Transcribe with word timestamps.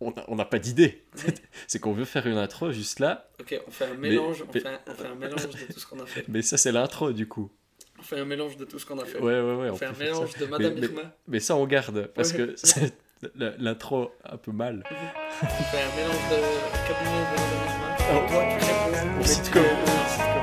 on 0.00 0.10
a- 0.12 0.24
on 0.28 0.36
n'a 0.36 0.44
pas 0.44 0.58
d'idée. 0.58 1.04
c'est 1.66 1.78
qu'on 1.78 1.92
veut 1.92 2.04
faire 2.04 2.26
une 2.26 2.38
intro 2.38 2.72
juste 2.72 2.98
là, 3.00 3.28
Ok, 3.40 3.60
on 3.66 3.70
fait 3.70 3.84
un 3.86 3.94
mélange, 3.94 4.42
on 4.42 4.52
mais- 4.52 4.60
fait 4.60 4.68
un, 4.68 4.78
on 4.86 4.94
fait 4.94 5.06
un 5.08 5.14
mélange 5.14 5.46
de 5.48 5.72
tout 5.72 5.78
ce 5.80 5.86
qu'on 5.86 6.00
a 6.00 6.06
fait. 6.06 6.24
mais 6.28 6.42
ça 6.42 6.56
c'est 6.56 6.72
l'intro 6.72 7.12
du 7.12 7.26
coup. 7.28 7.50
On 7.98 8.02
fait 8.02 8.18
un 8.18 8.24
mélange 8.24 8.56
de 8.56 8.64
tout 8.64 8.78
ce 8.78 8.86
qu'on 8.86 8.98
a 8.98 9.04
fait. 9.04 9.18
Ouais, 9.18 9.40
ouais, 9.40 9.54
ouais. 9.56 9.68
on 9.70 9.74
on 9.74 9.76
fait 9.76 9.86
un 9.86 9.92
mélange 9.92 10.34
de 10.36 10.46
Madame 10.46 10.74
mais- 10.74 10.80
Irma. 10.86 11.02
Mais 11.28 11.40
ça 11.40 11.54
on 11.56 11.66
garde, 11.66 12.06
parce 12.14 12.32
Ouais. 12.32 12.54
que 13.22 13.32
l'intro 13.58 14.10
un 14.24 14.36
peu 14.38 14.52
mal. 14.52 14.82
On 15.42 15.46
fait 15.46 15.82
un 15.82 15.96
mélange 15.96 16.30
de 16.30 16.88
cabinet 16.88 17.20
de 17.20 17.36
Madame 17.36 17.66
Irma. 17.66 17.96
Oh. 18.12 18.32
Toi, 18.32 18.44
tu 18.58 18.96
réponds. 18.96 19.24
Sitcom. 19.24 19.62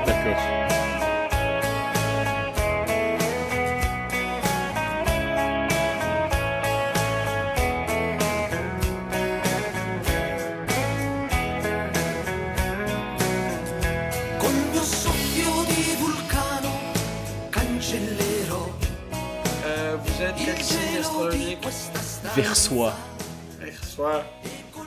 D'accord. 0.06 0.67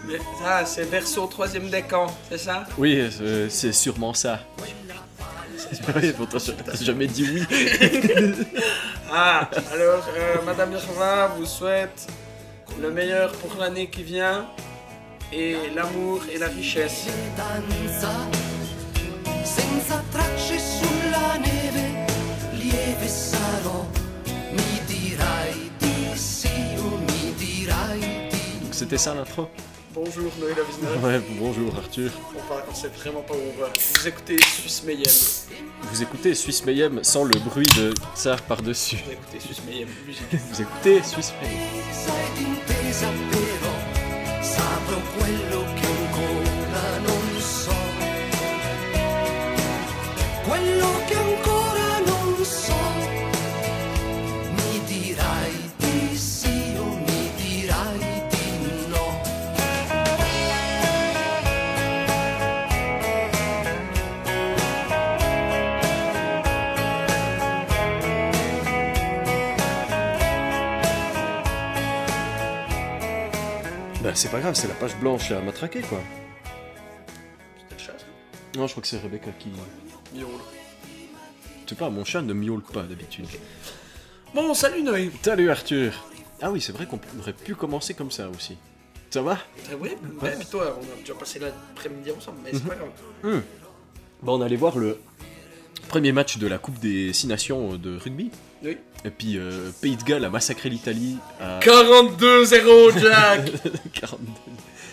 Mais 0.07 0.17
ça, 0.41 0.65
c'est 0.65 0.83
Verseau, 0.89 1.27
troisième 1.27 1.69
décan, 1.69 2.07
c'est 2.29 2.37
ça? 2.37 2.65
Oui, 2.77 2.99
euh, 3.21 3.47
c'est 3.49 3.73
sûrement 3.73 4.13
ça. 4.13 4.39
Oui, 4.61 6.11
pourtant, 6.17 6.37
je- 6.39 6.83
jamais 6.83 7.07
dit 7.07 7.27
oui. 7.31 7.43
Ah, 9.13 9.49
alors, 9.73 10.03
euh, 10.17 10.35
Madame 10.45 10.71
Irma 10.71 11.27
vous 11.37 11.45
souhaite 11.45 12.07
le 12.81 12.89
meilleur 12.91 13.31
pour 13.33 13.59
l'année 13.59 13.89
qui 13.89 14.03
vient 14.03 14.45
et 15.33 15.55
l'amour 15.75 16.21
et 16.33 16.37
la 16.37 16.47
richesse. 16.47 17.07
danza 17.37 18.09
senza 19.43 20.01
tracce 20.13 20.57
sulla 20.57 21.37
neve 21.39 22.05
lieve 22.53 23.07
sarò 23.07 23.85
C'était 28.81 28.97
ça 28.97 29.13
l'intro 29.13 29.47
Bonjour 29.93 30.31
Noël 30.39 30.55
Avicenna. 30.59 31.07
Ouais, 31.07 31.21
bonjour 31.39 31.71
Arthur. 31.77 32.09
On, 32.33 32.51
va, 32.51 32.65
on 32.67 32.73
sait 32.73 32.87
vraiment 32.87 33.21
pas 33.21 33.35
où 33.35 33.37
on 33.55 33.61
va. 33.61 33.67
Vous 33.67 34.07
écoutez 34.07 34.37
Suisse 34.41 34.81
Mayhem. 34.83 35.03
Vous 35.83 36.01
écoutez 36.01 36.33
Suisse 36.33 36.65
Mayhem 36.65 37.03
sans 37.03 37.23
le 37.23 37.37
bruit 37.37 37.67
de 37.77 37.93
Tsar 38.15 38.41
par-dessus. 38.41 38.97
Vous 39.05 39.11
écoutez 39.11 39.39
Suisse 39.39 39.61
Mayhem, 39.67 39.87
musique. 40.07 40.23
Vous 40.31 40.61
écoutez 40.63 41.03
Suisse 41.03 41.31
Mayhem. 41.39 41.59
C'est 74.21 74.29
pas 74.29 74.39
grave, 74.39 74.53
c'est 74.53 74.67
la 74.67 74.75
page 74.75 74.95
blanche 74.97 75.31
à 75.31 75.41
matraquer 75.41 75.81
quoi. 75.81 75.99
C'était 77.57 77.73
le 77.73 77.79
chat, 77.79 77.97
ça 77.97 78.05
Non, 78.55 78.67
je 78.67 78.73
crois 78.73 78.81
que 78.81 78.87
c'est 78.87 78.99
Rebecca 78.99 79.31
qui... 79.39 79.49
Miaule. 80.13 80.27
Tu 81.65 81.69
sais 81.69 81.75
pas, 81.75 81.89
mon 81.89 82.05
chat 82.05 82.21
ne 82.21 82.33
miaule 82.33 82.61
pas 82.61 82.83
d'habitude. 82.83 83.25
Bon, 84.35 84.53
salut 84.53 84.83
Noé. 84.83 85.09
Salut 85.23 85.49
Arthur 85.49 86.05
Ah 86.39 86.51
oui, 86.51 86.61
c'est 86.61 86.71
vrai 86.71 86.85
qu'on 86.85 86.99
aurait 87.19 87.33
pu 87.33 87.55
commencer 87.55 87.95
comme 87.95 88.11
ça 88.11 88.29
aussi. 88.29 88.57
Ça 89.09 89.23
va? 89.23 89.39
Ah 89.71 89.75
oui, 89.79 89.89
puis 89.99 90.45
toi, 90.45 90.77
on 90.79 90.83
a 90.83 90.99
déjà 90.99 91.15
passé 91.15 91.39
l'après-midi 91.39 92.11
ensemble, 92.11 92.41
mais 92.43 92.51
c'est 92.53 92.63
pas 92.63 92.75
grave. 92.75 93.41
Bah 94.21 94.33
on 94.33 94.41
allait 94.41 94.55
voir 94.55 94.77
le 94.77 94.99
premier 95.91 96.13
match 96.13 96.37
de 96.37 96.47
la 96.47 96.57
Coupe 96.57 96.79
des 96.79 97.11
Six 97.11 97.27
Nations 97.27 97.75
de 97.75 97.97
rugby. 97.97 98.31
Oui. 98.63 98.77
Et 99.03 99.09
puis 99.09 99.37
euh, 99.37 99.71
Pays 99.81 99.97
de 99.97 100.03
Galles 100.03 100.23
a 100.23 100.29
massacré 100.29 100.69
l'Italie 100.69 101.17
à 101.41 101.59
42-0, 101.59 102.97
Jack 102.97 103.51
42. 103.93 104.25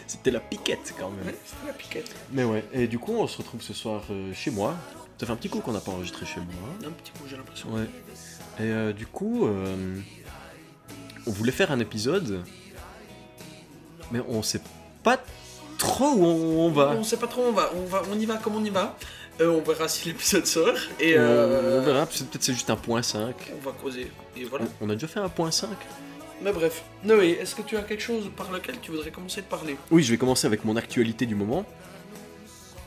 C'était 0.09 0.32
la 0.32 0.41
piquette 0.41 0.92
quand 0.98 1.10
même. 1.10 1.25
Ouais, 1.25 1.38
c'était 1.44 1.66
la 1.69 1.72
piquette. 1.72 2.12
Mais 2.32 2.42
ouais, 2.42 2.64
et 2.72 2.88
du 2.88 2.98
coup 2.98 3.12
on 3.12 3.28
se 3.28 3.38
retrouve 3.38 3.62
ce 3.62 3.72
soir 3.75 4.03
euh, 4.10 4.32
chez 4.34 4.50
moi. 4.50 4.75
Ça 5.20 5.26
fait 5.26 5.32
un 5.32 5.36
petit 5.36 5.48
coup 5.48 5.60
qu'on 5.60 5.70
n'a 5.70 5.81
pas 5.81 5.92
enregistré 5.92 6.26
chez 6.26 6.41
moi. 6.41 6.69
Un 6.84 6.91
petit 6.91 7.12
coup, 7.12 7.25
j'ai 7.30 7.36
l'impression. 7.36 7.69
Ouais. 7.70 7.88
Et 8.59 8.70
euh, 8.72 8.92
du 8.92 9.06
coup, 9.06 9.47
euh, 9.47 10.00
on 11.28 11.30
voulait 11.30 11.53
faire 11.53 11.70
un 11.70 11.78
épisode, 11.78 12.42
mais 14.10 14.20
on 14.28 14.42
sait 14.42 14.62
pas 15.04 15.20
trop 15.76 16.10
où 16.10 16.25
on, 16.25 16.70
va. 16.70 16.91
On 16.91 17.04
sait 17.04 17.16
pas 17.16 17.28
trop, 17.28 17.42
on 17.42 17.53
va, 17.53 17.70
on 17.76 17.84
va, 17.84 18.03
on 18.12 18.19
y 18.19 18.26
va 18.26 18.36
comme 18.36 18.56
on 18.56 18.65
y 18.65 18.70
va. 18.70 18.97
Euh, 19.41 19.49
on 19.50 19.60
verra 19.62 19.87
si 19.88 20.09
l'épisode 20.09 20.47
sort 20.56 20.75
et 20.99 21.16
On- 21.16 21.21
euh, 21.22 21.81
on 21.81 21.84
verra, 21.84 22.06
peut-être 22.06 22.43
c'est 22.43 22.53
juste 22.53 22.71
un 22.71 22.76
point 22.76 23.03
5. 23.03 23.34
on 23.56 23.65
va 23.65 23.72
causer. 23.72 24.10
Et 24.37 24.44
voilà. 24.44 24.65
On 24.81 24.91
a 24.91 24.94
déjà 24.94 25.06
fait 25.06 25.21
un 25.21 25.28
point 25.28 25.50
5 25.50 25.69
Mais 26.43 26.53
bref, 26.53 26.82
Noé, 27.04 27.38
est-ce 27.41 27.54
que 27.54 27.62
tu 27.62 27.77
as 27.77 27.82
quelque 27.82 28.03
chose 28.03 28.31
par 28.37 28.50
lequel 28.50 28.77
tu 28.81 28.91
voudrais 28.91 29.10
commencer 29.10 29.41
de 29.43 29.47
parler? 29.47 29.77
Oui, 29.91 30.03
je 30.03 30.10
vais 30.10 30.19
commencer 30.19 30.47
avec 30.47 30.65
mon 30.65 30.77
actualité 30.77 31.27
du 31.27 31.34
moment. 31.34 31.65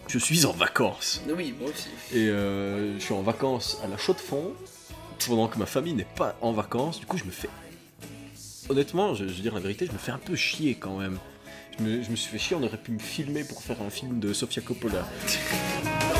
Je 0.08 0.20
suis 0.20 0.46
en 0.46 0.52
vacances. 0.52 1.22
Oui, 1.38 1.56
moi 1.58 1.70
aussi. 1.70 1.88
Et 2.14 2.28
euh, 2.28 2.96
je 3.00 3.04
suis 3.04 3.14
en 3.14 3.22
vacances 3.22 3.80
à 3.84 3.88
la 3.88 3.96
Chaux-de-Fonds, 3.98 4.54
pendant 5.26 5.48
que 5.48 5.58
ma 5.58 5.66
famille 5.66 5.94
n'est 5.94 6.04
pas 6.18 6.36
en 6.42 6.52
vacances. 6.52 7.00
Du 7.00 7.06
coup, 7.06 7.18
je 7.18 7.24
me 7.24 7.32
fais. 7.32 7.48
Honnêtement, 8.68 9.14
je, 9.16 9.26
je 9.28 9.34
veux 9.34 9.42
dire 9.42 9.54
la 9.54 9.62
vérité, 9.62 9.86
je 9.86 9.92
me 9.94 9.98
fais 9.98 10.12
un 10.12 10.18
peu 10.18 10.36
chier 10.36 10.76
quand 10.76 10.98
même. 10.98 11.18
Je 11.80 11.84
me, 11.84 12.04
je 12.04 12.10
me 12.12 12.16
suis 12.18 12.30
fait 12.30 12.38
chier, 12.40 12.58
on 12.60 12.64
aurait 12.64 12.78
pu 12.78 12.92
me 12.92 13.00
filmer 13.00 13.46
pour 13.46 13.62
faire 13.64 13.82
un 13.82 13.90
film 13.90 14.20
de 14.20 14.34
Sofia 14.34 14.62
Coppola. 14.62 15.08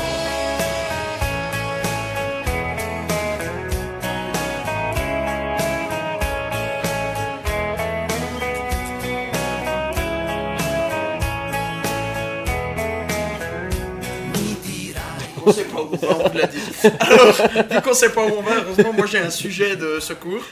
Où 15.92 15.98
on 16.02 16.28
vous 16.28 16.36
l'a 16.38 16.46
dit. 16.46 16.58
Alors, 17.00 17.34
vu 17.70 17.80
qu'on 17.82 17.94
sait 17.94 18.10
pas 18.10 18.24
où 18.24 18.32
on 18.38 18.42
va, 18.42 18.56
heureusement, 18.56 18.92
moi 18.92 19.06
j'ai 19.06 19.18
un 19.18 19.30
sujet 19.30 19.76
de 19.76 20.00
secours. 20.00 20.44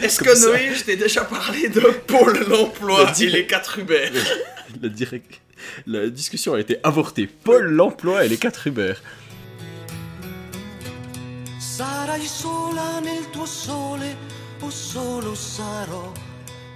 Est-ce 0.00 0.20
que 0.20 0.34
ça. 0.34 0.48
Noé, 0.48 0.70
je 0.74 0.84
t'ai 0.84 0.96
déjà 0.96 1.24
parlé 1.24 1.68
de 1.68 1.80
Pôle 1.80 2.38
l'emploi 2.48 3.12
Le 3.18 3.24
et 3.24 3.30
les 3.30 3.46
4 3.46 3.78
Uber 3.80 4.10
La, 4.82 4.88
direct- 4.88 5.40
la 5.86 6.08
discussion 6.08 6.54
a 6.54 6.60
été 6.60 6.78
avortée. 6.82 7.26
Paul 7.28 7.64
l'emploi 7.70 8.24
et 8.24 8.28
les 8.28 8.38
4 8.38 8.66
Uber. 8.68 8.94
Sarai 11.60 12.26
sola 12.26 13.00
nel 13.02 13.30
tuo 13.32 13.46
sole 13.46 14.16
o 14.60 14.70
solo 14.70 15.34
sarò? 15.34 16.12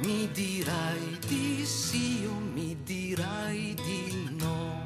Mi 0.04 0.28
dirai 0.32 1.18
di 1.26 1.64
sì 1.64 2.26
o 2.28 2.38
mi 2.54 2.76
dirai 2.84 3.74
di 3.74 4.28
no? 4.38 4.84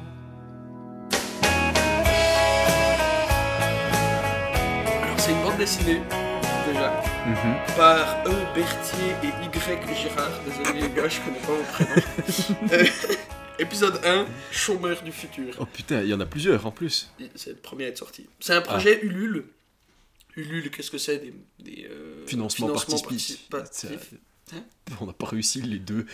Dessinée, 5.61 6.01
déjà, 6.65 7.03
par 7.77 8.23
E. 8.25 8.31
Berthier 8.55 9.13
et 9.21 9.27
Y. 9.45 9.95
Girard. 9.95 10.31
Désolé 10.43 10.81
les 10.81 10.89
gars, 10.89 11.07
je 11.07 11.19
connais 11.21 11.37
pas 11.37 11.53
vos 11.53 11.63
prénoms. 11.71 12.01
Euh, 12.73 12.85
épisode 13.59 14.01
1, 14.03 14.25
Chômeur 14.51 15.03
du 15.03 15.11
futur. 15.11 15.53
Oh 15.59 15.67
putain, 15.67 16.01
il 16.01 16.07
y 16.07 16.15
en 16.15 16.19
a 16.19 16.25
plusieurs 16.25 16.65
en 16.65 16.71
plus. 16.71 17.11
C'est 17.35 17.51
le 17.51 17.57
premier 17.57 17.85
à 17.85 17.87
être 17.89 17.99
sorti. 17.99 18.25
C'est 18.39 18.55
un 18.55 18.61
projet 18.61 19.03
Ulule. 19.03 19.45
Ulule, 20.35 20.71
qu'est-ce 20.71 20.89
que 20.89 20.97
c'est 20.97 21.19
Des, 21.19 21.33
des 21.59 21.87
euh, 21.91 22.25
Financement 22.25 22.65
financements 22.65 22.97
participatif. 22.97 24.13
Hein 24.55 24.63
On 24.99 25.05
n'a 25.05 25.13
pas 25.13 25.27
réussi 25.27 25.61
les 25.61 25.77
deux. 25.77 26.07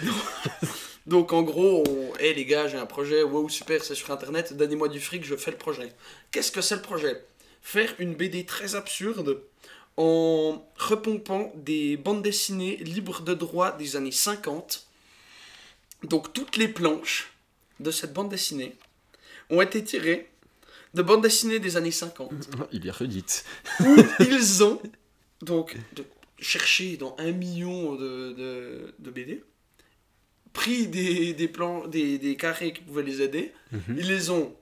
Donc 1.06 1.32
en 1.32 1.44
gros, 1.44 1.86
on... 1.88 2.18
hey, 2.20 2.36
les 2.36 2.44
gars, 2.44 2.68
j'ai 2.68 2.78
un 2.78 2.86
projet, 2.86 3.24
wow 3.24 3.48
super, 3.48 3.82
c'est 3.82 3.96
sur 3.96 4.12
internet, 4.12 4.58
donnez-moi 4.58 4.90
du 4.90 5.00
fric, 5.00 5.24
je 5.24 5.38
fais 5.38 5.52
le 5.52 5.58
projet. 5.58 5.94
Qu'est-ce 6.32 6.52
que 6.52 6.60
c'est 6.60 6.76
le 6.76 6.82
projet? 6.82 7.24
Faire 7.62 7.94
une 8.00 8.15
BD 8.15 8.45
très 8.45 8.75
absurde 8.75 9.42
en 9.98 10.63
repompant 10.77 11.51
des 11.56 11.98
bandes 11.98 12.21
dessinées 12.21 12.77
libres 12.77 13.21
de 13.21 13.33
droit 13.33 13.75
des 13.77 13.95
années 13.95 14.12
50. 14.12 14.86
Donc 16.04 16.33
toutes 16.33 16.57
les 16.57 16.68
planches 16.68 17.31
de 17.80 17.92
cette 17.92 18.13
bande 18.13 18.30
dessinée 18.30 18.75
ont 19.50 19.62
été 19.62 19.83
tirées 19.83 20.30
de 20.94 21.01
bandes 21.01 21.21
dessinées 21.24 21.59
des 21.59 21.77
années 21.77 21.92
50 21.92 22.31
Il 22.71 22.88
a 22.89 22.94
redite. 22.94 23.44
où 23.81 23.95
ils 24.19 24.63
ont 24.63 24.81
donc 25.42 25.75
de- 25.94 26.06
cherché 26.39 26.98
dans 26.98 27.15
un 27.18 27.31
million 27.31 27.95
de, 27.95 28.33
de, 28.33 28.94
de 29.00 29.12
BD 29.12 29.44
pris 30.54 30.88
des, 30.88 31.33
des 31.33 31.48
plans, 31.48 31.88
des, 31.88 32.18
des 32.19 32.36
carrés 32.36 32.74
qui 32.74 32.81
pouvaient 32.81 33.04
les 33.04 33.21
aider. 33.21 33.51
Mhm. 33.71 33.95
Ils 33.98 34.07
les 34.07 34.30
ont, 34.30 34.56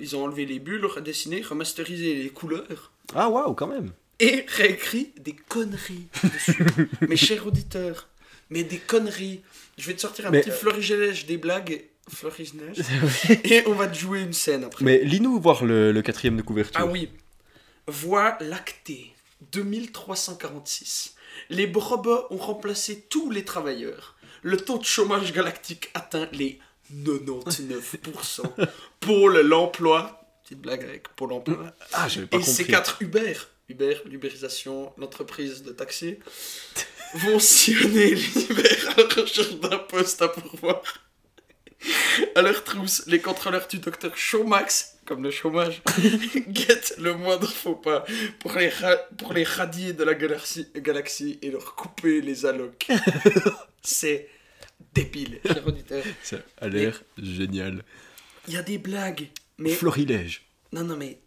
ils 0.00 0.16
ont 0.16 0.24
enlevé 0.24 0.46
les 0.46 0.58
bulles, 0.58 0.86
redessiné, 0.86 1.42
remasterisé 1.42 2.14
les 2.14 2.28
couleurs 2.30 2.92
Ah, 3.14 3.28
waouh, 3.28 3.54
quand 3.54 3.66
même. 3.66 3.92
et 4.20 4.44
réécrit 4.48 5.12
des 5.18 5.34
conneries 5.34 6.06
dessus. 6.22 6.64
Mes 7.08 7.16
chers 7.16 7.46
auditeurs, 7.46 8.08
mais 8.50 8.64
des 8.64 8.78
conneries. 8.78 9.42
Je 9.78 9.86
vais 9.88 9.94
te 9.94 10.00
sortir 10.00 10.26
un 10.26 10.30
Mais, 10.30 10.40
petit 10.40 10.50
euh, 10.50 10.54
fleury-neige, 10.54 11.26
des 11.26 11.36
blagues, 11.36 11.84
fleury-neige, 12.08 12.78
et 13.44 13.66
on 13.66 13.72
va 13.74 13.88
te 13.88 13.96
jouer 13.98 14.20
une 14.22 14.32
scène 14.32 14.64
après. 14.64 14.84
Mais 14.84 15.02
lis-nous 15.04 15.38
voir 15.40 15.64
le, 15.64 15.92
le 15.92 16.02
quatrième 16.02 16.36
de 16.36 16.42
couverture. 16.42 16.80
Ah 16.80 16.86
oui. 16.86 17.10
Voie 17.88 18.36
lactée, 18.40 19.12
2346. 19.52 21.14
Les 21.50 21.70
robots 21.74 22.26
ont 22.30 22.36
remplacé 22.36 23.04
tous 23.10 23.30
les 23.30 23.44
travailleurs. 23.44 24.16
Le 24.42 24.56
taux 24.56 24.78
de 24.78 24.84
chômage 24.84 25.32
galactique 25.32 25.90
atteint 25.94 26.28
les 26.32 26.58
99%. 26.94 28.42
Pôle 29.00 29.40
l'emploi. 29.46 30.20
Petite 30.44 30.60
blague 30.60 30.84
avec 30.84 31.08
Pôle 31.10 31.32
emploi. 31.32 31.74
Ah, 31.92 32.08
j'avais 32.08 32.26
pas 32.26 32.38
Et 32.38 32.42
ces 32.42 32.62
compris. 32.64 32.72
quatre 32.72 33.02
Uber, 33.02 33.34
Uber, 33.68 33.96
l'ubérisation, 34.06 34.92
l'entreprise 34.96 35.62
de 35.62 35.72
taxi, 35.72 36.18
vont 37.14 37.38
sillonner 37.38 38.14
l'univers 38.14 38.90
à 38.90 39.00
la 39.00 39.22
recherche 39.22 39.54
d'un 39.60 39.78
poste 39.78 40.22
à 40.22 40.28
pourvoir. 40.28 40.82
À 42.34 42.42
leur 42.42 42.64
trousse, 42.64 43.04
les 43.06 43.20
contrôleurs 43.20 43.66
du 43.68 43.78
docteur 43.78 44.16
Showmax, 44.16 44.98
comme 45.04 45.22
le 45.22 45.30
chômage, 45.30 45.82
guettent 46.48 46.94
le 46.98 47.14
moindre 47.14 47.48
faux 47.48 47.74
pas 47.74 48.04
pour 48.40 48.52
les, 48.54 48.70
pour 49.18 49.32
les 49.34 49.44
radier 49.44 49.92
de 49.92 50.02
la 50.02 50.14
galaxie, 50.14 50.68
galaxie 50.76 51.38
et 51.42 51.50
leur 51.50 51.74
couper 51.74 52.20
les 52.22 52.46
allocs. 52.46 52.86
C'est 53.82 54.28
débile, 54.94 55.40
cher 55.46 55.66
auditeur. 55.66 56.04
Ça 56.22 56.38
a 56.58 56.68
l'air 56.68 57.02
génial. 57.18 57.84
Il 58.48 58.54
y 58.54 58.56
a 58.56 58.62
des 58.62 58.78
blagues, 58.78 59.28
mais 59.58 59.70
Florilège. 59.70 60.46
Non, 60.72 60.84
non, 60.84 60.96
mais. 60.96 61.18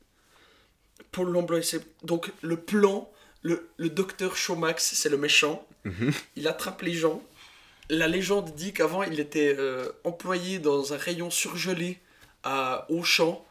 Paul 1.12 1.30
Lamblois, 1.32 1.64
c'est. 1.64 1.82
Donc, 2.04 2.32
le 2.42 2.58
plan, 2.58 3.12
le, 3.42 3.70
le 3.78 3.90
docteur 3.90 4.36
Showmax, 4.36 4.94
c'est 4.94 5.10
le 5.10 5.18
méchant. 5.18 5.68
Mhm. 5.86 6.12
Il 6.36 6.48
attrape 6.48 6.82
les 6.82 6.94
gens. 6.94 7.24
La 7.90 8.08
légende 8.08 8.54
dit 8.56 8.74
qu'avant, 8.74 9.02
il 9.04 9.20
était 9.20 9.56
euh, 9.58 9.92
employé 10.04 10.60
dans 10.60 10.94
un 10.94 10.98
rayon 10.98 11.32
surgelé 11.32 11.98
à 12.44 12.86
Auchan. 12.90 13.44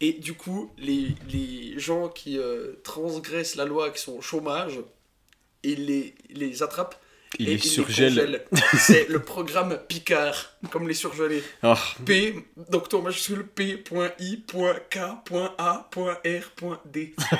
Et 0.00 0.12
du 0.14 0.34
coup, 0.34 0.70
les, 0.78 1.14
les 1.30 1.78
gens 1.78 2.08
qui 2.08 2.38
euh, 2.38 2.74
transgressent 2.84 3.56
la 3.56 3.64
loi, 3.64 3.90
qui 3.90 4.00
sont 4.00 4.12
au 4.14 4.22
chômage, 4.22 4.80
il 5.62 5.86
les, 5.86 6.14
il 6.30 6.38
les 6.38 6.62
attrape. 6.62 7.00
Il 7.38 7.48
est 7.48 7.58
surgèle. 7.58 8.44
C'est 8.78 9.08
le 9.08 9.20
programme 9.20 9.78
Picard, 9.88 10.56
comme 10.70 10.88
les 10.88 10.94
surgelés. 10.94 11.42
Ah, 11.62 11.78
P, 12.04 12.46
donc 12.70 12.88
ton 12.88 13.02
majuscule 13.02 13.46
P.I.K.A.A.R.D. 13.46 14.04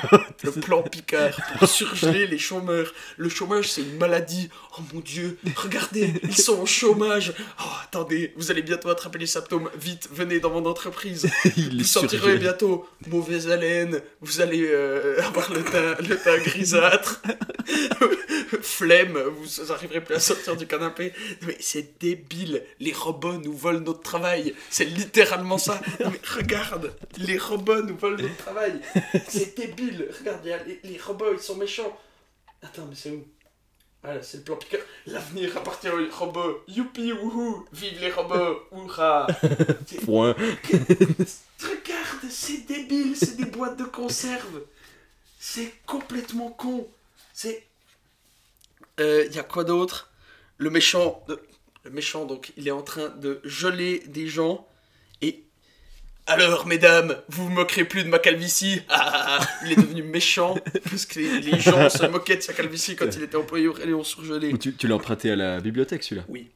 Le 0.43 0.51
plan 0.51 0.83
Picard 0.83 1.35
pour 1.57 1.67
surgeler 1.67 2.27
les 2.27 2.37
chômeurs. 2.37 2.93
Le 3.17 3.29
chômage, 3.29 3.71
c'est 3.71 3.81
une 3.81 3.97
maladie. 3.97 4.49
Oh 4.77 4.81
mon 4.93 4.99
dieu, 4.99 5.39
regardez, 5.55 6.13
ils 6.23 6.37
sont 6.37 6.61
au 6.61 6.65
chômage. 6.65 7.33
Oh, 7.59 7.63
attendez, 7.83 8.33
vous 8.37 8.51
allez 8.51 8.61
bientôt 8.61 8.89
attraper 8.89 9.19
les 9.19 9.25
symptômes. 9.25 9.69
Vite, 9.79 10.09
venez 10.11 10.39
dans 10.39 10.51
mon 10.51 10.65
entreprise. 10.65 11.27
il 11.57 11.79
Vous 11.79 11.83
sentirez 11.83 12.37
bientôt 12.37 12.87
mauvaise 13.07 13.49
haleine, 13.49 14.01
vous 14.21 14.41
allez 14.41 14.67
euh, 14.67 15.21
avoir 15.23 15.51
le 15.51 15.63
teint, 15.63 15.95
le 16.07 16.17
teint 16.17 16.37
grisâtre, 16.37 17.21
flemme, 18.61 19.17
vous 19.17 19.71
arriverez 19.87 20.03
plus 20.03 20.15
à 20.15 20.19
sortir 20.19 20.55
du 20.55 20.67
canapé. 20.67 21.13
Mais 21.43 21.57
c'est 21.59 21.99
débile, 21.99 22.63
les 22.79 22.93
robots 22.93 23.37
nous 23.37 23.53
volent 23.53 23.79
notre 23.79 24.01
travail, 24.01 24.53
c'est 24.69 24.85
littéralement 24.85 25.57
ça. 25.57 25.79
Non, 25.99 26.09
mais 26.11 26.21
regarde, 26.35 26.93
les 27.17 27.37
robots 27.37 27.81
nous 27.83 27.97
volent 27.97 28.21
notre 28.21 28.37
travail, 28.37 28.79
c'est 29.27 29.57
débile. 29.57 30.09
Regarde, 30.19 30.41
les, 30.45 30.79
les 30.83 30.97
robots, 30.97 31.33
ils 31.33 31.39
sont 31.39 31.55
méchants. 31.55 31.97
Attends, 32.61 32.85
mais 32.89 32.95
c'est 32.95 33.11
où? 33.11 33.25
Ah 34.03 34.13
là, 34.13 34.23
c'est 34.23 34.37
le 34.37 34.43
plan 34.43 34.55
Picard. 34.55 34.79
L'avenir 35.07 35.57
appartient 35.57 35.89
aux 35.89 36.09
robots. 36.11 36.61
Youpi, 36.67 37.11
wouhou, 37.11 37.65
vive 37.73 37.99
les 37.99 38.11
robots, 38.11 38.61
hurrah. 38.71 39.27
Point. 40.05 40.33
Regarde, 41.59 42.29
c'est 42.29 42.65
débile, 42.67 43.15
c'est 43.15 43.37
des 43.37 43.45
boîtes 43.45 43.77
de 43.77 43.85
conserve. 43.85 44.61
C'est 45.39 45.73
complètement 45.85 46.51
con. 46.51 46.87
C'est. 47.33 47.66
Il 48.99 49.33
y 49.35 49.39
a 49.39 49.43
quoi 49.43 49.63
d'autre? 49.63 50.11
Le 50.57 50.69
méchant. 50.69 51.23
de- 51.27 51.39
Le 51.83 51.91
méchant, 51.91 52.25
donc, 52.25 52.51
il 52.57 52.67
est 52.67 52.71
en 52.71 52.81
train 52.81 53.09
de 53.09 53.39
geler 53.43 53.99
des 54.07 54.27
gens. 54.27 54.67
Et. 55.21 55.43
Alors, 56.25 56.67
mesdames, 56.67 57.15
vous 57.29 57.45
vous 57.45 57.49
moquerez 57.51 57.85
plus 57.85 58.03
de 58.03 58.09
ma 58.09 58.19
calvitie 58.19 58.81
Ah, 58.89 59.11
ah, 59.13 59.37
ah. 59.41 59.47
Il 59.65 59.71
est 59.71 59.75
devenu 59.77 60.03
méchant 60.03 60.55
parce 60.89 61.05
que 61.05 61.19
les, 61.19 61.39
les 61.39 61.59
gens 61.59 61.89
se 61.89 62.05
moquaient 62.05 62.35
de 62.35 62.41
sa 62.41 62.51
calvitie 62.53 62.95
quand 62.97 63.07
il 63.15 63.23
était 63.23 63.37
employé 63.37 63.67
au 63.69 63.73
rayon 63.73 64.03
surgelé. 64.03 64.57
Tu, 64.57 64.73
tu 64.75 64.87
l'as 64.87 64.95
emprunté 64.95 65.31
à 65.31 65.35
la 65.37 65.61
bibliothèque, 65.61 66.03
celui-là? 66.03 66.25
Oui. 66.27 66.49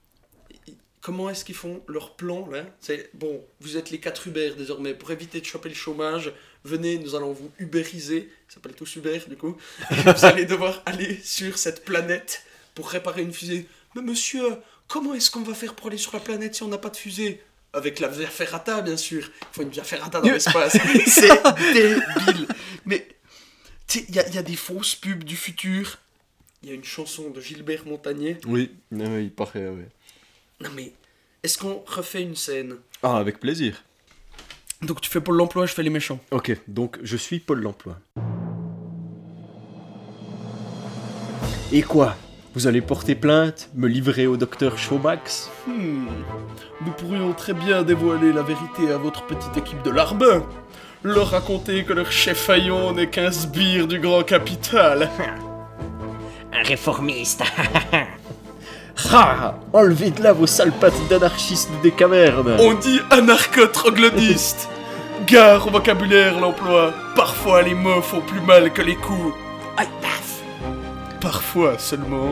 Comment 1.00 1.30
est-ce 1.32 1.46
qu'ils 1.46 1.56
font 1.56 1.82
leur 1.88 2.16
plan 2.16 2.48
là? 2.50 2.64
C'est 2.80 3.10
bon, 3.16 3.44
vous 3.60 3.76
êtes 3.78 3.90
les 3.90 4.00
quatre 4.00 4.28
Uber 4.28 4.52
désormais. 4.58 4.94
Pour 4.94 5.10
éviter 5.12 5.40
de 5.40 5.46
choper 5.46 5.70
le 5.70 5.76
chômage, 5.76 6.32
venez, 6.64 6.98
nous 7.00 7.16
allons 7.16 7.32
vous 7.34 7.52
ubériser. 7.60 8.32
Ça 8.48 8.56
s'appelle 8.56 8.74
tous 8.76 8.96
Uber 8.96 9.20
du 9.28 9.36
coup. 9.38 9.58
Et 9.92 9.96
vous 10.12 10.26
allez 10.26 10.46
devoir 10.46 10.82
aller 10.86 11.20
sur 11.24 11.58
cette 11.58 11.84
planète 11.86 12.44
pour 12.76 12.90
réparer 12.90 13.22
une 13.24 13.34
fusée. 13.34 13.68
Mais 13.96 14.02
monsieur, 14.02 14.44
comment 14.88 15.14
est-ce 15.14 15.32
qu'on 15.32 15.42
va 15.44 15.54
faire 15.54 15.74
pour 15.76 15.88
aller 15.88 15.98
sur 15.98 16.14
la 16.14 16.20
planète 16.20 16.56
si 16.56 16.64
on 16.64 16.68
n'a 16.68 16.78
pas 16.78 16.90
de 16.90 16.98
fusée? 16.98 17.42
Avec 17.74 18.00
la 18.00 18.10
Via 18.10 18.28
Ferrata, 18.28 18.82
bien 18.82 18.98
sûr. 18.98 19.30
Il 19.42 19.48
faut 19.54 19.62
une 19.62 19.70
Via 19.70 19.84
Ferrata 19.86 20.20
dans 20.20 20.30
l'espace. 20.30 20.78
C'est 21.08 21.30
débile. 21.74 22.48
Mais 22.86 23.08
tu 23.88 24.00
sais, 24.00 24.06
il 24.10 24.16
y, 24.16 24.20
a- 24.20 24.28
il 24.28 24.36
y 24.36 24.38
a 24.38 24.44
des 24.44 24.58
fausses 24.58 24.96
pubs 24.96 25.24
du 25.24 25.38
futur. 25.38 25.98
Il 26.64 26.70
y 26.70 26.72
a 26.74 26.76
une 26.76 26.84
chanson 26.84 27.30
de 27.30 27.40
Gilbert 27.42 27.86
Montagnier. 27.88 28.38
Oui, 28.46 28.72
oui, 28.92 29.24
il 29.24 29.32
paraît, 29.32 29.68
oui. 29.70 29.84
Non 30.60 30.70
mais, 30.76 30.92
est-ce 31.44 31.58
qu'on 31.58 31.82
refait 31.88 32.22
une 32.22 32.36
scène? 32.36 32.76
Ah, 33.02 33.18
avec 33.18 33.40
plaisir. 33.40 33.82
Donc 34.86 35.00
tu 35.00 35.10
fais 35.10 35.22
Pôle 35.22 35.38
l'emploi, 35.38 35.66
je 35.68 35.74
fais 35.74 35.84
les 35.84 35.92
méchants. 35.92 36.20
Ok, 36.32 36.58
donc 36.68 36.98
je 37.04 37.16
suis 37.16 37.40
Pôle 37.40 37.62
l'emploi. 37.62 37.98
Et 41.72 41.84
quoi? 41.84 42.16
Vous 42.56 42.68
allez 42.68 42.82
porter 42.82 43.16
plainte 43.16 43.70
Me 43.76 43.88
livrer 43.88 44.28
au 44.28 44.38
docteur 44.38 44.78
Showmax? 44.78 45.52
Hmm, 45.68 46.08
nous 46.86 46.92
pourrions 46.94 47.32
très 47.34 47.54
bien 47.54 47.84
dévoiler 47.84 48.34
la 48.34 48.42
vérité 48.42 48.92
à 48.92 48.98
votre 48.98 49.26
petite 49.26 49.56
équipe 49.56 49.82
de 49.84 49.92
larbin. 49.92 50.44
Leur 51.04 51.30
raconter 51.30 51.84
que 51.84 51.94
leur 51.94 52.12
chef 52.12 52.38
Fayon 52.38 52.94
n'est 52.94 53.10
qu'un 53.10 53.32
sbire 53.32 53.88
du 53.88 54.00
grand 54.00 54.24
capital. 54.24 55.10
Un 56.54 56.64
réformiste. 56.64 57.44
Ah 59.14 59.56
Enlevez 59.74 60.12
de 60.12 60.22
là 60.22 60.32
vos 60.34 60.46
sales 60.46 60.72
pattes 60.74 61.08
d'anarchistes 61.10 61.72
des 61.82 61.92
cavernes 61.92 62.56
On 62.60 62.74
dit 62.76 63.00
anarcho-troglodyste. 63.10 64.70
Gare 65.28 65.68
au 65.68 65.72
vocabulaire 65.72 66.40
l'emploi. 66.40 66.94
Parfois 67.16 67.62
les 67.62 67.74
mots 67.74 68.02
font 68.02 68.22
plus 68.22 68.42
mal 68.42 68.72
que 68.72 68.82
les 68.82 68.96
coups. 68.96 69.34
Aïe 69.78 69.88
paf 70.02 70.40
Parfois 71.20 71.78
seulement. 71.78 72.32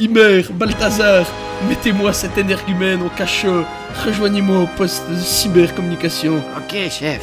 Imer, 0.00 0.42
Balthazar, 0.52 1.24
mettez-moi 1.68 2.12
cet 2.12 2.36
énergumène 2.38 3.02
au 3.02 3.08
cachot. 3.10 3.64
Rejoignez-moi 4.04 4.62
au 4.62 4.66
poste 4.76 5.08
de 5.10 5.16
cybercommunication. 5.16 6.42
ok, 6.56 6.90
chef. 6.90 7.22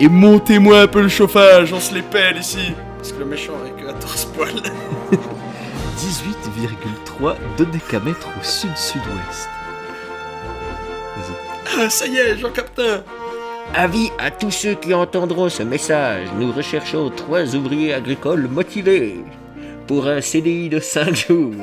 Et 0.00 0.08
montez-moi 0.08 0.80
un 0.80 0.86
peu 0.86 1.02
le 1.02 1.08
chauffage, 1.08 1.72
on 1.72 1.80
se 1.80 1.94
les 1.94 2.02
pèle 2.02 2.38
ici. 2.38 2.72
Parce 2.98 3.12
que 3.12 3.18
le 3.18 3.24
méchant 3.26 3.52
avec 3.60 3.76
14 3.84 4.24
poils. 4.36 4.62
18,3 5.98 7.34
de 7.58 7.64
décamètre 7.64 8.28
au 8.28 8.44
sud-sud-ouest. 8.44 9.48
Vas-y. 11.16 11.78
Ah, 11.78 11.90
ça 11.90 12.06
y 12.06 12.16
est, 12.16 12.38
Jean 12.38 12.50
Captain. 12.50 13.02
Avis 13.74 14.10
à 14.18 14.30
tous 14.30 14.50
ceux 14.50 14.74
qui 14.74 14.94
entendront 14.94 15.48
ce 15.48 15.62
message. 15.62 16.28
Nous 16.38 16.52
recherchons 16.52 17.10
trois 17.10 17.54
ouvriers 17.54 17.92
agricoles 17.92 18.48
motivés. 18.48 19.16
Pour 19.86 20.06
un 20.06 20.20
CDI 20.20 20.68
de 20.68 20.80
5 20.80 21.14
jours. 21.14 21.54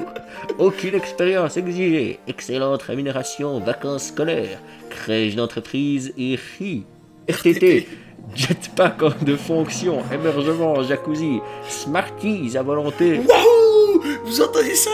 Aucune 0.59 0.95
expérience 0.95 1.57
exigée. 1.57 2.19
Excellente 2.27 2.83
rémunération, 2.83 3.59
vacances 3.59 4.07
scolaires, 4.07 4.59
crèche 4.89 5.35
d'entreprise 5.35 6.13
et 6.17 6.37
RI. 6.59 6.83
RTT. 7.27 7.87
Jetpack 8.35 9.03
en 9.03 9.11
de 9.21 9.35
fonction, 9.35 10.01
hébergement, 10.11 10.81
jacuzzi, 10.83 11.39
Smarties 11.67 12.55
à 12.55 12.63
volonté. 12.63 13.19
Wouhou 13.19 14.01
Vous 14.23 14.41
entendez 14.41 14.75
ça? 14.75 14.91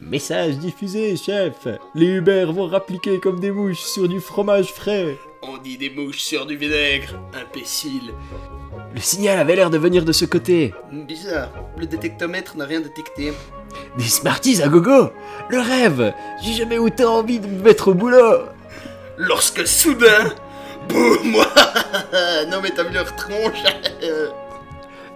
Message 0.00 0.58
diffusé, 0.58 1.16
chef 1.16 1.68
Les 1.94 2.06
Uber 2.06 2.46
vont 2.46 2.66
rappliquer 2.66 3.18
comme 3.18 3.40
des 3.40 3.50
mouches 3.50 3.80
sur 3.80 4.08
du 4.08 4.20
fromage 4.20 4.72
frais 4.72 5.16
On 5.48 5.58
dit 5.58 5.78
des 5.78 5.90
mouches 5.90 6.18
sur 6.18 6.46
du 6.46 6.56
vinaigre, 6.56 7.14
imbécile. 7.34 8.12
Le 8.94 9.00
signal 9.00 9.38
avait 9.38 9.54
l'air 9.56 9.70
de 9.70 9.78
venir 9.78 10.04
de 10.04 10.12
ce 10.12 10.24
côté. 10.24 10.74
Bizarre, 10.90 11.50
le 11.78 11.86
détectomètre 11.86 12.56
n'a 12.56 12.64
rien 12.64 12.80
détecté. 12.80 13.32
Des 13.96 14.04
Smarties 14.04 14.62
à 14.62 14.68
gogo. 14.68 15.10
Le 15.48 15.58
rêve. 15.58 16.12
J'ai 16.42 16.52
jamais 16.52 16.78
autant 16.78 17.18
envie 17.18 17.38
de 17.38 17.46
me 17.46 17.62
mettre 17.62 17.88
au 17.88 17.94
boulot. 17.94 18.44
Lorsque 19.18 19.66
soudain, 19.66 20.32
boum 20.88 21.32
Non 22.50 22.60
mais 22.62 22.70
t'as 22.70 22.84
vu 22.84 22.94
leur 22.94 23.14
tronche. 23.14 23.62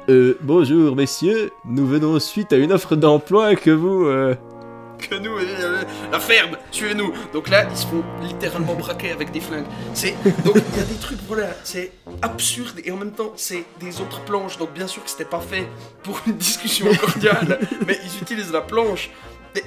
Euh, 0.08 0.34
bonjour 0.40 0.96
messieurs, 0.96 1.50
nous 1.64 1.86
venons 1.86 2.18
suite 2.18 2.52
à 2.52 2.56
une 2.56 2.72
offre 2.72 2.96
d'emploi 2.96 3.54
que 3.54 3.70
vous... 3.70 4.06
euh, 4.06 4.34
que 5.00 5.14
nous, 5.16 5.36
euh, 5.38 5.82
la 6.12 6.20
ferme, 6.20 6.56
tuez-nous. 6.70 7.12
Donc 7.32 7.48
là, 7.48 7.66
ils 7.70 7.76
se 7.76 7.86
font 7.86 8.04
littéralement 8.22 8.74
braquer 8.74 9.10
avec 9.12 9.30
des 9.32 9.40
flingues. 9.40 9.66
C'est 9.94 10.14
donc 10.44 10.56
il 10.72 10.78
y 10.78 10.82
a 10.82 10.84
des 10.84 10.94
trucs, 10.96 11.18
voilà, 11.26 11.48
c'est 11.64 11.92
absurde 12.22 12.80
et 12.84 12.90
en 12.92 12.96
même 12.96 13.12
temps 13.12 13.32
c'est 13.36 13.64
des 13.80 14.00
autres 14.00 14.20
planches. 14.24 14.58
Donc 14.58 14.72
bien 14.72 14.86
sûr 14.86 15.02
que 15.04 15.10
c'était 15.10 15.24
pas 15.24 15.40
fait 15.40 15.66
pour 16.02 16.20
une 16.26 16.36
discussion 16.36 16.86
cordiale, 16.94 17.58
mais 17.86 17.98
ils 18.04 18.22
utilisent 18.22 18.52
la 18.52 18.60
planche. 18.62 19.10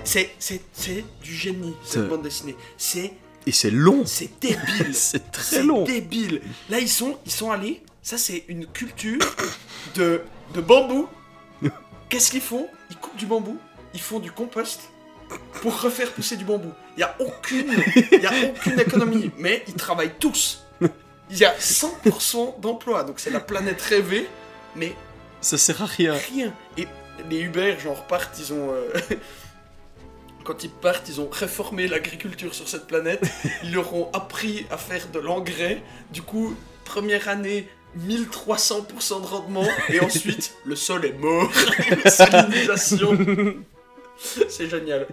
C'est 0.06 0.32
c'est 0.40 0.62
c'est 0.72 1.04
du 1.22 1.34
génie 1.34 1.76
cette 1.84 2.04
C'est- 2.04 2.08
bande 2.08 2.22
dessinée. 2.24 2.56
C'est 2.78 3.14
Et 3.46 3.52
c'est 3.52 3.72
long 3.72 4.04
c'est 4.06 4.30
débile. 4.40 4.94
C'est 4.94 5.32
très 5.32 5.44
C'est 5.44 5.64
long 5.64 5.84
débile. 5.84 6.42
Là, 6.70 6.80
ils 6.80 6.88
sont, 6.90 7.18
ils 7.26 7.32
sont 7.32 7.52
allés. 7.52 7.82
Ça, 8.02 8.18
c'est 8.18 8.44
une 8.50 8.66
culture 8.68 9.20
de, 9.96 10.22
de 10.54 10.62
bambou. 10.62 11.08
Qu'est-ce 12.10 12.32
qu'ils 12.32 12.42
font? 12.42 12.68
Ils 12.90 12.98
coupent 12.98 13.16
du 13.18 13.26
bambou, 13.26 13.58
ils 13.94 14.00
font 14.02 14.20
du 14.20 14.32
compost 14.32 14.82
pour 15.62 15.80
refaire 15.82 16.12
pousser 16.12 16.38
du 16.38 16.46
bambou. 16.46 16.72
Il 16.96 17.00
n'y 17.00 17.04
a 17.04 17.16
aucune, 17.20 17.72
y 18.12 18.26
a 18.26 18.34
aucune 18.50 18.80
économie, 18.80 19.32
mais 19.38 19.64
ils 19.68 19.74
travaillent 19.76 20.16
tous. 20.20 20.64
Il 21.30 21.38
y 21.38 21.46
a 21.46 21.54
100% 21.58 22.60
d'emploi, 22.60 23.04
donc 23.04 23.20
c'est 23.20 23.32
la 23.32 23.40
planète 23.40 23.82
rêvée, 23.82 24.28
mais 24.76 24.94
Ça 25.42 25.58
sert 25.58 25.82
à 25.82 25.86
rien 25.86 26.14
rien. 26.34 26.54
Et 26.78 26.88
les 27.30 27.40
Uber, 27.42 27.76
genre, 27.80 28.06
partent, 28.08 28.38
ils 28.40 28.54
ont. 28.54 28.72
euh, 28.72 28.92
Quand 30.44 30.64
ils 30.64 30.70
partent, 30.70 31.08
ils 31.08 31.22
ont 31.22 31.30
réformé 31.32 31.88
l'agriculture 31.88 32.54
sur 32.54 32.68
cette 32.68 32.86
planète. 32.86 33.24
Ils 33.64 33.74
leur 33.74 33.94
ont 33.96 34.10
appris 34.12 34.66
à 34.70 34.78
faire 34.78 35.08
de 35.08 35.20
l'engrais. 35.20 35.82
Du 36.12 36.22
coup, 36.22 36.54
première 36.84 37.30
année, 37.30 37.70
1300% 38.06 39.22
de 39.22 39.26
rendement. 39.26 39.66
Et 39.88 40.02
ensuite, 40.02 40.54
le 40.66 40.76
sol 40.76 41.06
est 41.06 41.14
mort. 41.18 41.50
Salinisation. 42.06 43.18
C'est 44.50 44.70
génial. 44.70 45.08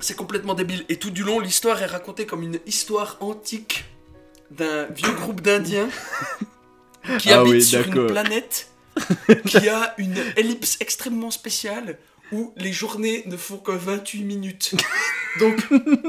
C'est 0.00 0.16
complètement 0.16 0.54
débile. 0.54 0.84
Et 0.88 0.98
tout 0.98 1.10
du 1.10 1.22
long, 1.22 1.40
l'histoire 1.40 1.80
est 1.82 1.86
racontée 1.86 2.26
comme 2.26 2.42
une 2.42 2.60
histoire 2.66 3.16
antique 3.20 3.84
d'un 4.50 4.84
vieux 4.86 5.12
groupe 5.12 5.40
d'Indiens 5.40 5.88
qui 7.18 7.32
Ah 7.32 7.40
habite 7.40 7.52
oui, 7.52 7.62
sur 7.62 7.86
une 7.86 8.06
planète 8.06 8.70
qui 9.46 9.68
a 9.68 9.94
une 9.98 10.16
ellipse 10.36 10.76
extrêmement 10.80 11.30
spéciale 11.30 11.98
où 12.32 12.52
les 12.56 12.72
journées 12.72 13.22
ne 13.26 13.36
font 13.36 13.58
que 13.58 13.70
28 13.70 14.24
minutes. 14.24 14.74
Donc, 15.38 15.62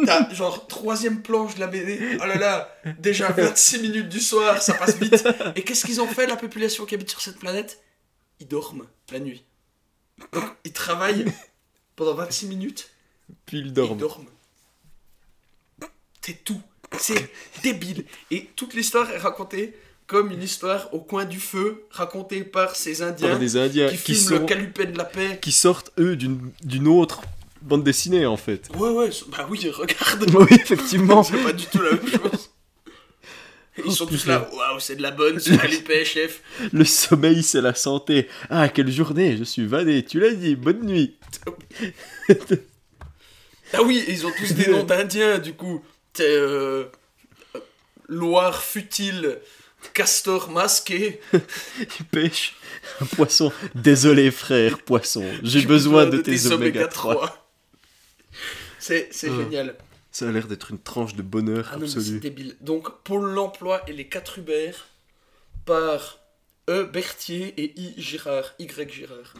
t'as 0.06 0.34
genre 0.34 0.68
troisième 0.68 1.22
planche 1.22 1.56
de 1.56 1.60
la 1.60 1.68
BD. 1.68 2.18
Oh 2.22 2.25
là 2.25 2.38
là, 2.38 2.75
déjà 2.98 3.30
26 3.30 3.80
minutes 3.82 4.10
du 4.10 4.20
soir, 4.20 4.62
ça 4.62 4.74
passe 4.74 4.98
vite. 4.98 5.27
Et 5.56 5.62
qu'est-ce 5.63 5.86
qu'ils 5.86 6.01
ont 6.01 6.08
fait, 6.08 6.25
la 6.25 6.38
population 6.38 6.86
qui 6.86 6.96
habite 6.96 7.10
sur 7.10 7.22
cette 7.22 7.38
planète? 7.38 7.82
Ils 8.39 8.48
dorment 8.48 8.88
la 9.12 9.20
nuit. 9.20 9.46
Donc, 10.33 10.43
ils 10.65 10.74
travaillent 10.74 11.25
pendant 11.95 12.13
26 12.15 12.47
minutes 12.47 12.89
Puis 13.45 13.59
il 13.59 13.67
ils 13.67 13.74
dort. 13.74 13.95
dorment. 13.95 14.25
C'est 16.21 16.43
tout. 16.43 16.62
C'est 16.97 17.29
débile. 17.63 18.05
Et 18.31 18.50
toute 18.55 18.74
l'histoire 18.74 19.09
est 19.12 19.17
racontée 19.17 19.75
comme 20.07 20.31
une 20.31 20.41
histoire 20.41 20.93
au 20.93 21.00
coin 21.01 21.25
du 21.25 21.39
feu, 21.39 21.86
racontée 21.89 22.43
par 22.43 22.75
ces 22.75 23.01
Indiens 23.01 23.29
Par 23.31 23.39
des 23.39 23.57
Indiens 23.57 23.89
qui 23.89 23.97
qui, 23.97 24.13
filment 24.15 24.27
sont- 24.29 24.39
le 24.39 24.45
calumet 24.45 24.86
de 24.91 24.97
la 24.97 25.03
paix. 25.05 25.39
qui 25.41 25.51
sortent, 25.51 25.91
eux, 26.00 26.15
d'une 26.15 26.88
autre 26.88 27.21
bande 27.62 27.83
dessinée, 27.83 28.25
en 28.25 28.38
fait. 28.38 28.69
Ouais, 28.77 28.89
ouais, 28.89 29.09
bah 29.27 29.45
oui, 29.50 29.69
regarde. 29.69 30.29
Oui, 30.33 30.47
effectivement. 30.51 31.24
C'est 31.24 31.43
pas 31.43 31.51
du 31.53 31.65
tout 31.65 31.81
la 31.81 31.91
même 31.91 32.07
chose. 32.07 32.51
Ils 33.77 33.84
Oh, 33.86 33.91
sont 33.91 34.05
tous 34.07 34.25
là, 34.25 34.50
waouh, 34.53 34.79
c'est 34.79 34.96
de 34.96 35.01
la 35.03 35.12
bonne, 35.12 35.39
ce 35.39 35.51
calumet, 35.51 36.03
chef. 36.03 36.41
Le 36.74 36.84
sommeil, 36.84 37.43
c'est 37.43 37.62
la 37.62 37.75
santé. 37.75 38.27
Ah, 38.50 38.69
quelle 38.69 38.91
journée, 38.91 39.38
je 39.38 39.43
suis 39.43 39.65
vanné. 39.67 40.03
Tu 40.03 40.19
l'as 40.19 40.34
dit, 40.34 40.55
bonne 40.55 40.84
nuit. 40.86 41.15
Ah 43.74 43.84
oui, 43.84 44.03
ils 44.07 44.25
ont 44.25 44.31
tous 44.38 44.53
des 44.53 44.67
noms 44.72 44.84
d'indiens, 44.84 45.39
du 45.39 45.53
coup. 45.53 45.84
C'est 46.13 46.24
euh, 46.25 46.86
Loire 48.07 48.63
futile, 48.63 49.39
Castor 49.93 50.50
masqué. 50.50 51.19
Il 51.34 52.05
pêche 52.10 52.55
un 53.01 53.05
poisson. 53.05 53.51
Désolé, 53.75 54.31
frère, 54.31 54.79
poisson. 54.79 55.25
J'ai 55.43 55.63
besoin 55.63 56.05
de 56.05 56.17
tes 56.17 56.48
oméga 56.48 56.88
3. 56.88 57.50
C'est 58.79 59.10
c'est 59.12 59.29
Ah. 59.29 59.38
génial. 59.38 59.75
Ça 60.17 60.27
a 60.27 60.31
l'air 60.31 60.47
d'être 60.47 60.71
une 60.71 60.79
tranche 60.79 61.13
de 61.13 61.21
bonheur 61.21 61.69
Ah 61.71 61.77
c'est 61.86 62.19
débile. 62.19 62.55
Donc, 62.62 63.03
Pôle 63.03 63.29
l'emploi 63.36 63.83
et 63.88 63.93
les 63.93 64.07
4 64.07 64.39
Uber 64.39 64.71
par 65.63 66.17
E. 66.67 66.86
Berthier 66.86 67.53
et 67.55 67.79
I. 67.79 67.93
Girard. 68.01 68.55
Y. 68.57 68.89
Girard. 68.89 69.36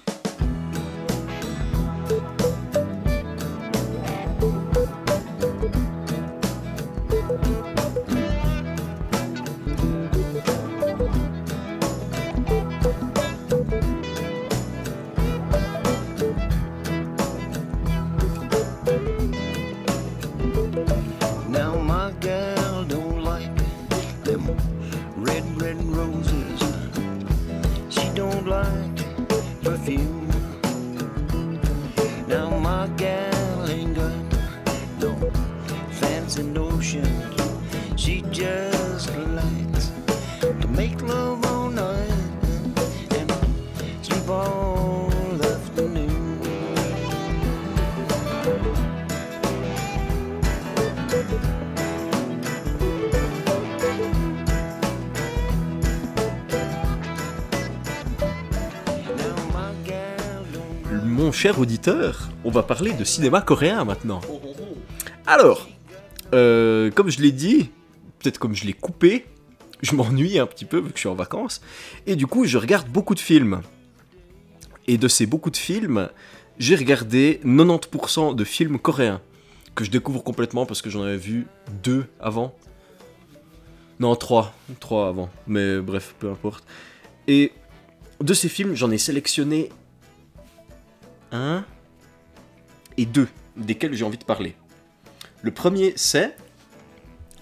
Auditeur, 61.56 62.30
on 62.44 62.51
va 62.51 62.63
parler 62.63 62.94
de 62.94 63.04
cinéma 63.04 63.42
coréen 63.42 63.86
maintenant. 63.86 64.22
Alors, 65.25 65.68
euh, 66.34 66.92
comme 66.92 67.10
je 67.10 67.22
l'ai 67.22 67.32
dit, 67.32 67.70
peut-être 68.20 68.38
comme 68.38 68.54
je 68.56 68.66
l'ai 68.66 68.74
coupé, 68.74 69.25
je 69.82 69.96
m'ennuie 69.96 70.39
un 70.39 70.46
petit 70.46 70.66
peu 70.66 70.77
vu 70.77 70.89
que 70.89 70.96
je 70.96 71.01
suis 71.01 71.10
en 71.10 71.16
vacances, 71.16 71.62
et 72.06 72.16
du 72.16 72.27
coup 72.27 72.46
je 72.46 72.58
regarde 72.58 72.88
beaucoup 72.89 73.16
de 73.16 73.20
films. 73.20 73.62
Et 74.88 74.98
de 74.98 75.08
ces 75.08 75.25
beaucoup 75.25 75.50
de 75.50 75.58
films, 75.58 76.10
j'ai 76.60 76.75
regardé 76.75 77.39
90% 77.46 78.36
de 78.36 78.44
films 78.44 78.80
coréens, 78.80 79.22
que 79.75 79.84
je 79.84 79.92
découvre 79.92 80.24
complètement 80.24 80.66
parce 80.66 80.82
que 80.82 80.89
j'en 80.89 81.04
avais 81.04 81.18
vu 81.18 81.48
deux 81.84 82.06
avant. 82.20 82.56
Non, 84.00 84.16
trois. 84.16 84.54
Trois 84.80 85.08
avant. 85.08 85.30
Mais 85.48 85.80
bref, 85.80 86.16
peu 86.20 86.30
importe. 86.30 86.63
Et 87.27 87.51
de 88.22 88.34
ces 88.34 88.50
films, 88.50 88.75
j'en 88.75 88.92
ai 88.92 88.98
sélectionné 88.98 89.70
un 91.31 91.65
et 92.98 93.05
deux, 93.05 93.27
desquels 93.55 93.93
j'ai 93.93 94.03
envie 94.03 94.17
de 94.17 94.24
parler. 94.24 94.55
Le 95.41 95.51
premier, 95.51 95.93
c'est 95.96 96.36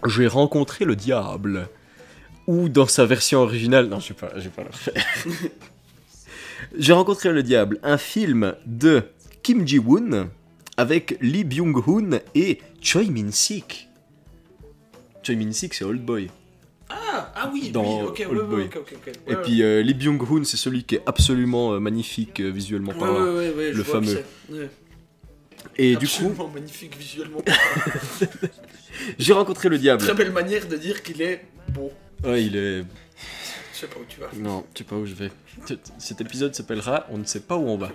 J'ai 0.06 0.28
rencontré 0.28 0.86
le 0.86 0.96
diable. 0.96 1.70
Ou 2.48 2.70
dans 2.70 2.88
sa 2.88 3.06
version 3.06 3.40
originale. 3.40 3.88
Non, 3.88 4.00
je 4.00 4.10
vais 4.10 4.14
pas, 4.14 4.28
pas 4.28 4.92
j'ai 6.78 6.94
rencontré 6.94 7.32
le 7.32 7.42
diable, 7.42 7.80
un 7.82 7.98
film 7.98 8.56
de 8.66 9.04
Kim 9.42 9.66
Ji-woon 9.68 10.30
avec 10.78 11.18
Lee 11.22 11.44
Byung-hun 11.44 12.20
et 12.36 12.60
Choi 12.82 13.04
Min-sik. 13.04 13.90
Choi 15.24 15.36
Min-sik, 15.36 15.74
c'est 15.74 15.86
Old 15.86 16.04
Boy. 16.04 16.30
Ah, 17.46 17.52
oui, 17.54 17.70
Dans 17.72 18.02
oui, 18.02 18.08
ok, 18.08 18.18
ouais, 18.20 18.26
Old 18.26 18.50
Boy. 18.50 18.70
Et 19.28 19.36
puis 19.36 19.64
euh, 19.64 19.82
Lee 19.82 19.94
Byung-hun, 19.94 20.44
c'est 20.44 20.58
celui 20.58 20.84
qui 20.84 20.96
est 20.96 21.04
absolument 21.06 21.74
euh, 21.74 21.80
magnifique 21.80 22.40
euh, 22.40 22.50
visuellement 22.50 22.92
ouais, 22.92 23.00
parlant. 23.00 23.36
ouais, 23.36 23.72
le 23.72 23.84
fameux. 23.84 24.24
Et 25.78 25.96
du 25.96 26.08
coup, 26.08 26.14
Absolument 26.14 26.48
magnifique 26.54 26.98
visuellement. 26.98 27.42
j'ai 29.20 29.34
rencontré 29.34 29.70
le 29.70 29.78
diable. 29.78 30.02
Très 30.02 30.14
belle 30.14 30.32
manière 30.32 30.68
de 30.68 30.76
dire 30.78 31.04
qu'il 31.04 31.22
est 31.22 31.46
beau. 31.70 31.92
Ouais, 32.24 32.46
il 32.46 32.56
est. 32.56 32.84
Je 33.74 33.80
sais 33.80 33.88
pas 33.88 34.00
où 34.00 34.06
tu 34.08 34.20
vas. 34.20 34.28
Non, 34.38 34.66
tu 34.74 34.84
sais 34.84 34.90
pas 34.90 34.96
où 34.96 35.06
je 35.06 35.14
vais. 35.14 35.32
Cet 35.98 36.22
épisode 36.22 36.56
s'appellera 36.56 37.08
On 37.10 37.18
ne 37.18 37.26
sait 37.26 37.42
pas 37.42 37.58
où 37.58 37.68
on 37.68 37.78
va. 37.78 37.92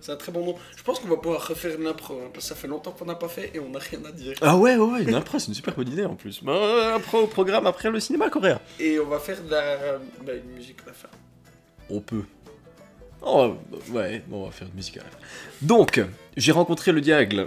C'est 0.00 0.12
un 0.12 0.16
très 0.16 0.32
bon 0.32 0.44
nom. 0.46 0.54
Je 0.76 0.82
pense 0.82 0.98
qu'on 0.98 1.08
va 1.08 1.16
pouvoir 1.16 1.46
refaire 1.46 1.78
une 1.78 1.86
impro, 1.86 2.14
hein, 2.14 2.30
parce 2.32 2.44
que 2.46 2.48
ça 2.48 2.54
fait 2.54 2.68
longtemps 2.68 2.92
qu'on 2.92 3.04
n'a 3.04 3.14
pas 3.14 3.28
fait 3.28 3.50
et 3.54 3.60
on 3.60 3.68
n'a 3.68 3.78
rien 3.78 4.00
à 4.08 4.12
dire. 4.12 4.34
Ah 4.40 4.56
ouais, 4.56 4.76
ouais, 4.76 4.92
ouais, 4.92 5.02
une 5.02 5.14
impro, 5.14 5.38
c'est 5.38 5.48
une 5.48 5.54
super 5.54 5.74
bonne 5.74 5.88
idée 5.88 6.04
en 6.04 6.14
plus. 6.14 6.42
Bah, 6.42 6.52
euh, 6.52 6.94
impro 6.96 7.18
au 7.20 7.26
programme 7.26 7.66
après 7.66 7.90
le 7.90 8.00
cinéma 8.00 8.30
coréen. 8.30 8.60
Et 8.78 8.98
on 8.98 9.06
va 9.06 9.18
faire 9.18 9.42
de 9.42 9.50
la 9.50 9.98
bah, 10.24 10.32
une 10.34 10.52
musique 10.54 10.78
à 10.84 10.86
la 10.88 10.92
fin. 10.94 11.08
On 11.90 12.00
peut. 12.00 12.24
Oh, 13.22 13.54
ouais, 13.90 14.22
bon, 14.26 14.44
on 14.44 14.46
va 14.46 14.52
faire 14.52 14.68
une 14.68 14.74
musique 14.74 14.96
à 14.96 15.00
la 15.00 15.10
fin. 15.10 15.18
Donc, 15.60 16.00
j'ai 16.36 16.52
rencontré 16.52 16.92
le 16.92 17.02
diable. 17.02 17.46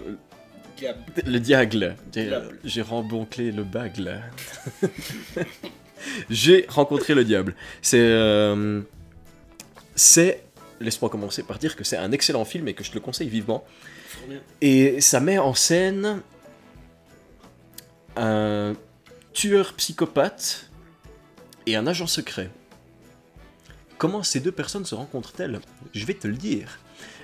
Gab. 0.80 0.98
Le 1.26 1.40
diable. 1.40 1.96
J'ai-. 2.14 2.32
J'ai 2.64 2.82
rembonclé 2.84 3.52
le 3.52 3.64
bagle. 3.64 4.22
j'ai 6.30 6.66
rencontré 6.70 7.16
le 7.16 7.24
diable. 7.24 7.56
C'est. 7.82 7.98
euh, 8.00 8.82
c'est. 9.96 10.44
Laisse-moi 10.84 11.10
commencer 11.10 11.44
par 11.44 11.60
dire 11.60 11.76
que 11.76 11.84
c'est 11.84 11.98
un 11.98 12.12
excellent 12.12 12.46
film 12.46 12.68
et 12.68 12.74
que 12.74 12.84
je 12.84 12.90
te 12.90 12.96
le 12.96 13.02
conseille 13.02 13.30
vivement. 13.30 13.64
Et 14.62 15.02
ça 15.02 15.20
met 15.20 15.38
en 15.38 15.54
scène 15.54 16.22
un 18.16 18.74
tueur 19.34 19.74
psychopathe 19.74 20.70
et 21.66 21.76
un 21.76 21.88
agent 21.88 22.08
secret. 22.08 22.50
Comment 23.98 24.24
ces 24.24 24.40
deux 24.40 24.52
personnes 24.52 24.86
se 24.86 24.96
rencontrent-elles? 24.96 25.60
Je 25.94 26.06
vais 26.06 26.14
te 26.14 26.28
le 26.28 26.36
dire. 26.36 26.80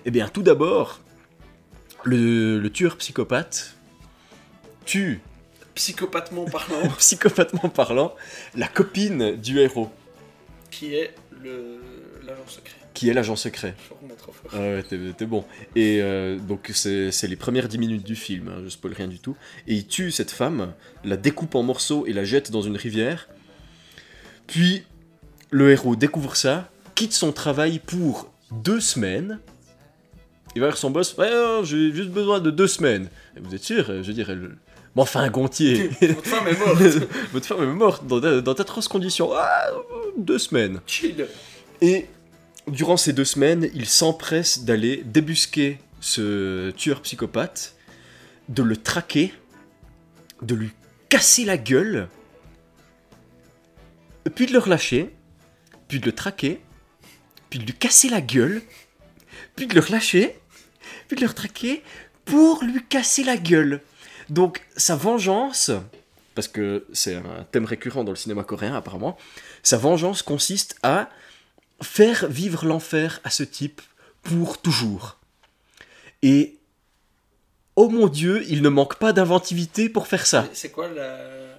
Eh 0.05 0.11
bien, 0.11 0.27
tout 0.29 0.41
d'abord, 0.41 1.01
le, 2.03 2.59
le 2.59 2.69
tueur 2.71 2.97
psychopathe 2.97 3.75
tue, 4.85 5.21
Psychopathement 5.79 6.43
parlant, 6.43 6.89
psychopathiquement 6.97 7.69
parlant, 7.69 8.13
la 8.53 8.67
copine 8.67 9.37
du 9.37 9.59
héros, 9.59 9.89
qui 10.71 10.93
est 10.93 11.15
le 11.41 11.79
l'agent 12.25 12.47
secret. 12.47 12.78
Qui 12.99 13.07
est 13.07 13.13
l'agent 13.13 13.37
secret. 13.37 13.75
Ah 14.51 14.57
ouais, 14.57 14.83
t'es 14.83 15.25
bon. 15.25 15.45
Et 15.73 16.01
euh, 16.01 16.37
donc, 16.37 16.69
c'est 16.73 17.27
les 17.29 17.37
premières 17.37 17.69
10 17.69 17.77
minutes 17.77 18.03
du 18.03 18.17
film, 18.17 18.49
hein, 18.49 18.59
je 18.61 18.67
spoil 18.67 18.91
rien 18.91 19.07
du 19.07 19.19
tout. 19.19 19.37
Et 19.67 19.75
il 19.75 19.87
tue 19.87 20.11
cette 20.11 20.31
femme, 20.31 20.73
la 21.05 21.15
découpe 21.15 21.55
en 21.55 21.63
morceaux 21.63 22.05
et 22.07 22.11
la 22.11 22.25
jette 22.25 22.51
dans 22.51 22.61
une 22.61 22.75
rivière. 22.75 23.29
Puis, 24.47 24.83
le 25.49 25.71
héros 25.71 25.95
découvre 25.95 26.35
ça, 26.35 26.69
quitte 26.93 27.13
son 27.13 27.31
travail 27.31 27.79
pour 27.79 28.33
deux 28.51 28.81
semaines. 28.81 29.39
Il 30.55 30.59
va 30.59 30.67
vers 30.67 30.77
son 30.77 30.89
boss, 30.89 31.15
ouais, 31.17 31.31
j'ai 31.63 31.93
juste 31.93 32.09
besoin 32.09 32.41
de 32.41 32.51
deux 32.51 32.67
semaines. 32.67 33.07
Et 33.37 33.39
vous 33.39 33.55
êtes 33.55 33.63
sûr 33.63 33.89
euh, 33.89 34.03
Je 34.03 34.07
veux 34.09 34.13
dire, 34.13 34.29
elle... 34.29 34.57
Mais 34.97 35.03
enfin, 35.03 35.29
Gontier, 35.29 35.87
Votre 36.01 36.25
femme 36.25 36.47
est 36.49 36.59
morte. 36.59 36.81
votre 37.31 37.45
femme 37.45 37.63
est 37.63 37.73
morte 37.73 38.05
dans, 38.05 38.19
dans 38.19 38.53
d'atroces 38.53 38.89
conditions. 38.89 39.29
Ah, 39.33 39.69
deux 40.17 40.39
semaines. 40.39 40.81
Chill. 40.85 41.27
Et 41.79 42.07
durant 42.69 42.97
ces 42.97 43.13
deux 43.13 43.25
semaines, 43.25 43.69
il 43.73 43.85
s'empresse 43.85 44.63
d'aller 44.63 45.03
débusquer 45.05 45.79
ce 45.99 46.71
tueur 46.71 47.01
psychopathe, 47.01 47.75
de 48.47 48.63
le 48.63 48.77
traquer, 48.77 49.33
de 50.41 50.55
lui 50.55 50.71
casser 51.09 51.45
la 51.45 51.57
gueule, 51.57 52.07
puis 54.35 54.45
de 54.45 54.53
le 54.53 54.59
relâcher, 54.59 55.13
puis 55.87 55.99
de 55.99 56.05
le 56.05 56.11
traquer, 56.13 56.61
puis 57.49 57.59
de 57.59 57.65
lui 57.65 57.73
casser 57.73 58.09
la 58.09 58.21
gueule, 58.21 58.61
puis 59.55 59.67
de 59.67 59.75
le 59.75 59.81
relâcher, 59.81 60.39
puis 61.07 61.15
de 61.17 61.21
le 61.21 61.27
retraquer 61.27 61.83
pour 62.25 62.63
lui 62.63 62.83
casser 62.87 63.23
la 63.23 63.37
gueule. 63.37 63.81
Donc 64.29 64.61
sa 64.77 64.95
vengeance, 64.95 65.71
parce 66.35 66.47
que 66.47 66.85
c'est 66.93 67.15
un 67.15 67.45
thème 67.51 67.65
récurrent 67.65 68.03
dans 68.03 68.11
le 68.11 68.17
cinéma 68.17 68.43
coréen 68.43 68.75
apparemment, 68.75 69.17
sa 69.63 69.77
vengeance 69.77 70.21
consiste 70.21 70.77
à 70.83 71.09
faire 71.81 72.27
vivre 72.27 72.65
l'enfer 72.65 73.19
à 73.23 73.29
ce 73.29 73.43
type 73.43 73.81
pour 74.23 74.61
toujours. 74.61 75.17
Et 76.21 76.57
oh 77.75 77.89
mon 77.89 78.07
dieu, 78.07 78.43
il 78.47 78.61
ne 78.61 78.69
manque 78.69 78.97
pas 78.99 79.13
d'inventivité 79.13 79.89
pour 79.89 80.07
faire 80.07 80.25
ça. 80.25 80.47
C'est 80.53 80.71
quoi 80.71 80.89
la... 80.89 81.57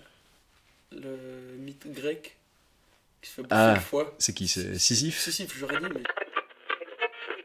le 0.93 1.57
mythe 1.59 1.87
grec 1.93 2.37
qui 3.23 3.31
se 3.31 3.35
fait 3.37 3.43
Ah. 3.51 3.75
le 3.75 3.81
foie 3.81 4.15
C'est 4.19 4.35
qui 4.35 4.49
C'est 4.49 4.79
Sisyphe 4.79 5.19
Si, 5.21 5.33
si, 5.33 5.47
j'aurais 5.59 5.79
dit, 5.79 5.87
mais. 5.95 6.03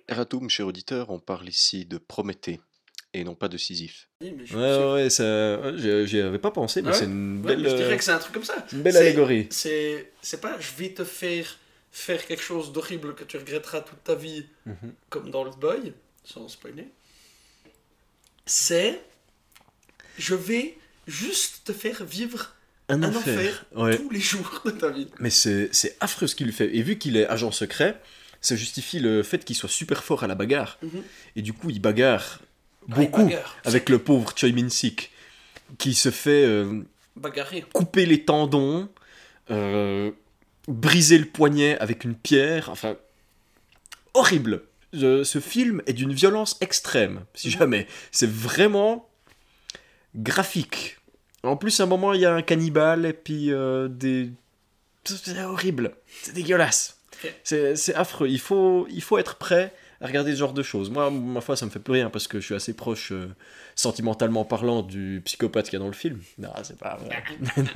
Erratum, 0.08 0.50
cher 0.50 0.68
auditeur, 0.68 1.10
on 1.10 1.20
parle 1.20 1.48
ici 1.50 1.86
de 1.86 1.98
Prométhée 1.98 2.60
et 3.14 3.24
non 3.24 3.34
pas 3.34 3.48
de 3.48 3.58
Sisyphe. 3.58 4.08
dit, 4.22 4.32
mais 4.32 4.46
je 4.46 4.50
suis 4.52 4.56
Ouais, 4.56 4.62
ouais, 4.78 4.94
ouais, 4.94 5.10
ça, 5.10 5.24
ouais, 5.24 6.06
j'y 6.06 6.20
avais 6.20 6.38
pas 6.38 6.52
pensé, 6.52 6.82
mais 6.82 6.90
Ouais. 6.90 6.94
c'est 6.94 7.06
une 7.06 7.38
Ouais, 7.38 7.48
belle, 7.56 7.62
mais 7.64 7.70
je 7.70 7.76
dirais 7.76 7.94
euh, 7.94 7.98
que 7.98 8.04
c'est 8.04 8.12
un 8.12 8.20
truc 8.20 8.34
comme 8.34 8.44
ça. 8.44 8.66
une 8.74 8.82
belle 8.82 8.98
allégorie. 8.98 9.48
C'est 9.50 10.12
c'est 10.22 10.42
pas 10.42 10.58
je 10.60 10.72
vais 10.78 10.90
te 10.94 11.04
faire 11.06 11.58
faire 11.98 12.26
quelque 12.28 12.44
chose 12.44 12.74
d'horrible 12.74 13.16
que 13.16 13.24
tu 13.24 13.38
regretteras 13.38 13.80
toute 13.80 14.04
ta 14.04 14.16
vie, 14.16 14.46
Mhm. 14.66 14.94
comme 15.10 15.32
dans 15.32 15.46
le 15.46 15.52
boy, 15.52 15.94
sans 16.26 16.48
spoiler. 16.50 16.88
C'est 18.46 19.02
je 20.18 20.36
vais 20.36 20.78
juste 21.08 21.62
te 21.66 21.72
faire 21.74 22.04
vivre 22.04 22.54
Un, 22.90 23.02
un 23.04 23.10
enfer. 23.16 23.34
enfer 23.38 23.66
Ouais. 23.76 23.98
tous 23.98 24.10
les 24.10 24.20
jours 24.20 24.62
de 24.66 24.72
ta 24.72 24.90
vie. 24.90 25.08
Mais 25.20 25.30
c'est 25.30 25.70
affreux 26.02 26.28
ce 26.28 26.36
qu'il 26.36 26.52
fait. 26.52 26.76
Et 26.76 26.82
vu 26.84 26.98
qu'il 26.98 27.16
est 27.18 27.28
agent 27.28 27.52
secret, 27.52 28.02
ça 28.42 28.56
justifie 28.56 29.00
le 29.00 29.24
fait 29.24 29.44
qu'il 29.46 29.56
soit 29.56 29.70
super 29.70 30.04
fort 30.04 30.24
à 30.24 30.28
la 30.28 30.36
bagarre. 30.36 30.78
Mhm. 30.82 31.02
Et 31.38 31.42
du 31.42 31.54
coup, 31.54 31.70
il 31.70 31.80
bagarre 31.82 32.40
Ah, 32.42 32.86
il 32.90 32.94
beaucoup 32.96 33.24
bagarre. 33.26 33.56
avec 33.64 33.90
le 33.90 34.00
pauvre 34.00 34.34
Choi 34.36 34.52
Min-sik, 34.52 35.12
qui 35.78 35.94
se 35.96 36.12
fait 36.12 36.44
euh, 36.46 36.82
Bagarrer. 37.16 37.64
couper 37.74 38.06
les 38.06 38.24
tendons, 38.26 38.90
euh, 39.50 40.12
briser 40.68 41.18
le 41.18 41.26
poignet 41.26 41.78
avec 41.80 42.04
une 42.04 42.16
pierre, 42.16 42.70
enfin, 42.70 42.96
horrible. 44.14 44.64
Je- 44.94 45.24
ce 45.24 45.40
film 45.40 45.82
est 45.88 45.94
d'une 45.94 46.14
violence 46.14 46.58
extrême, 46.62 47.26
si 47.34 47.52
jamais. 47.52 47.88
C'est 48.12 48.30
vraiment 48.30 49.10
graphique. 50.16 50.98
En 51.44 51.58
plus, 51.58 51.80
à 51.80 51.84
un 51.84 51.88
moment, 51.88 52.14
il 52.14 52.22
y 52.22 52.26
a 52.26 52.34
un 52.34 52.42
cannibale 52.42 53.06
et 53.06 53.14
puis 53.14 53.52
euh, 53.52 53.88
des... 53.88 54.32
C'est 55.04 55.40
horrible, 55.44 55.96
c'est 56.24 56.34
dégueulasse. 56.34 56.98
C'est 57.44 57.94
affreux, 57.96 58.28
il 58.28 58.40
faut, 58.40 58.88
il 58.90 59.02
faut 59.02 59.18
être 59.18 59.36
prêt 59.36 59.74
à 60.02 60.08
regarder 60.08 60.32
ce 60.32 60.38
genre 60.38 60.54
de 60.54 60.64
choses. 60.64 60.90
Moi, 60.90 61.10
ma 61.10 61.42
foi, 61.42 61.56
ça 61.56 61.66
me 61.66 61.72
fait 61.72 61.80
plus 61.80 61.94
rien 61.94 62.10
parce 62.10 62.28
que 62.28 62.40
je 62.40 62.46
suis 62.46 62.56
assez 62.56 62.74
proche, 62.74 63.12
euh, 63.12 63.28
sentimentalement 63.76 64.46
parlant, 64.46 64.82
du 64.82 65.22
psychopathe 65.26 65.66
qu'il 65.66 65.74
y 65.74 65.78
a 65.78 65.80
dans 65.80 65.88
le 65.88 65.94
film. 65.94 66.22
Non, 66.38 66.50
c'est 66.64 66.78
pas 66.78 66.98
vrai. 66.98 67.24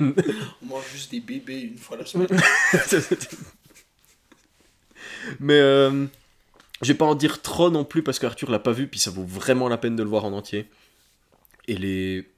On 0.62 0.66
mange 0.66 0.84
juste 0.92 1.10
des 1.10 1.20
bébés 1.20 1.60
une 1.60 1.78
fois 1.78 1.96
la 1.96 2.06
semaine. 2.06 2.28
Mais 5.40 5.58
euh, 5.58 6.06
je 6.82 6.88
vais 6.88 6.98
pas 6.98 7.04
en 7.04 7.14
dire 7.14 7.42
trop 7.42 7.70
non 7.70 7.84
plus 7.84 8.02
parce 8.02 8.18
qu'Arthur 8.18 8.50
l'a 8.50 8.58
pas 8.58 8.72
vu, 8.72 8.86
puis 8.86 9.00
ça 9.00 9.10
vaut 9.10 9.24
vraiment 9.24 9.68
la 9.68 9.78
peine 9.78 9.96
de 9.96 10.02
le 10.02 10.08
voir 10.08 10.24
en 10.24 10.32
entier. 10.32 10.68
Et 11.68 11.76
les... 11.76 12.28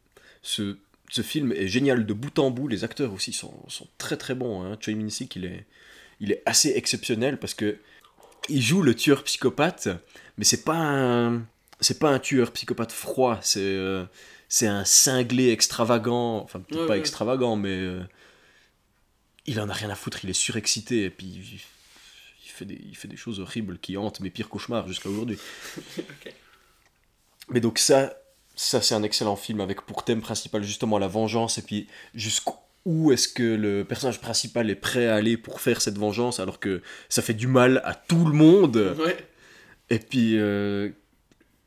ce, 0.42 0.77
ce 1.11 1.23
film 1.23 1.53
est 1.53 1.68
génial 1.68 2.07
de 2.07 2.12
bout 2.12 2.38
en 2.38 2.51
bout, 2.51 2.68
les 2.68 2.85
acteurs 2.85 3.12
aussi 3.12 3.33
sont, 3.33 3.55
sont 3.68 3.87
très 3.99 4.16
très 4.16 4.35
bons. 4.35 4.62
Hein. 4.62 4.77
Choi 4.81 4.95
Min-sik, 4.95 5.37
il 5.37 5.45
est, 5.45 5.66
il 6.21 6.33
est 6.33 6.42
assez 6.47 6.71
exceptionnel 6.71 7.38
parce 7.38 7.55
que 7.55 7.79
il 8.49 8.63
joue 8.63 8.83
le 8.83 8.95
tueur 8.95 9.25
psychopathe, 9.25 9.89
mais 10.39 10.45
c'est 10.45 10.65
pas 10.65 10.77
un, 10.77 11.43
c'est 11.81 11.99
pas 11.99 12.11
un 12.11 12.19
tueur 12.19 12.53
psychopathe 12.53 12.93
froid, 12.93 13.39
c'est 13.43 13.61
euh, 13.61 14.05
c'est 14.49 14.67
un 14.67 14.85
cinglé 14.85 15.51
extravagant, 15.51 16.39
enfin 16.43 16.61
peut-être 16.61 16.81
Ouais, 16.83 16.87
pas 16.87 16.93
ouais. 16.95 16.99
extravagant, 16.99 17.57
mais 17.57 17.71
euh, 17.71 18.03
il 19.47 19.61
en 19.61 19.69
a 19.69 19.73
rien 19.73 19.91
à 19.91 19.95
foutre, 19.95 20.25
il 20.25 20.31
est 20.31 20.35
surexcité 20.35 21.05
et 21.05 21.11
puis 21.11 21.27
il, 21.27 21.61
il 22.45 22.51
fait 22.51 22.65
des, 22.67 22.81
il 22.85 22.97
fait 22.97 23.09
des 23.09 23.17
choses 23.17 23.41
horribles 23.41 23.79
qui 23.79 23.97
hantent 23.97 24.21
mes 24.21 24.31
pires 24.31 24.49
cauchemars 24.49 24.87
jusqu'à 24.89 25.09
aujourd'hui. 25.09 25.39
Mais 27.49 27.61
donc 27.61 27.79
ça, 27.79 28.15
ça 28.55 28.81
c'est 28.81 28.95
un 28.95 29.03
excellent 29.03 29.37
film 29.37 29.61
avec 29.61 29.83
pour 29.83 30.05
thème 30.05 30.23
principal 30.23 30.63
justement 30.63 30.99
la 30.99 31.09
vengeance 31.09 31.59
et 31.59 31.63
puis 31.63 31.89
jusqu'où 32.85 33.12
est-ce 33.12 33.29
que 33.29 33.42
le 33.42 33.85
personnage 33.85 34.21
principal 34.21 34.71
est 34.71 34.75
prêt 34.75 35.07
à 35.07 35.16
aller 35.16 35.37
pour 35.37 35.61
faire 35.61 35.81
cette 35.81 35.99
vengeance 35.99 36.40
alors 36.40 36.59
que 36.61 36.83
ça 37.09 37.23
fait 37.23 37.35
du 37.35 37.47
mal 37.47 37.81
à 37.85 37.95
tout 37.95 38.25
le 38.25 38.33
monde? 38.33 38.95
Ouais. 38.99 39.16
Et 39.90 39.99
puis, 39.99 40.38
euh, 40.38 40.90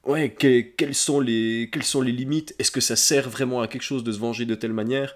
ouais, 0.06 0.32
que- 0.32 0.62
quelles, 0.62 0.96
sont 0.96 1.20
les, 1.20 1.70
quelles 1.72 1.84
sont 1.84 2.02
les 2.02 2.12
limites? 2.12 2.56
Est-ce 2.60 2.72
que 2.72 2.82
ça 2.82 2.96
sert 2.96 3.30
vraiment 3.30 3.62
à 3.62 3.68
quelque 3.68 3.84
chose 3.84 4.04
de 4.04 4.12
se 4.12 4.18
venger 4.20 4.46
de 4.46 4.56
telle 4.56 4.74
manière? 4.74 5.16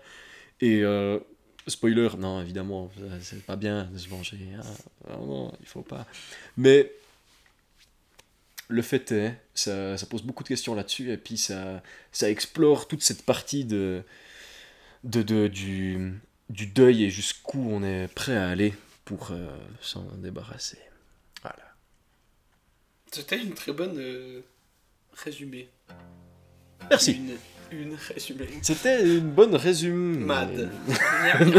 Et, 0.62 0.83
euh, 0.83 1.19
spoiler, 1.67 2.09
non, 2.17 2.41
évidemment, 2.41 2.91
c'est 3.21 3.43
pas 3.43 3.55
bien 3.55 3.85
de 3.91 3.97
se 3.97 4.07
venger. 4.09 4.38
hein. 4.57 4.62
Vraiment, 5.07 5.53
il 5.62 5.67
faut 5.67 5.81
pas. 5.81 6.05
Mais 6.57 6.91
le 8.67 8.81
fait 8.83 9.12
est, 9.12 9.33
ça, 9.55 9.97
ça 9.97 10.05
pose 10.05 10.21
beaucoup 10.21 10.43
de 10.43 10.49
questions 10.49 10.75
là-dessus, 10.75 11.12
et 11.12 11.17
puis 11.17 11.38
ça, 11.38 11.81
ça 12.12 12.29
explore 12.29 12.88
toute 12.88 13.01
cette 13.01 13.23
partie 13.23 13.65
de, 13.65 14.03
de, 15.03 15.21
de- 15.21 15.47
du, 15.47 16.19
du 16.49 16.67
deuil 16.67 17.03
et 17.05 17.09
jusqu'où 17.09 17.59
on 17.71 17.83
est 17.83 18.07
prêt 18.13 18.35
à 18.38 18.49
aller 18.49 18.73
pour 19.05 19.29
euh, 19.31 19.47
s'en 19.81 20.03
débarrasser. 20.17 20.79
Voilà. 21.41 21.73
C'était 23.12 23.41
une 23.41 23.53
très 23.53 23.71
bonne 23.73 23.97
euh, 23.97 24.41
résumé. 25.13 25.69
Merci. 26.89 27.13
Une 27.13 27.35
une 27.71 27.93
résumé. 27.93 28.47
C'était 28.63 29.03
une 29.05 29.29
bonne 29.29 29.55
résumé. 29.55 30.17
Mad. 30.25 30.49
Miam, 30.51 30.69
miam. 30.88 31.51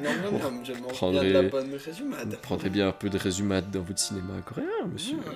Miam, 0.00 0.20
miam, 0.20 0.34
miam. 0.34 0.64
Je 0.64 0.72
mange 0.72 1.00
bien 1.12 1.22
de 1.22 1.28
la 1.30 1.42
Prendrez- 1.42 1.48
bonne 1.48 1.74
résumade. 1.76 2.38
Prendrez 2.42 2.70
bien 2.70 2.88
un 2.88 2.92
peu 2.92 3.08
de 3.08 3.18
résumade 3.18 3.70
dans 3.70 3.82
votre 3.82 4.00
cinéma 4.00 4.40
coréen, 4.44 4.66
monsieur. 4.92 5.18
Ah. 5.24 5.30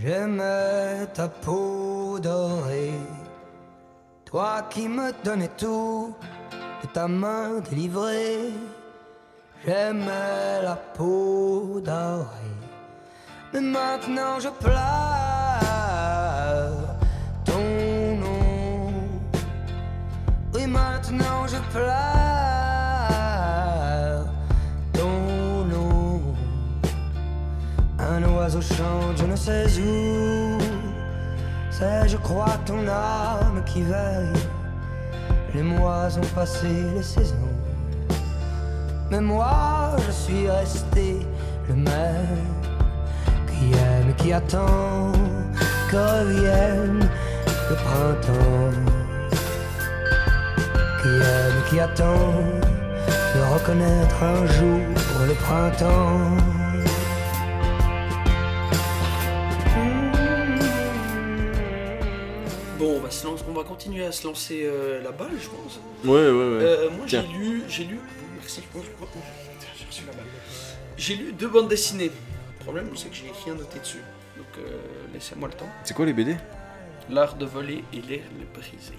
J'aimais 0.00 1.06
ta 1.14 1.28
peau 1.28 2.18
dorée, 2.18 2.92
toi 4.28 4.62
qui 4.68 4.88
me 4.88 5.10
donnais 5.24 5.50
tout 5.56 6.14
de 6.82 6.86
ta 6.88 7.08
main 7.08 7.60
délivrée. 7.70 8.52
J'aimais 9.64 10.62
la 10.62 10.76
peau 10.76 11.80
dorée, 11.82 12.56
mais 13.52 13.60
maintenant 13.60 14.38
je 14.38 14.50
pleure 14.50 14.78
ton 17.44 18.16
nom. 18.22 18.92
Oui, 20.54 20.66
maintenant 20.66 21.46
je 21.46 21.58
pleure 21.72 21.86
ton 24.92 25.64
nom. 25.64 26.20
Un 27.98 28.22
oiseau 28.34 28.60
chante, 28.60 29.16
je 29.16 29.24
ne 29.24 29.36
sais 29.36 29.66
où. 29.80 30.67
C'est, 31.78 32.08
je 32.08 32.16
crois, 32.16 32.58
ton 32.66 32.88
âme 32.88 33.62
qui 33.64 33.82
veille. 33.82 34.32
Les 35.54 35.62
mois 35.62 36.08
ont 36.18 36.34
passé, 36.34 36.66
les 36.96 37.04
saisons. 37.04 37.54
Mais 39.12 39.20
moi, 39.20 39.94
je 40.04 40.10
suis 40.10 40.50
resté 40.50 41.24
le 41.68 41.76
même 41.76 42.46
qui 43.46 43.66
aime, 43.74 44.12
qui 44.16 44.32
attend 44.32 45.12
que 45.88 45.96
revienne 45.96 47.08
le 47.70 47.76
printemps. 47.86 48.74
Qui 51.00 51.08
aime, 51.08 51.58
qui 51.70 51.78
attend 51.78 52.32
de 53.36 53.54
reconnaître 53.54 54.16
un 54.20 54.46
jour 54.46 54.80
le 55.28 55.34
printemps. 55.34 56.57
Bon, 62.78 62.96
on 62.96 63.00
va, 63.00 63.10
se 63.10 63.26
lancer- 63.26 63.44
on 63.48 63.52
va 63.52 63.64
continuer 63.64 64.04
à 64.06 64.12
se 64.12 64.24
lancer 64.26 64.62
euh, 64.64 65.02
la 65.02 65.10
balle, 65.10 65.32
je 65.40 65.48
pense. 65.48 65.80
Ouais, 66.04 66.10
ouais, 66.12 66.30
ouais. 66.30 66.62
Euh, 66.62 66.90
moi, 66.90 67.06
j'ai 67.06 67.22
lu, 67.22 67.62
j'ai 67.68 67.84
lu. 67.84 67.98
Merci. 68.38 68.62
J'ai 69.76 69.84
reçu 69.86 70.02
la 70.06 70.12
balle. 70.12 70.24
J'ai 70.96 71.16
lu 71.16 71.32
deux 71.32 71.48
bandes 71.48 71.68
dessinées. 71.68 72.10
Le 72.58 72.64
problème, 72.64 72.88
c'est 72.94 73.08
que 73.08 73.16
j'ai 73.16 73.32
rien 73.44 73.54
noté 73.54 73.80
dessus. 73.80 74.02
Donc, 74.36 74.46
euh, 74.58 74.78
laissez-moi 75.12 75.48
le 75.48 75.54
temps. 75.54 75.68
C'est 75.84 75.94
quoi 75.94 76.06
les 76.06 76.12
BD 76.12 76.36
L'art 77.10 77.34
de 77.36 77.46
voler 77.46 77.82
et 77.92 78.00
l'air 78.00 78.20
brisé. 78.54 78.92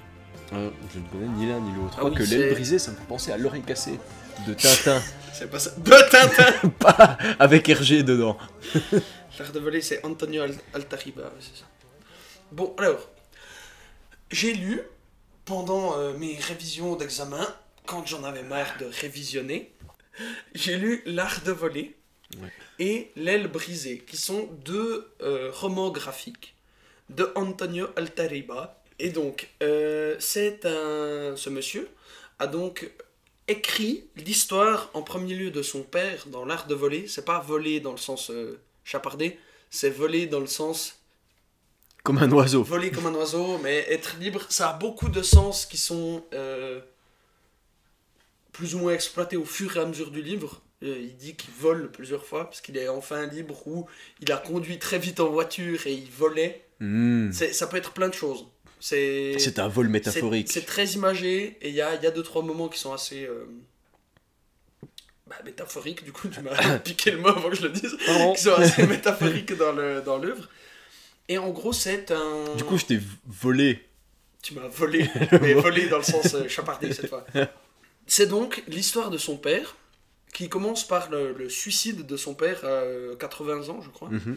Euh, 0.52 0.70
Je 0.94 1.00
ne 1.00 1.06
connais 1.08 1.28
ni 1.38 1.48
l'un 1.48 1.60
ni 1.62 1.74
l'autre. 1.76 1.98
Ah 2.02 2.06
oui, 2.06 2.14
que 2.16 2.24
l'aile 2.24 2.54
brisée, 2.54 2.80
ça 2.80 2.92
me 2.92 2.98
fait 2.98 3.06
penser 3.08 3.32
à 3.32 3.38
l'oreille 3.38 3.62
cassée 3.62 3.98
de 4.48 4.54
Tintin. 4.56 5.02
C'est 5.34 5.50
pas 5.50 5.60
ça. 5.60 5.70
De 5.78 5.92
Tintin 6.10 6.70
Pas 6.80 7.18
avec 7.38 7.70
Hergé 7.70 8.04
dedans. 8.04 8.38
L'art 9.40 9.52
de 9.54 9.60
voler, 9.60 9.80
c'est 9.82 10.04
Antonio 10.06 10.42
Al- 10.42 10.56
Altariba, 10.74 11.32
c'est 11.40 11.60
ça. 11.62 11.66
Bon, 12.52 12.74
alors, 12.78 13.08
j'ai 14.32 14.54
lu 14.54 14.82
pendant 15.46 15.98
euh, 15.98 16.14
mes 16.18 16.36
révisions 16.36 16.96
d'examen, 16.96 17.48
quand 17.86 18.06
j'en 18.06 18.24
avais 18.24 18.44
marre 18.44 18.78
de 18.80 18.86
révisionner, 18.86 19.74
j'ai 20.54 20.78
lu 20.78 21.02
L'art 21.06 21.42
de 21.44 21.52
voler 21.52 21.96
Ouais. 22.40 22.52
et 22.78 23.10
L'aile 23.16 23.48
brisée, 23.48 24.04
qui 24.06 24.16
sont 24.16 24.48
deux 24.64 25.12
euh, 25.24 25.50
romans 25.52 25.90
graphiques 25.90 26.54
de 27.10 27.32
Antonio 27.34 27.88
Altariba. 27.96 28.80
Et 29.00 29.10
donc, 29.10 29.50
euh, 29.64 30.16
c'est 30.20 30.64
un. 30.68 31.36
Ce 31.36 31.50
monsieur 31.50 31.90
a 32.38 32.46
donc 32.46 32.88
écrit 33.48 34.04
l'histoire 34.16 34.92
en 34.94 35.02
premier 35.02 35.34
lieu 35.34 35.50
de 35.50 35.64
son 35.64 35.82
père 35.82 36.28
dans 36.28 36.46
l'art 36.46 36.68
de 36.68 36.76
voler. 36.76 37.08
C'est 37.08 37.26
pas 37.26 37.40
voler 37.40 37.80
dans 37.80 37.94
le 37.94 37.98
sens 37.98 38.32
chapardé, 38.84 39.40
c'est 39.72 39.90
voler 39.90 40.28
dans 40.28 40.40
le 40.40 40.46
sens 40.46 40.99
Comme 42.04 42.18
un 42.20 42.32
oiseau. 42.32 42.64
voler 42.64 42.92
comme 42.92 43.08
un 43.08 43.14
oiseau, 43.14 43.60
mais 43.62 43.86
être 43.90 44.18
libre. 44.20 44.46
Ça 44.50 44.70
a 44.70 44.74
beaucoup 44.74 45.10
de 45.10 45.22
sens 45.22 45.66
qui 45.66 45.78
sont 45.78 46.24
euh, 46.34 46.80
plus 48.52 48.76
ou 48.76 48.80
moins 48.80 48.94
exploités 48.94 49.38
au 49.38 49.46
fur 49.46 49.76
et 49.78 49.80
à 49.80 49.86
mesure 49.86 50.12
du 50.12 50.22
livre. 50.22 50.62
Euh, 50.82 50.98
il 50.98 51.18
dit 51.18 51.36
qu'il 51.36 51.54
vole 51.60 51.92
plusieurs 51.92 52.26
fois 52.26 52.46
parce 52.46 52.62
qu'il 52.62 52.78
est 52.78 52.88
enfin 52.88 53.26
libre 53.26 53.68
ou 53.68 53.86
il 54.22 54.32
a 54.32 54.38
conduit 54.38 54.80
très 54.80 54.98
vite 54.98 55.20
en 55.20 55.30
voiture 55.30 55.86
et 55.88 55.94
il 55.94 56.10
volait. 56.10 56.66
Hmm. 56.80 57.32
Ça 57.32 57.68
peut 57.68 57.78
être 57.78 57.92
plein 57.92 58.08
de 58.08 58.14
choses. 58.14 58.46
C'est 58.80 59.60
un 59.60 59.68
vol 59.68 59.90
métaphorique. 59.90 60.50
c'est 60.50 60.66
très 60.66 60.86
imagé 60.92 61.58
et 61.62 61.68
il 61.68 61.76
y 61.76 61.82
a, 61.82 61.96
y 61.96 62.08
a 62.08 62.12
deux 62.12 62.24
trois 62.24 62.44
moments 62.44 62.70
qui 62.70 62.80
sont 62.80 62.94
assez 62.94 63.26
euh, 63.26 63.44
bah, 65.28 65.36
métaphoriques. 65.44 66.06
Du 66.06 66.14
coup, 66.14 66.30
tu 66.30 66.40
m'as 66.40 66.80
piqué 66.80 67.12
le 67.12 67.18
mot 67.18 67.28
avant 67.28 67.50
que 67.50 67.58
je 67.58 67.64
le 67.64 67.70
dise. 67.70 67.98
Qui 68.36 68.42
sont 68.42 68.54
assez 68.54 68.88
métaphoriques 68.88 69.54
dans 69.58 69.74
le 69.74 70.02
dans 70.02 70.18
l'œuvre. 70.18 70.48
Et 71.30 71.38
en 71.38 71.50
gros, 71.52 71.72
c'est 71.72 72.12
un. 72.12 72.56
Du 72.58 72.64
coup, 72.66 72.78
je 72.78 72.86
t'ai 72.86 73.00
volé. 73.28 73.80
tu 74.42 74.54
m'as 74.56 74.68
volé, 74.68 75.08
mais 75.42 75.54
volé 75.54 75.88
dans 75.88 75.98
le 76.00 76.04
sens 76.04 76.34
euh, 76.34 76.48
chapardé 76.50 76.92
cette 76.94 77.08
fois. 77.08 77.26
C'est 78.08 78.26
donc 78.28 78.64
l'histoire 78.68 79.12
de 79.12 79.18
son 79.20 79.38
père 79.38 79.78
qui 80.34 80.50
commence 80.50 80.86
par 80.88 81.10
le, 81.12 81.32
le 81.34 81.48
suicide 81.48 82.08
de 82.08 82.18
son 82.18 82.34
père 82.34 82.66
à 82.66 82.68
euh, 82.68 83.16
80 83.16 83.70
ans, 83.70 83.82
je 83.82 83.90
crois 83.92 84.10
Mhm. 84.10 84.36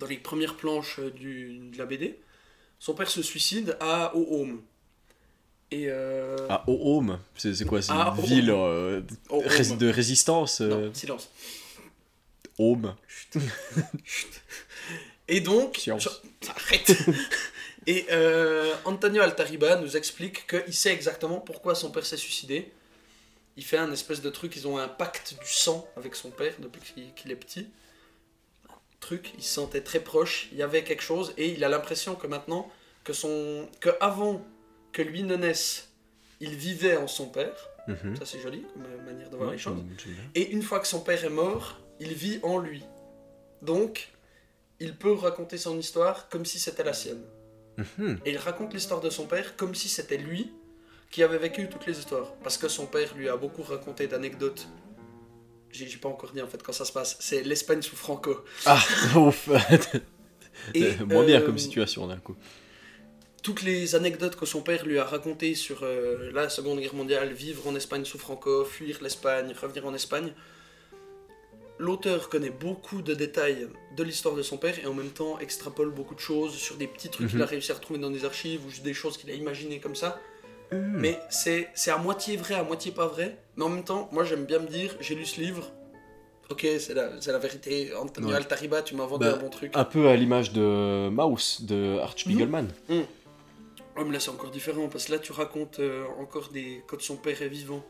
dans 0.00 0.06
les 0.06 0.16
premières 0.16 0.56
planches 0.56 0.98
euh, 0.98 1.10
du, 1.10 1.58
de 1.70 1.76
la 1.78 1.84
BD. 1.84 2.18
Son 2.78 2.94
père 2.94 3.10
se 3.10 3.20
suicide 3.22 3.76
à 3.80 4.16
Ohome. 4.16 4.62
Et 5.70 5.84
euh, 5.88 6.36
À 6.48 6.64
Ohome. 6.68 7.18
C'est 7.36 7.64
quoi? 7.66 7.82
C'est 7.82 7.92
une 7.92 8.20
ville 8.22 8.50
euh, 8.50 9.02
de 9.30 9.88
résistance 9.90 10.60
euh, 10.62 10.86
Non, 10.86 10.94
silence. 10.94 11.30
Ohome. 12.58 12.94
Et 15.28 15.40
donc, 15.40 15.76
Science. 15.76 16.08
je- 16.42 16.48
arrête. 16.50 16.92
Et 17.86 18.06
euh, 18.12 18.72
Antonio 18.84 19.22
Altariba 19.22 19.76
nous 19.76 19.96
explique 19.96 20.46
qu'il 20.46 20.74
sait 20.74 20.92
exactement 20.92 21.40
pourquoi 21.40 21.74
son 21.74 21.90
père 21.90 22.06
s'est 22.06 22.16
suicidé. 22.16 22.70
Il 23.56 23.64
fait 23.64 23.76
un 23.76 23.90
espèce 23.92 24.20
de 24.22 24.30
truc, 24.30 24.54
ils 24.56 24.68
ont 24.68 24.78
un 24.78 24.88
pacte 24.88 25.34
du 25.40 25.48
sang 25.48 25.88
avec 25.96 26.14
son 26.14 26.30
père 26.30 26.54
depuis 26.60 27.12
qu'il 27.16 27.30
est 27.32 27.36
petit. 27.36 27.68
Un 28.70 28.74
truc, 29.00 29.32
il 29.36 29.42
se 29.42 29.54
sentait 29.54 29.80
très 29.80 29.98
proche, 30.00 30.48
il 30.52 30.58
y 30.58 30.62
avait 30.62 30.84
quelque 30.84 31.02
chose, 31.02 31.34
et 31.36 31.48
il 31.48 31.64
a 31.64 31.68
l'impression 31.68 32.14
que 32.14 32.26
maintenant, 32.28 32.70
que, 33.04 33.12
son, 33.12 33.68
que 33.80 33.90
avant 34.00 34.44
que 34.92 35.02
lui 35.02 35.22
ne 35.24 35.34
naisse, 35.36 35.88
il 36.40 36.54
vivait 36.54 36.96
en 36.96 37.08
son 37.08 37.26
père. 37.28 37.68
Mhm. 37.88 38.14
Ça 38.16 38.24
c'est 38.26 38.40
joli 38.40 38.64
comme 38.74 39.04
manière 39.04 39.28
de 39.28 39.36
voir 39.36 39.48
Ouais, 39.48 39.56
les 39.56 39.60
choses. 39.60 39.82
Et 40.36 40.50
une 40.52 40.62
fois 40.62 40.78
que 40.78 40.86
son 40.86 41.00
père 41.00 41.24
est 41.24 41.28
mort, 41.30 41.78
il 41.98 42.14
vit 42.14 42.38
en 42.44 42.58
lui. 42.58 42.84
Donc, 43.60 44.08
il 44.82 44.96
peut 44.96 45.12
raconter 45.12 45.58
son 45.58 45.78
histoire 45.78 46.28
comme 46.28 46.44
si 46.44 46.58
c'était 46.58 46.82
la 46.82 46.92
sienne. 46.92 47.22
Mhm. 47.78 48.18
Et 48.26 48.32
il 48.32 48.36
raconte 48.36 48.74
l'histoire 48.74 49.00
de 49.00 49.10
son 49.10 49.26
père 49.26 49.56
comme 49.56 49.74
si 49.74 49.88
c'était 49.88 50.18
lui 50.18 50.52
qui 51.10 51.22
avait 51.22 51.38
vécu 51.38 51.68
toutes 51.68 51.86
les 51.86 51.98
histoires. 51.98 52.34
Parce 52.42 52.58
que 52.58 52.68
son 52.68 52.86
père 52.86 53.14
lui 53.16 53.28
a 53.28 53.36
beaucoup 53.36 53.62
raconté 53.62 54.08
d'anecdotes. 54.08 54.66
J'ai 55.70 55.96
pas 55.96 56.08
encore 56.08 56.32
dit 56.32 56.42
en 56.42 56.48
fait 56.48 56.62
quand 56.62 56.72
ça 56.72 56.84
se 56.84 56.92
passe. 56.92 57.16
C'est 57.20 57.42
l'Espagne 57.42 57.80
sous 57.80 57.96
Franco. 57.96 58.44
Ah, 58.66 58.82
ouf. 59.16 59.48
Et, 60.74 60.96
Moins 61.06 61.24
bien 61.24 61.40
euh, 61.40 61.46
comme 61.46 61.58
situation 61.58 62.06
d'un 62.08 62.18
coup. 62.18 62.36
toutes 63.42 63.62
les 63.62 63.94
anecdotes 63.94 64.36
que 64.36 64.46
son 64.46 64.62
père 64.62 64.84
lui 64.84 64.98
a 64.98 65.04
racontées 65.04 65.54
sur 65.54 65.82
euh, 65.82 66.30
la 66.32 66.48
Seconde 66.48 66.80
Guerre 66.80 66.94
mondiale, 66.94 67.32
vivre 67.32 67.66
en 67.68 67.74
Espagne 67.76 68.04
sous 68.04 68.18
Franco, 68.18 68.64
fuir 68.64 68.98
l'Espagne, 69.00 69.54
revenir 69.60 69.86
en 69.86 69.94
Espagne, 69.94 70.32
l'auteur 71.82 72.28
connaît 72.28 72.50
beaucoup 72.66 73.02
de 73.02 73.14
détails 73.14 73.68
de 73.96 74.02
l'histoire 74.02 74.34
de 74.34 74.42
son 74.42 74.56
père 74.56 74.74
et 74.82 74.86
en 74.86 74.94
même 74.94 75.10
temps 75.10 75.38
extrapole 75.40 75.90
beaucoup 75.90 76.14
de 76.14 76.20
choses 76.20 76.54
sur 76.54 76.76
des 76.76 76.86
petits 76.86 77.08
trucs 77.10 77.26
Mhm. 77.26 77.30
qu'il 77.32 77.42
a 77.42 77.46
réussi 77.46 77.72
à 77.72 77.74
retrouver 77.74 77.98
dans 77.98 78.10
des 78.10 78.24
archives 78.24 78.64
ou 78.66 78.70
juste 78.70 78.84
des 78.84 78.94
choses 78.94 79.16
qu'il 79.18 79.30
a 79.30 79.34
imaginées 79.34 79.80
comme 79.80 79.96
ça. 79.96 80.18
Hmm. 80.70 80.96
Mais 81.04 81.18
c'est 81.28 81.68
à 81.90 81.98
moitié 81.98 82.36
vrai, 82.36 82.54
à 82.54 82.62
moitié 82.62 82.92
pas 82.92 83.06
vrai. 83.06 83.36
Mais 83.56 83.64
en 83.64 83.68
même 83.68 83.84
temps, 83.84 84.08
moi 84.12 84.24
j'aime 84.24 84.44
bien 84.46 84.58
me 84.60 84.68
dire, 84.68 84.96
j'ai 85.00 85.14
lu 85.14 85.26
ce 85.26 85.40
livre. 85.40 85.70
Ok, 86.50 86.66
c'est 86.78 86.94
la, 86.94 87.38
vérité. 87.38 87.94
Antonio 87.94 88.28
Ouais. 88.30 88.34
Altariba, 88.36 88.82
tu 88.82 88.94
m'as 88.94 89.06
vendu 89.06 89.24
Bah, 89.26 89.34
un 89.34 89.38
bon 89.38 89.50
truc. 89.50 89.72
Un 89.74 89.84
peu 89.84 90.08
à 90.08 90.16
l'image 90.16 90.52
de 90.52 91.08
Mouse 91.10 91.62
de 91.62 91.98
Art 91.98 92.14
Spiegelman. 92.18 92.68
Oh, 92.90 94.04
mais 94.06 94.12
là 94.14 94.20
c'est 94.20 94.30
encore 94.30 94.50
différent 94.50 94.88
parce 94.88 95.04
que 95.06 95.12
là 95.12 95.18
tu 95.18 95.32
racontes 95.32 95.78
euh, 95.80 96.04
encore 96.18 96.48
des 96.48 96.82
quand 96.86 97.00
son 97.00 97.16
père 97.16 97.40
est 97.42 97.48
vivant. 97.48 97.82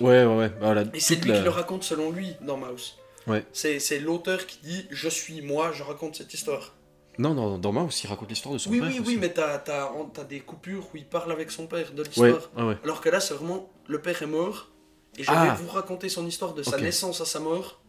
Ouais, 0.00 0.24
ouais, 0.26 0.36
ouais. 0.36 0.50
Voilà, 0.60 0.84
Et 0.92 1.00
c'est 1.00 1.14
lui 1.16 1.30
la- 1.30 1.38
qui 1.38 1.44
le 1.44 1.50
raconte 1.50 1.82
selon 1.84 2.10
lui 2.10 2.34
dans 2.42 2.58
Mouse. 2.58 2.96
Ouais. 3.26 3.44
C'est 3.52 3.98
l'auteur 3.98 4.46
qui 4.46 4.58
dit 4.62 4.86
je 4.90 5.08
suis 5.08 5.42
moi, 5.42 5.72
je 5.72 5.82
raconte 5.82 6.16
cette 6.16 6.32
histoire. 6.34 6.74
Non, 7.18 7.32
non, 7.32 7.56
dans 7.58 7.72
Mouse, 7.72 8.02
il 8.04 8.08
raconte 8.08 8.28
l'histoire 8.28 8.52
de 8.52 8.58
son 8.58 8.70
oui, 8.70 8.78
père. 8.80 8.88
oui, 8.90 9.00
aussi. 9.00 9.08
oui, 9.08 9.16
mais 9.18 9.32
t'as 9.32 9.54
as, 9.56 10.24
des 10.24 10.40
coupures 10.40 10.84
où 10.92 10.96
il 10.98 11.06
parle 11.06 11.32
avec 11.32 11.50
son 11.50 11.66
père 11.66 11.92
de 11.92 12.02
l'histoire. 12.02 12.50
ouais, 12.56 12.62
ouais. 12.62 12.76
Alors 12.84 13.00
que 13.00 13.08
là 13.08 13.20
c'est 13.20 13.32
vraiment 13.34 13.70
le 13.86 14.00
père 14.02 14.20
est 14.22 14.26
mort 14.26 14.68
et 15.16 15.22
je 15.24 15.30
Ah. 15.32 15.46
vais 15.56 15.62
vous 15.62 15.70
raconter 15.70 16.08
son 16.10 16.26
histoire 16.26 16.52
de 16.52 16.62
sa 16.62 16.76
naissance 16.78 17.20
à 17.22 17.24
sa 17.24 17.40
mort 17.40 17.80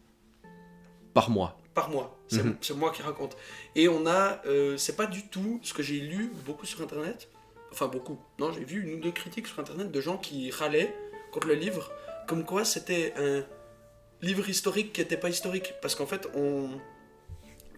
Par 1.14 1.30
mois. 1.30 1.58
par 1.74 1.90
mois. 1.90 2.18
C'est 2.28 2.42
Mhm. 2.42 2.56
moi 2.76 2.90
qui 2.90 3.02
raconte. 3.02 3.36
Et 3.76 3.86
on 3.88 4.06
a, 4.06 4.40
euh, 4.46 4.76
c'est 4.76 4.96
pas 4.96 5.06
du 5.06 5.28
tout 5.28 5.60
ce 5.62 5.72
que 5.74 5.82
j'ai 5.82 6.00
lu 6.00 6.32
beaucoup 6.46 6.66
sur 6.66 6.80
internet. 6.82 7.28
Enfin 7.70 7.86
beaucoup. 7.86 8.18
Non, 8.40 8.50
j'ai 8.52 8.64
vu 8.64 8.82
une 8.82 8.94
ou 8.94 9.00
deux 9.00 9.12
critiques 9.12 9.46
sur 9.46 9.58
internet 9.60 9.92
de 9.92 10.00
gens 10.00 10.16
qui 10.16 10.50
râlaient 10.50 10.92
contre 11.32 11.46
le 11.48 11.54
livre, 11.54 11.90
comme 12.26 12.44
quoi 12.44 12.64
c'était 12.64 13.12
un 13.18 13.44
livre 14.22 14.48
historique 14.48 14.92
qui 14.92 15.00
n'était 15.00 15.16
pas 15.16 15.28
historique, 15.28 15.74
parce 15.82 15.94
qu'en 15.94 16.06
fait 16.06 16.28
on 16.34 16.70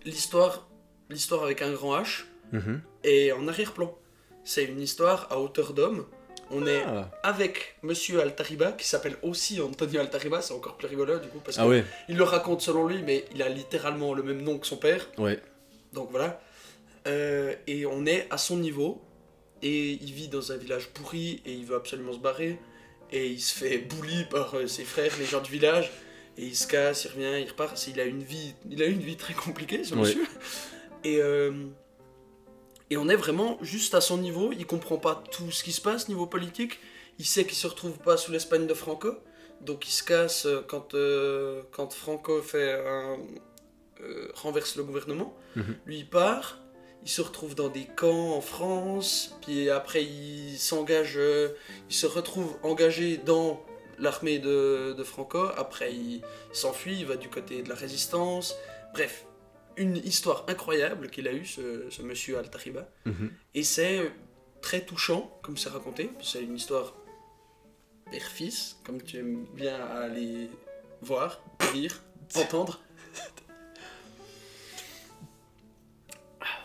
l'histoire, 0.04 0.68
l'histoire 1.08 1.42
avec 1.44 1.62
un 1.62 1.72
grand 1.72 2.00
H 2.00 2.24
Mhm. 2.52 2.80
est 3.04 3.32
en 3.32 3.46
arrière-plan. 3.46 3.96
C'est 4.44 4.64
une 4.64 4.80
histoire 4.80 5.28
à 5.30 5.38
hauteur 5.38 5.72
d'homme. 5.72 6.06
On 6.50 6.66
est 6.66 6.82
Ah. 6.84 7.08
avec 7.22 7.76
Monsieur 7.82 8.20
Altariba, 8.20 8.72
qui 8.72 8.86
s'appelle 8.88 9.16
aussi 9.22 9.60
Antonio 9.60 10.00
Altariba, 10.00 10.42
c'est 10.42 10.52
encore 10.54 10.76
plus 10.76 10.88
rigolo 10.88 11.18
du 11.20 11.28
coup, 11.28 11.38
parce 11.44 11.58
Ah 11.58 11.62
que 11.64 11.68
ouais, 11.68 11.84
il 12.08 12.16
le 12.16 12.24
raconte 12.24 12.60
selon 12.60 12.88
lui, 12.88 13.02
mais 13.02 13.24
il 13.34 13.42
a 13.42 13.48
littéralement 13.48 14.14
le 14.14 14.22
même 14.24 14.42
nom 14.42 14.58
que 14.58 14.66
son 14.66 14.76
père. 14.76 15.06
ouais. 15.18 15.40
Donc 15.92 16.10
voilà. 16.10 16.40
Euh, 17.06 17.54
et 17.66 17.84
on 17.86 18.06
est 18.06 18.26
à 18.30 18.38
son 18.38 18.56
niveau. 18.56 19.02
Et 19.62 19.90
il 19.92 20.12
vit 20.12 20.28
dans 20.28 20.52
un 20.52 20.56
village 20.56 20.86
pourri 20.88 21.42
et 21.44 21.52
il 21.52 21.66
veut 21.66 21.76
absolument 21.76 22.12
se 22.12 22.18
barrer. 22.18 22.58
Et 23.12 23.26
il 23.28 23.40
se 23.40 23.54
fait 23.58 23.78
bully 23.78 24.24
par 24.30 24.54
euh, 24.56 24.66
ses 24.66 24.84
frères, 24.84 25.12
les 25.18 25.24
gens 25.26 25.40
du 25.40 25.50
village. 25.50 25.90
Et 26.40 26.46
il 26.46 26.56
se 26.56 26.66
casse, 26.66 27.04
il 27.04 27.08
revient, 27.08 27.44
il 27.44 27.48
repart. 27.48 27.86
Il 27.86 28.00
a 28.00 28.04
une 28.04 28.22
vie, 28.22 28.54
il 28.70 28.82
a 28.82 28.86
une 28.86 29.00
vie 29.00 29.16
très 29.16 29.34
compliquée, 29.34 29.84
ce 29.84 29.94
monsieur. 29.94 30.26
Et, 31.04 31.20
euh, 31.20 31.52
et 32.88 32.96
on 32.96 33.08
est 33.08 33.16
vraiment 33.16 33.58
juste 33.60 33.94
à 33.94 34.00
son 34.00 34.16
niveau. 34.16 34.50
Il 34.52 34.66
comprend 34.66 34.96
pas 34.96 35.22
tout 35.30 35.50
ce 35.50 35.62
qui 35.62 35.72
se 35.72 35.80
passe 35.80 36.08
niveau 36.08 36.26
politique. 36.26 36.80
Il 37.18 37.26
sait 37.26 37.44
qu'il 37.44 37.56
se 37.56 37.66
retrouve 37.66 37.98
pas 37.98 38.16
sous 38.16 38.32
l'Espagne 38.32 38.66
de 38.66 38.74
Franco. 38.74 39.16
Donc 39.60 39.86
il 39.86 39.92
se 39.92 40.02
casse 40.02 40.46
euh, 40.46 40.62
quand, 40.66 40.94
euh, 40.94 41.62
quand 41.70 41.92
Franco 41.92 42.40
fait 42.40 42.72
un, 42.72 43.18
euh, 44.00 44.28
renverse 44.34 44.76
le 44.76 44.84
gouvernement. 44.84 45.36
Mhm. 45.56 45.76
Lui, 45.86 45.98
il 45.98 46.08
part, 46.08 46.58
il 47.04 47.10
se 47.10 47.20
retrouve 47.20 47.54
dans 47.54 47.68
des 47.68 47.84
camps 47.84 48.34
en 48.34 48.40
France, 48.40 49.36
puis 49.42 49.70
après, 49.70 50.04
il 50.04 50.56
s'engage, 50.58 51.18
il 51.88 51.94
se 51.94 52.06
retrouve 52.06 52.56
engagé 52.62 53.18
dans 53.18 53.62
l'armée 54.00 54.38
de, 54.38 54.94
de 54.96 55.04
Franco. 55.04 55.46
Après, 55.56 55.92
il 55.94 56.22
s'enfuit, 56.52 56.98
il 57.00 57.06
va 57.06 57.16
du 57.16 57.28
côté 57.28 57.62
de 57.62 57.68
la 57.68 57.74
résistance. 57.74 58.54
Bref, 58.94 59.24
une 59.76 59.96
histoire 59.98 60.44
incroyable 60.48 61.10
qu'il 61.10 61.28
a 61.28 61.32
eue, 61.32 61.46
ce, 61.46 61.88
ce 61.90 62.02
monsieur 62.02 62.38
Altariba. 62.38 62.88
Mhm. 63.06 63.30
Et 63.54 63.62
c'est 63.62 64.10
très 64.62 64.80
touchant, 64.80 65.38
comme 65.42 65.56
c'est 65.56 65.68
raconté. 65.70 66.10
C'est 66.22 66.42
une 66.42 66.56
histoire 66.56 66.94
père-fils, 68.10 68.76
comme 68.84 69.00
tu 69.02 69.18
aimes 69.18 69.44
bien 69.54 69.76
aller 69.86 70.48
voir, 71.02 71.40
lire, 71.74 72.02
entendre. 72.36 72.80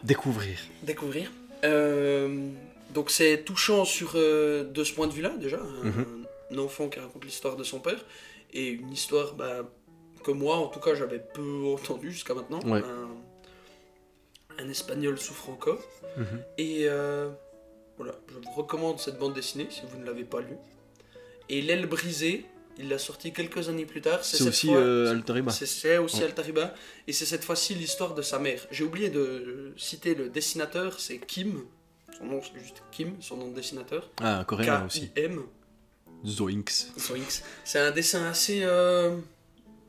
Découvrir. 0.03 0.57
découvrir. 0.83 1.31
Euh, 1.63 2.49
donc 2.93 3.09
c'est 3.09 3.43
touchant 3.43 3.85
sur 3.85 4.11
euh, 4.15 4.63
de 4.63 4.83
ce 4.83 4.93
point 4.93 5.07
de 5.07 5.13
vue-là 5.13 5.29
déjà, 5.37 5.57
Mhm. 5.57 6.24
Un 6.55 6.59
enfant 6.59 6.89
qui 6.89 6.99
raconte 6.99 7.25
l'histoire 7.25 7.55
de 7.55 7.63
son 7.63 7.79
père 7.79 8.03
et 8.53 8.69
une 8.69 8.91
histoire 8.91 9.33
bah, 9.35 9.69
que 10.23 10.31
moi 10.31 10.55
en 10.57 10.67
tout 10.67 10.79
cas 10.79 10.95
j'avais 10.95 11.19
peu 11.19 11.65
entendu 11.73 12.11
jusqu'à 12.11 12.33
maintenant, 12.33 12.59
Ouais. 12.65 12.81
un, 12.83 14.63
un 14.63 14.69
espagnol 14.69 15.17
sous 15.19 15.33
Franco. 15.33 15.77
Mhm. 16.17 16.43
Et 16.57 16.81
euh, 16.87 17.29
voilà, 17.97 18.15
je 18.29 18.35
vous 18.35 18.51
recommande 18.55 18.99
cette 18.99 19.17
bande 19.19 19.33
dessinée 19.33 19.67
si 19.69 19.81
vous 19.89 19.97
ne 19.99 20.05
l'avez 20.05 20.23
pas 20.23 20.41
lue. 20.41 20.57
Et 21.49 21.61
l'aile 21.61 21.85
brisée, 21.87 22.45
il 22.77 22.89
l'a 22.89 22.97
sorti 22.97 23.31
quelques 23.33 23.69
années 23.69 23.85
plus 23.85 24.01
tard. 24.01 24.23
C'est 24.25 24.41
aussi 24.47 24.67
fois- 24.67 24.77
euh, 24.77 25.11
Altariba. 25.11 25.51
c'est- 25.51 25.97
aussi. 25.97 26.23
Altariba. 26.23 26.73
Et 27.07 27.13
c'est 27.13 27.25
cette 27.25 27.43
fois-ci 27.43 27.75
l'histoire 27.75 28.13
de 28.15 28.21
sa 28.21 28.39
mère. 28.39 28.65
J'ai 28.71 28.83
oublié 28.83 29.09
de 29.09 29.73
citer 29.77 30.15
le 30.15 30.29
dessinateur, 30.29 30.99
c'est 30.99 31.19
Kim. 31.19 31.65
Son 32.17 32.25
nom, 32.25 32.41
c'est 32.41 32.57
juste 32.59 32.81
Kim, 32.91 33.15
son 33.21 33.35
nom 33.37 33.49
de 33.49 33.55
dessinateur. 33.55 34.09
Ah, 34.21 34.39
un 34.39 34.43
coréen 34.45 34.85
aussi. 34.85 35.09
K-I-M. 35.11 35.43
Zoinks. 36.25 36.87
Zoinks. 36.97 37.43
C'est 37.63 37.79
un 37.79 37.91
dessin 37.91 38.25
assez. 38.25 38.61
euh, 38.63 39.17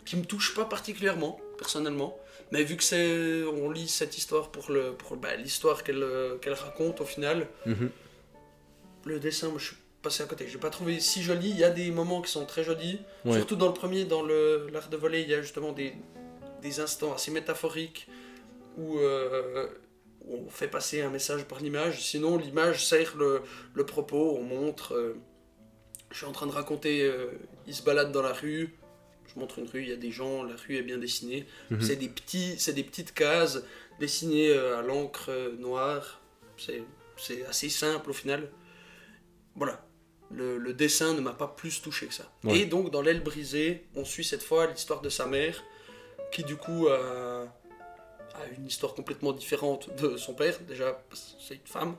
qui 0.04 0.16
me 0.16 0.24
touche 0.24 0.54
pas 0.54 0.64
particulièrement, 0.66 1.40
personnellement. 1.58 2.18
Mais 2.52 2.62
vu 2.62 2.76
que 2.76 2.84
c'est. 2.84 3.42
On 3.44 3.70
lit 3.70 3.88
cette 3.88 4.16
histoire 4.18 4.50
pour 4.50 4.70
le 4.70 4.92
pour 4.92 5.16
bah, 5.16 5.34
l'histoire 5.36 5.82
qu'elle 5.82 6.02
euh, 6.02 6.36
qu'elle 6.38 6.52
raconte 6.52 7.00
au 7.00 7.04
final, 7.04 7.48
Mhm. 7.66 7.90
le 9.04 9.18
dessin, 9.18 9.48
moi 9.48 9.58
je 9.58 9.66
suis 9.66 9.76
passé 10.02 10.22
à 10.22 10.26
côté. 10.26 10.46
J'ai 10.48 10.58
pas 10.58 10.70
trouvé 10.70 11.00
si 11.00 11.22
joli. 11.22 11.50
Il 11.50 11.58
y 11.58 11.64
a 11.64 11.70
des 11.70 11.90
moments 11.90 12.22
qui 12.22 12.30
sont 12.30 12.46
très 12.46 12.62
jolis. 12.62 13.00
Ouais. 13.24 13.32
Surtout 13.34 13.56
dans 13.56 13.66
le 13.66 13.74
premier, 13.74 14.04
dans 14.04 14.22
le- 14.22 14.68
l'art 14.72 14.88
de 14.88 14.96
voler, 14.96 15.22
il 15.22 15.28
y 15.28 15.34
a 15.34 15.42
justement 15.42 15.72
des, 15.72 15.94
des 16.62 16.78
instants 16.80 17.12
assez 17.14 17.32
métaphoriques 17.32 18.06
où, 18.78 18.98
euh, 18.98 19.66
où 20.24 20.44
on 20.46 20.50
fait 20.50 20.68
passer 20.68 21.00
un 21.02 21.10
message 21.10 21.44
par 21.44 21.58
l'image. 21.60 22.00
Sinon, 22.04 22.36
l'image 22.38 22.86
sert 22.86 23.16
le, 23.16 23.42
le 23.74 23.84
propos. 23.86 24.36
On 24.38 24.42
montre. 24.44 24.94
euh, 24.94 25.16
je 26.10 26.16
suis 26.18 26.26
en 26.26 26.32
train 26.32 26.46
de 26.46 26.52
raconter. 26.52 27.02
euh, 27.02 27.26
il 27.66 27.74
se 27.74 27.82
balade 27.82 28.12
dans 28.12 28.22
la 28.22 28.32
rue. 28.32 28.74
Je 29.34 29.40
montre 29.40 29.58
une 29.58 29.68
rue, 29.68 29.82
il 29.82 29.88
y 29.88 29.92
a 29.92 29.96
des 29.96 30.10
gens, 30.12 30.44
la 30.44 30.54
rue 30.56 30.76
est 30.76 30.82
bien 30.82 30.98
dessinée. 30.98 31.46
Mhm. 31.70 31.80
C'est 31.82 31.96
des, 31.96 32.08
petits, 32.08 32.54
c'est 32.58 32.72
des 32.72 32.84
petites 32.84 33.12
cases 33.12 33.62
dessinées 33.98 34.50
euh, 34.50 34.78
à 34.78 34.82
l'encre 34.82 35.26
euh, 35.30 35.56
noire. 35.58 36.20
C'est, 36.56 36.82
assez 37.48 37.68
simple 37.68 38.10
au 38.10 38.12
final. 38.12 38.50
Voilà. 39.54 39.84
Le, 40.30 40.58
le 40.58 40.72
dessin 40.74 41.14
ne 41.14 41.20
m'a 41.20 41.32
pas 41.32 41.48
plus 41.48 41.80
touché 41.82 42.06
que 42.06 42.14
ça. 42.14 42.30
Ouais. 42.44 42.58
Et 42.60 42.66
donc, 42.66 42.90
dans 42.90 43.00
l'aile 43.02 43.22
brisée, 43.22 43.84
on 43.94 44.04
suit 44.04 44.24
cette 44.24 44.42
fois 44.42 44.66
l'histoire 44.66 45.00
de 45.00 45.08
sa 45.08 45.26
mère, 45.26 45.62
qui 46.32 46.42
du 46.44 46.56
coup 46.56 46.88
a, 46.88 47.42
a 48.34 48.46
une 48.58 48.66
histoire 48.66 48.94
complètement 48.94 49.32
différente 49.32 49.88
de 50.00 50.16
son 50.16 50.34
père. 50.34 50.58
Déjà, 50.68 51.00
c'est 51.46 51.54
une 51.54 51.60
femme. 51.66 51.96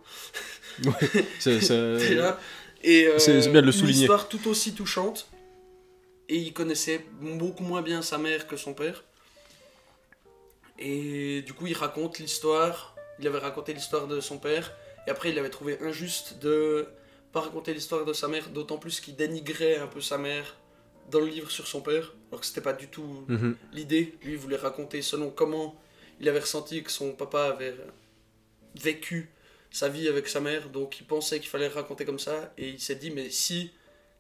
C'est- 1.39 1.61
c'est-. 1.61 2.17
Et 2.83 3.07
euh, 3.07 3.19
C'est- 3.19 3.49
bien 3.49 3.61
de 3.61 3.67
le 3.67 3.73
Une 3.73 3.79
souligner. 3.79 4.01
histoire 4.01 4.27
tout 4.29 4.47
aussi 4.47 4.73
touchante. 4.73 5.27
Et 6.29 6.37
il 6.37 6.53
connaissait 6.53 7.05
beaucoup 7.21 7.63
moins 7.63 7.81
bien 7.81 8.01
sa 8.01 8.17
mère 8.17 8.47
que 8.47 8.57
son 8.57 8.73
père. 8.73 9.03
Et 10.79 11.41
du 11.43 11.53
coup, 11.53 11.67
il 11.67 11.73
raconte 11.73 12.19
l'histoire. 12.19 12.95
Il 13.19 13.27
avait 13.27 13.39
raconté 13.39 13.73
l'histoire 13.73 14.07
de 14.07 14.19
son 14.19 14.37
père. 14.37 14.73
Et 15.07 15.09
après, 15.09 15.29
il 15.31 15.39
avait 15.39 15.49
trouvé 15.49 15.79
injuste 15.81 16.37
de 16.39 16.87
pas 17.31 17.41
raconter 17.41 17.73
l'histoire 17.73 18.05
de 18.05 18.13
sa 18.13 18.27
mère, 18.27 18.49
d'autant 18.49 18.77
plus 18.77 18.99
qu'il 18.99 19.15
dénigrait 19.15 19.77
un 19.77 19.87
peu 19.87 20.01
sa 20.01 20.17
mère 20.17 20.55
dans 21.09 21.19
le 21.19 21.27
livre 21.27 21.49
sur 21.49 21.65
son 21.67 21.81
père. 21.81 22.13
Alors 22.29 22.41
que 22.41 22.45
c'était 22.45 22.61
pas 22.61 22.73
du 22.73 22.87
tout 22.89 23.23
Mhm. 23.27 23.55
l'idée. 23.73 24.15
Lui, 24.23 24.33
il 24.33 24.37
voulait 24.37 24.57
raconter 24.57 25.01
selon 25.01 25.29
comment 25.29 25.75
il 26.19 26.27
avait 26.29 26.39
ressenti 26.39 26.83
que 26.83 26.91
son 26.91 27.13
papa 27.13 27.45
avait 27.45 27.75
vécu 28.75 29.29
sa 29.77 29.89
vie 29.89 30.07
avec 30.07 30.27
sa 30.27 30.39
mère. 30.39 30.69
Donc 30.69 30.99
il 30.99 31.05
pensait 31.05 31.39
qu'il 31.39 31.49
fallait 31.49 31.67
raconter 31.67 32.03
comme 32.05 32.19
ça. 32.19 32.53
Et 32.57 32.69
il 32.69 32.79
s'est 32.79 32.95
dit, 32.95 33.11
mais 33.11 33.29
si, 33.29 33.71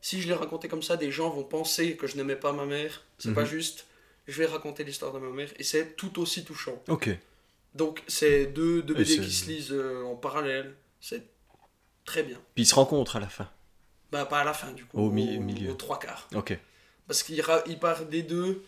si 0.01 0.21
je 0.21 0.27
l'ai 0.27 0.33
raconté 0.33 0.67
comme 0.67 0.83
ça, 0.83 0.95
des 0.97 1.11
gens 1.11 1.29
vont 1.29 1.43
penser 1.43 1.95
que 1.97 2.07
je 2.07 2.15
n'aimais 2.17 2.35
pas 2.35 2.53
ma 2.53 2.65
mère. 2.65 3.03
C'est 3.17 3.29
Mhm. 3.29 3.35
pas 3.35 3.45
juste. 3.45 3.85
Je 4.27 4.37
vais 4.39 4.45
raconter 4.45 4.83
l'histoire 4.83 5.13
de 5.13 5.19
ma 5.19 5.29
mère. 5.29 5.49
Et 5.57 5.63
c'est 5.63 5.95
tout 5.95 6.19
aussi 6.21 6.43
touchant. 6.43 6.81
Ok. 6.89 7.09
Donc 7.75 8.03
c'est 8.07 8.45
deux, 8.47 8.81
deux 8.81 8.93
BD 8.95 9.19
qui 9.19 9.31
se 9.31 9.45
lisent 9.47 9.71
euh, 9.71 10.03
en 10.03 10.15
parallèle. 10.15 10.75
C'est 10.99 11.23
très 12.05 12.23
bien. 12.23 12.39
Puis 12.55 12.63
ils 12.63 12.67
se 12.67 12.75
rencontrent 12.75 13.15
à 13.15 13.19
la 13.19 13.27
fin. 13.29 13.49
Bah 14.11 14.25
pas 14.25 14.39
à 14.39 14.43
la 14.43 14.53
fin 14.53 14.71
du 14.71 14.85
coup. 14.85 14.97
Au 14.99 15.09
mi- 15.11 15.37
milieu. 15.39 15.71
Aux 15.71 15.75
trois 15.75 15.99
quarts. 15.99 16.27
Ok. 16.35 16.57
Parce 17.07 17.23
qu'il 17.23 17.41
il 17.67 17.79
part 17.79 18.05
des 18.05 18.23
deux. 18.23 18.63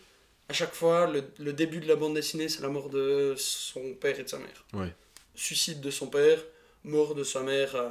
À 0.48 0.52
chaque 0.52 0.74
fois, 0.74 1.06
le, 1.06 1.22
le 1.38 1.52
début 1.52 1.78
de 1.78 1.86
la 1.86 1.94
bande 1.96 2.14
dessinée, 2.14 2.48
c'est 2.48 2.60
la 2.62 2.68
mort 2.68 2.88
de 2.90 3.34
son 3.38 3.94
père 3.94 4.18
et 4.18 4.24
de 4.24 4.28
sa 4.28 4.38
mère. 4.38 4.64
Ouais. 4.72 4.92
Suicide 5.34 5.80
de 5.80 5.90
son 5.90 6.08
père, 6.08 6.38
mort 6.84 7.14
de 7.14 7.24
sa 7.24 7.40
mère 7.42 7.74
euh, 7.74 7.88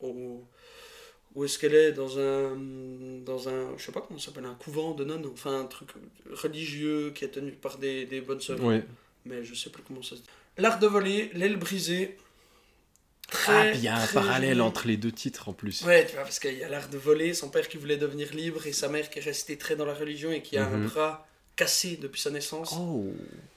au- 0.00 0.44
où 1.34 1.44
est-ce 1.44 1.58
qu'elle 1.58 1.74
est 1.74 1.92
dans 1.92 2.18
un 2.18 2.54
dans 3.24 3.48
un 3.48 3.76
je 3.76 3.84
sais 3.84 3.92
pas 3.92 4.00
comment 4.00 4.20
ça 4.20 4.26
s'appelle 4.26 4.44
un 4.44 4.54
couvent 4.54 4.94
de 4.94 5.04
nonnes 5.04 5.26
enfin 5.32 5.60
un 5.60 5.64
truc 5.64 5.88
religieux 6.30 7.10
qui 7.14 7.24
est 7.24 7.28
tenu 7.30 7.52
par 7.52 7.78
des, 7.78 8.04
des 8.06 8.20
bonnes 8.20 8.40
sœurs 8.40 8.62
Ouais. 8.62 8.84
mais 9.24 9.42
je 9.44 9.54
sais 9.54 9.70
plus 9.70 9.82
comment 9.82 10.02
ça 10.02 10.10
se 10.16 10.20
dit 10.20 10.28
l'art 10.58 10.78
de 10.78 10.86
voler 10.86 11.30
l'aile 11.34 11.56
brisée 11.56 12.16
Ah, 13.30 13.32
très 13.32 13.70
puis 13.70 13.78
il 13.80 13.84
y 13.84 13.88
a 13.88 13.96
un 13.96 14.06
parallèle 14.06 14.50
joli. 14.58 14.60
entre 14.60 14.86
les 14.86 14.96
deux 14.96 15.10
titres 15.10 15.48
en 15.48 15.52
plus. 15.54 15.82
Ouais, 15.82 16.06
tu 16.06 16.12
vois, 16.12 16.22
parce 16.22 16.38
qu'il 16.38 16.54
y 16.56 16.62
a 16.62 16.68
l'art 16.68 16.88
de 16.88 16.98
voler, 16.98 17.32
son 17.34 17.48
père 17.48 17.66
qui 17.68 17.78
voulait 17.78 17.96
devenir 17.96 18.32
libre 18.34 18.64
et 18.66 18.72
sa 18.72 18.88
mère 18.88 19.08
qui 19.10 19.18
est 19.18 19.22
restée 19.22 19.56
très 19.58 19.74
dans 19.76 19.86
la 19.86 19.94
religion 19.94 20.30
et 20.30 20.42
qui 20.42 20.56
a 20.58 20.66
un 20.66 20.76
Mhm. 20.76 20.86
bras 20.88 21.26
cassé 21.56 21.96
depuis 21.96 22.20
sa 22.20 22.30
naissance, 22.30 22.74
Oh. 22.78 23.12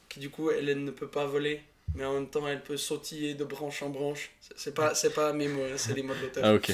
qui 0.09 0.19
du 0.19 0.29
coup 0.31 0.49
elle, 0.49 0.69
elle 0.69 0.83
ne 0.83 0.89
peut 0.91 1.09
pas 1.09 1.25
voler, 1.27 1.61
mais 1.95 2.05
en 2.05 2.13
même 2.13 2.27
temps 2.29 2.47
elle 2.47 2.63
peut 2.63 2.77
sautiller 2.77 3.33
de 3.33 3.43
branche 3.43 3.81
en 3.83 3.89
branche. 3.89 4.31
C'est- 4.55 4.73
pas, 4.73 4.93
c'est 4.95 5.13
pas 5.13 5.33
mes 5.33 5.47
mots, 5.47 5.61
hein, 5.63 5.75
c'est 5.77 5.93
les 5.95 6.03
mots 6.03 6.13
de 6.13 6.21
l'auteur. 6.21 6.43
Ah, 6.45 6.53
ok. 6.53 6.71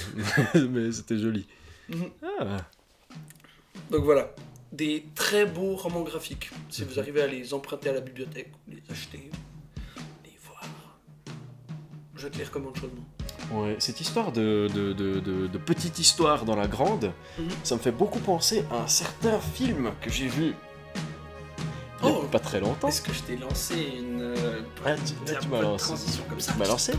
Mais 0.69 0.91
c'était 0.91 1.17
joli. 1.17 1.47
Mhm. 1.89 2.10
Ah. 2.39 2.58
Donc 3.91 4.04
voilà, 4.04 4.34
des 4.71 5.06
très 5.15 5.45
beaux 5.45 5.76
romans 5.76 6.02
graphiques. 6.04 6.49
Si 6.69 6.84
vous 6.84 6.99
arrivez 6.99 7.21
à 7.21 7.28
les 7.28 7.54
emprunter 7.54 7.89
à 7.89 7.93
la 7.93 8.02
bibliothèque, 8.02 8.52
les 8.67 8.82
acheter, 8.89 9.30
les 10.23 10.38
voir, 10.45 10.63
je 12.15 12.28
te 12.28 12.38
les 12.38 12.43
recommande 12.45 12.76
chaudement. 12.78 13.06
Ouais, 13.52 13.76
cette 13.80 13.99
histoire 13.99 14.32
de, 14.32 14.67
de, 14.73 14.93
de, 14.93 15.19
de- 15.19 15.47
de 15.47 15.58
petite 15.58 15.99
histoire 15.99 16.45
dans 16.45 16.56
la 16.56 16.67
grande, 16.67 17.12
Mhm. 17.38 17.49
ça 17.63 17.76
me 17.76 17.82
fait 17.82 17.91
beaucoup 17.91 18.19
penser 18.19 18.63
à 18.71 18.78
un 18.84 18.88
certain 18.88 19.39
film 19.39 19.91
que 20.02 20.10
j'ai 20.10 20.28
vu. 20.28 20.54
Oh, 22.06 22.24
pas 22.32 22.39
très 22.39 22.60
longtemps. 22.60 22.88
Est-ce 22.88 23.02
que 23.02 23.13
je 23.13 23.22
t'ai 23.22 23.36
lancé 23.38 23.76
une. 24.00 24.34
Ah, 24.86 24.96
tu- 24.96 25.13
une 25.28 25.34
là, 25.34 25.39
tu 25.42 25.48
m'as 25.48 25.62
lancé. 25.62 25.86
transition 25.86 26.24
comme 26.30 26.39
ça 26.39 26.52
Tu 26.54 26.60
m'as 26.60 26.68
lancé 26.68 26.94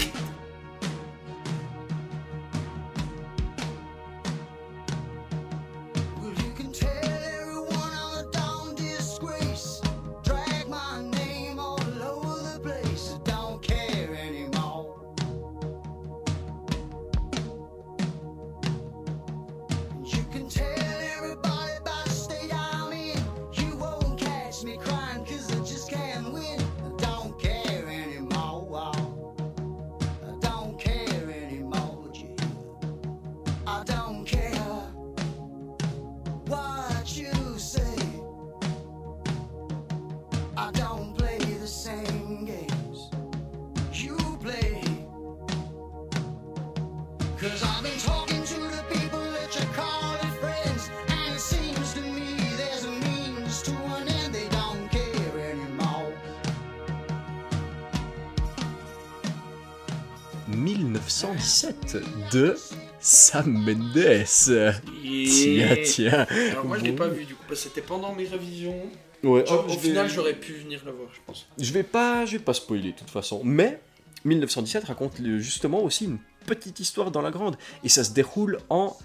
1917 60.64 61.96
de 62.33 62.57
Sam 63.00 63.53
Mendes. 63.53 64.24
Tiens, 64.24 65.77
tiens. 65.85 66.27
Alors 66.53 66.64
moi 66.64 66.79
je 66.79 66.85
l'ai 66.85 66.90
Bon. 66.92 66.96
pas 66.98 67.09
vu 67.09 67.24
du 67.24 67.35
coup 67.35 67.44
parce 67.46 67.61
que 67.62 67.68
c'était 67.68 67.83
pendant 67.83 68.14
mes 68.14 68.27
révisions. 68.27 68.81
Ouais, 69.22 69.44
Genre, 69.46 69.64
oh, 69.68 69.70
au 69.72 69.74
vais- 69.74 69.88
final 69.88 70.09
j'aurais 70.11 70.35
pu 70.35 70.53
venir 70.55 70.83
le 70.85 70.92
voir 70.92 71.09
je 71.14 71.20
pense. 71.27 71.46
Je 71.59 71.72
vais 71.72 71.83
pas, 71.83 72.24
je 72.27 72.33
vais 72.38 72.42
pas 72.44 72.55
spoiler 72.55 72.92
de 72.92 72.98
toute 72.98 73.11
façon. 73.11 73.40
Mais 73.44 73.81
1917 74.24 74.85
raconte 74.85 75.12
justement 75.38 75.83
aussi 75.83 76.05
une 76.07 76.18
petite 76.46 76.81
histoire 76.81 77.11
dans 77.11 77.22
la 77.22 77.31
grande. 77.31 77.57
Et 77.85 77.88
ça 77.88 78.05
se 78.05 78.12
déroule 78.12 78.59
en 78.70 78.96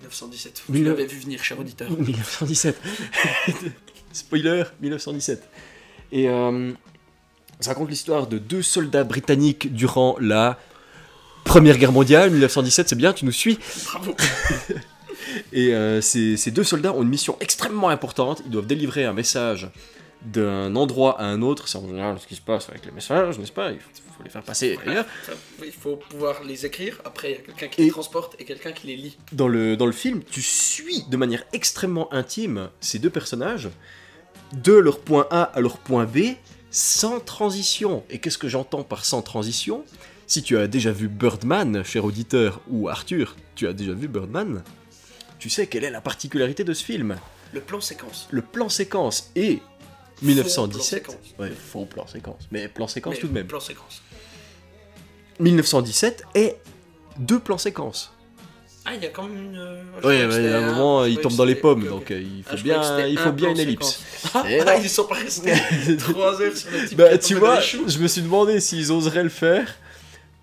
1917. 0.00 0.62
Mille- 0.68 0.82
Tu 0.82 0.88
l'avais 0.88 1.06
vu 1.06 1.18
venir 1.18 1.42
cher 1.42 1.58
auditeur. 1.58 1.90
1917. 1.98 2.78
Spoiler, 4.12 4.64
1917. 4.80 5.48
Et 6.12 6.28
euh, 6.28 6.72
ça 7.60 7.70
raconte 7.70 7.88
l'histoire 7.90 8.26
de 8.26 8.38
deux 8.38 8.62
soldats 8.62 9.04
britanniques 9.04 9.72
durant 9.74 10.16
la 10.20 10.58
Première 11.44 11.78
Guerre 11.78 11.92
mondiale. 11.92 12.30
1917, 12.30 12.88
c'est 12.88 12.96
bien, 12.96 13.12
tu 13.12 13.24
nous 13.24 13.32
suis. 13.32 13.58
Bravo. 13.86 14.14
Et 15.52 15.74
euh, 15.74 16.00
ces, 16.00 16.36
ces 16.36 16.50
deux 16.50 16.64
soldats 16.64 16.92
ont 16.92 17.02
une 17.02 17.08
mission 17.08 17.36
extrêmement 17.40 17.88
importante. 17.88 18.42
Ils 18.44 18.50
doivent 18.50 18.66
délivrer 18.66 19.04
un 19.04 19.12
message 19.12 19.68
d'un 20.22 20.74
endroit 20.76 21.20
à 21.20 21.24
un 21.24 21.42
autre. 21.42 21.68
C'est 21.68 21.78
en 21.78 21.86
général 21.86 22.18
ce 22.20 22.26
qui 22.26 22.34
se 22.34 22.40
passe 22.40 22.68
avec 22.68 22.84
les 22.84 22.92
messages, 22.92 23.38
n'est-ce 23.38 23.52
pas? 23.52 23.70
Il 23.70 23.78
faut 23.78 24.22
les 24.24 24.30
faire 24.30 24.42
passer 24.42 24.78
ailleurs. 24.86 25.04
Il 25.64 25.72
faut 25.72 25.96
pouvoir 25.96 26.42
les 26.44 26.64
écrire. 26.66 27.00
Après 27.04 27.30
il 27.30 27.34
y 27.34 27.38
a 27.38 27.40
quelqu'un 27.42 27.68
qui 27.68 27.80
Et- 27.82 27.84
les 27.84 27.90
transporte 27.90 28.34
et 28.40 28.44
quelqu'un 28.44 28.72
qui 28.72 28.86
les 28.88 28.96
lit. 28.96 29.16
Dans 29.32 29.48
le, 29.48 29.76
dans 29.76 29.86
le 29.86 29.92
film, 29.92 30.22
tu 30.30 30.42
suis 30.42 31.04
de 31.08 31.16
manière 31.16 31.44
extrêmement 31.52 32.12
intime 32.12 32.68
ces 32.80 32.98
deux 32.98 33.10
personnages 33.10 33.68
de 34.52 34.72
leur 34.72 35.00
point 35.00 35.26
A 35.30 35.42
à 35.42 35.60
leur 35.60 35.78
point 35.78 36.04
B 36.06 36.18
sans 36.76 37.20
transition. 37.20 38.04
Et 38.10 38.18
qu'est-ce 38.18 38.36
que 38.36 38.48
j'entends 38.48 38.82
par 38.84 39.06
sans 39.06 39.22
transition? 39.22 39.82
Si 40.26 40.42
tu 40.42 40.58
as 40.58 40.66
déjà 40.66 40.92
vu 40.92 41.08
Birdman, 41.08 41.82
cher 41.84 42.04
auditeur, 42.04 42.60
ou 42.68 42.90
Arthur, 42.90 43.34
tu 43.54 43.66
as 43.66 43.72
déjà 43.72 43.94
vu 43.94 44.08
Birdman, 44.08 44.62
tu 45.38 45.48
sais 45.48 45.66
quelle 45.68 45.84
est 45.84 45.90
la 45.90 46.02
particularité 46.02 46.64
de 46.64 46.74
ce 46.74 46.84
film? 46.84 47.16
Le 47.54 47.62
plan 47.62 47.80
séquence. 47.80 48.28
Le 48.30 48.42
plan 48.42 48.68
séquence 48.68 49.30
et 49.36 49.56
Faux 50.16 50.26
1917. 50.26 51.02
plan 51.04 51.12
séquence. 51.12 51.34
Ouais, 51.38 51.50
faux 51.50 51.84
plan 51.86 52.06
séquence. 52.06 52.42
Mais 52.50 52.68
plan 52.68 52.88
séquence 52.88 53.14
Mais 53.14 53.20
tout 53.20 53.28
de 53.28 53.32
même. 53.32 53.46
Plan 53.46 53.60
séquence. 53.60 54.02
1917 55.40 56.24
est 56.34 56.58
deux 57.18 57.38
plans 57.38 57.58
séquences. 57.58 58.12
Ah 58.88 58.94
il 58.94 59.02
y 59.02 59.06
a 59.06 59.08
quand 59.10 59.24
même 59.24 59.36
une. 59.36 59.58
euh, 59.58 59.82
Oui, 60.04 60.24
mais 60.28 60.52
à 60.52 60.58
un 60.58 60.66
moment, 60.72 61.04
il 61.04 61.18
tombe 61.20 61.34
dans 61.34 61.44
les 61.44 61.56
pommes, 61.56 61.86
donc 61.88 62.10
euh, 62.10 62.20
il 62.20 62.44
Ah, 62.46 62.50
faut 62.50 62.56
croyais 62.56 62.74
que 62.76 62.96
bien, 62.96 63.06
il 63.08 63.18
faut 63.18 63.32
bien 63.32 63.50
une 63.50 63.58
ellipse. 63.58 64.00
Ah, 64.34 64.76
ils 64.76 64.88
sont 64.88 65.04
pas 65.06 65.16
restés 65.16 65.52
3 65.98 66.40
heures 66.42 66.56
sur 66.56 66.70
le 66.70 66.86
type 66.88 66.96
Bah, 66.98 67.18
tu 67.18 67.34
vois, 67.34 67.60
je 67.60 67.98
me 67.98 68.06
suis 68.06 68.22
demandé 68.22 68.60
s'ils 68.60 68.92
oseraient 68.92 69.22
le 69.24 69.28
faire, 69.28 69.74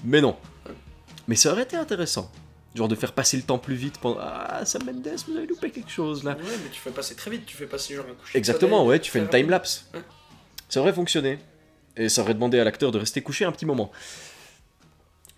mais 0.03 0.19
non. 0.21 0.35
Mais 1.27 1.35
ça 1.35 1.51
aurait 1.53 1.63
été 1.63 1.77
intéressant. 1.77 2.29
Genre 2.75 2.87
de 2.87 2.95
faire 2.95 3.13
passer 3.13 3.37
le 3.37 3.43
temps 3.43 3.59
plus 3.59 3.75
vite 3.75 3.97
pendant. 3.99 4.17
Ah, 4.19 4.65
Sam 4.65 4.83
Mendes, 4.85 5.07
vous 5.27 5.37
avez 5.37 5.45
loupé 5.47 5.69
quelque 5.69 5.91
chose 5.91 6.23
là. 6.23 6.31
Ouais, 6.31 6.37
mais 6.63 6.69
tu 6.71 6.79
fais 6.81 6.89
passer 6.89 7.15
très 7.15 7.29
vite, 7.31 7.45
tu 7.45 7.55
fais 7.55 7.67
passer 7.67 7.95
genre 7.95 8.05
un 8.09 8.13
coucher. 8.15 8.37
Exactement, 8.37 8.77
soleil, 8.79 8.89
ouais, 8.89 8.99
tu 8.99 9.11
fais 9.11 9.19
une 9.19 9.27
très 9.29 9.39
time 9.41 9.49
lapse. 9.51 9.85
Ouais. 9.93 10.01
Ça 10.69 10.81
aurait 10.81 10.91
fonctionné. 10.93 11.37
Et 11.95 12.09
ça 12.09 12.23
aurait 12.23 12.33
demandé 12.33 12.59
à 12.59 12.63
l'acteur 12.63 12.91
de 12.91 12.97
rester 12.97 13.21
couché 13.21 13.45
un 13.45 13.51
petit 13.51 13.67
moment. 13.67 13.91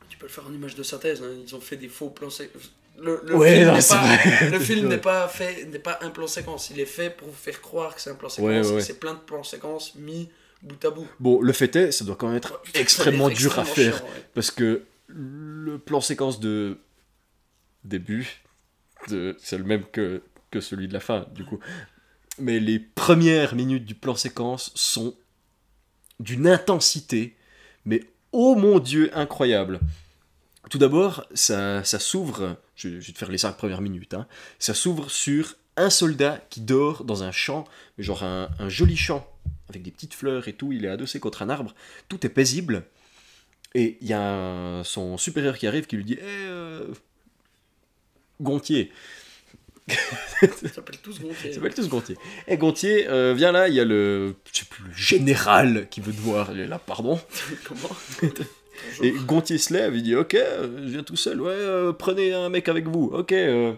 Tu 0.07 0.17
peux 0.17 0.27
le 0.27 0.31
faire 0.31 0.45
en 0.49 0.53
image 0.53 0.75
de 0.75 0.83
synthèse, 0.83 1.21
hein, 1.21 1.27
ils 1.45 1.53
ont 1.53 1.59
fait 1.59 1.75
des 1.75 1.89
faux 1.89 2.09
plans. 2.09 2.29
Le, 2.97 3.21
le 3.25 3.36
Ouais, 3.36 3.55
film 3.58 3.67
non, 3.67 3.79
pas, 3.81 4.49
le 4.51 4.60
film 4.60 4.88
n'est 4.88 4.97
pas 4.97 5.27
fait, 5.27 5.65
n'est 5.65 5.79
pas 5.79 5.99
un 6.01 6.10
plan 6.10 6.27
séquence. 6.27 6.69
Il 6.69 6.79
est 6.79 6.86
fait 6.86 7.10
pour 7.10 7.27
vous 7.27 7.34
faire 7.36 7.62
croire 7.62 7.95
que 7.95 8.01
c'est 8.01 8.10
un 8.10 8.15
plan 8.15 8.29
séquence. 8.29 8.67
Ouais, 8.67 8.73
ouais. 8.75 8.81
C'est 8.81 8.99
plein 8.99 9.13
de 9.13 9.19
plans 9.19 9.43
séquences 9.43 9.95
mis 9.95 10.29
bout 10.62 10.84
à 10.86 10.89
bout. 10.91 11.08
Bon, 11.19 11.41
le 11.41 11.53
fait 11.53 11.75
est, 11.75 11.91
ça 11.91 12.05
doit 12.05 12.15
quand 12.15 12.27
même 12.27 12.38
être 12.38 12.62
extrêmement 12.73 13.29
dur 13.29 13.60
à 13.60 13.65
faire. 13.65 14.03
Parce 14.34 14.51
que 14.51 14.84
le 15.08 15.77
plan 15.77 16.01
séquence 16.01 16.39
de 16.39 16.79
début, 17.84 18.41
de... 19.10 19.36
c'est 19.39 19.58
le 19.58 19.63
même 19.63 19.84
que, 19.91 20.23
que 20.51 20.60
celui 20.62 20.88
de 20.88 20.93
la 20.93 20.99
fin, 20.99 21.25
du 21.34 21.45
coup. 21.45 21.60
Mais 22.39 22.60
les 22.60 22.79
premières 22.79 23.55
minutes 23.55 23.86
du 23.86 23.95
plan 23.95 24.15
séquence 24.15 24.71
sont 24.75 25.15
d'une 26.19 26.47
intensité, 26.47 27.36
mais 27.86 28.01
oh 28.31 28.55
mon 28.55 28.79
dieu, 28.79 29.12
incroyable. 29.13 29.79
Tout 30.69 30.78
d'abord, 30.78 31.25
ça, 31.34 31.84
ça 31.84 31.99
s'ouvre, 31.99 32.58
je, 32.75 32.99
je 32.99 33.08
vais 33.08 33.13
te 33.13 33.17
faire 33.19 33.30
les 33.32 33.38
cinq 33.38 33.54
premières 33.58 33.82
minutes, 33.82 34.13
hein. 34.15 34.28
ça 34.60 34.73
s'ouvre 34.73 35.10
sur 35.12 35.56
un 35.78 35.89
soldat 35.89 36.39
qui 36.49 36.62
dort 36.62 37.04
dans 37.04 37.23
un 37.23 37.32
champ, 37.32 37.65
genre 37.99 38.23
un, 38.23 38.49
un 38.60 38.69
joli 38.69 38.97
champ, 38.97 39.28
avec 39.69 39.84
des 39.84 39.91
petites 39.91 40.13
fleurs 40.15 40.47
et 40.47 40.54
tout, 40.54 40.71
il 40.71 40.86
est 40.86 40.89
adossé 40.89 41.19
contre 41.19 41.41
un 41.43 41.49
arbre, 41.49 41.75
tout 42.10 42.25
est 42.25 42.30
paisible, 42.30 42.84
et 43.75 43.97
il 44.01 44.08
y 44.08 44.13
a 44.13 44.21
un- 44.21 44.84
son 44.84 45.17
supérieur 45.17 45.58
qui 45.58 45.67
arrive 45.67 45.86
qui 45.86 45.97
lui 45.97 46.04
dit 46.06 46.17
Eh, 46.19 46.23
euh, 46.23 46.88
Gontier, 48.41 48.91
Ils 49.88 50.49
s'appellent 50.73 50.97
tous 51.04 51.19
Gontier. 51.19 51.49
ils 51.51 51.54
s'appellent 51.54 51.73
tous 51.75 51.88
Gontier. 51.89 52.17
Eh 52.47 52.58
Gontier, 52.58 53.08
euh, 53.08 53.34
viens 53.36 53.51
là, 53.51 53.67
il 53.67 53.75
y 53.75 53.80
a 53.80 53.86
le, 53.86 54.36
je 54.51 54.60
sais 54.62 54.65
plus, 54.65 54.84
le 54.84 54.93
général 54.93 55.88
qui 55.91 56.01
veut 56.01 56.12
te 56.13 56.19
voir. 56.21 56.51
Il 56.51 56.60
est 56.60 56.67
là, 56.67 56.80
pardon. 56.80 57.19
Comment? 57.65 57.95
Et 59.01 59.11
Gontier 59.11 59.57
se 59.57 59.73
lève, 59.73 59.95
il 59.95 60.03
dit 60.03 60.15
Ok, 60.15 60.35
je 60.35 60.89
viens 60.89 61.03
tout 61.03 61.15
seul, 61.15 61.41
ouais, 61.41 61.51
euh, 61.51 61.93
prenez 61.93 62.33
un 62.33 62.49
mec 62.49 62.67
avec 62.69 62.88
vous. 62.88 63.11
Ok, 63.13 63.31
euh, 63.31 63.73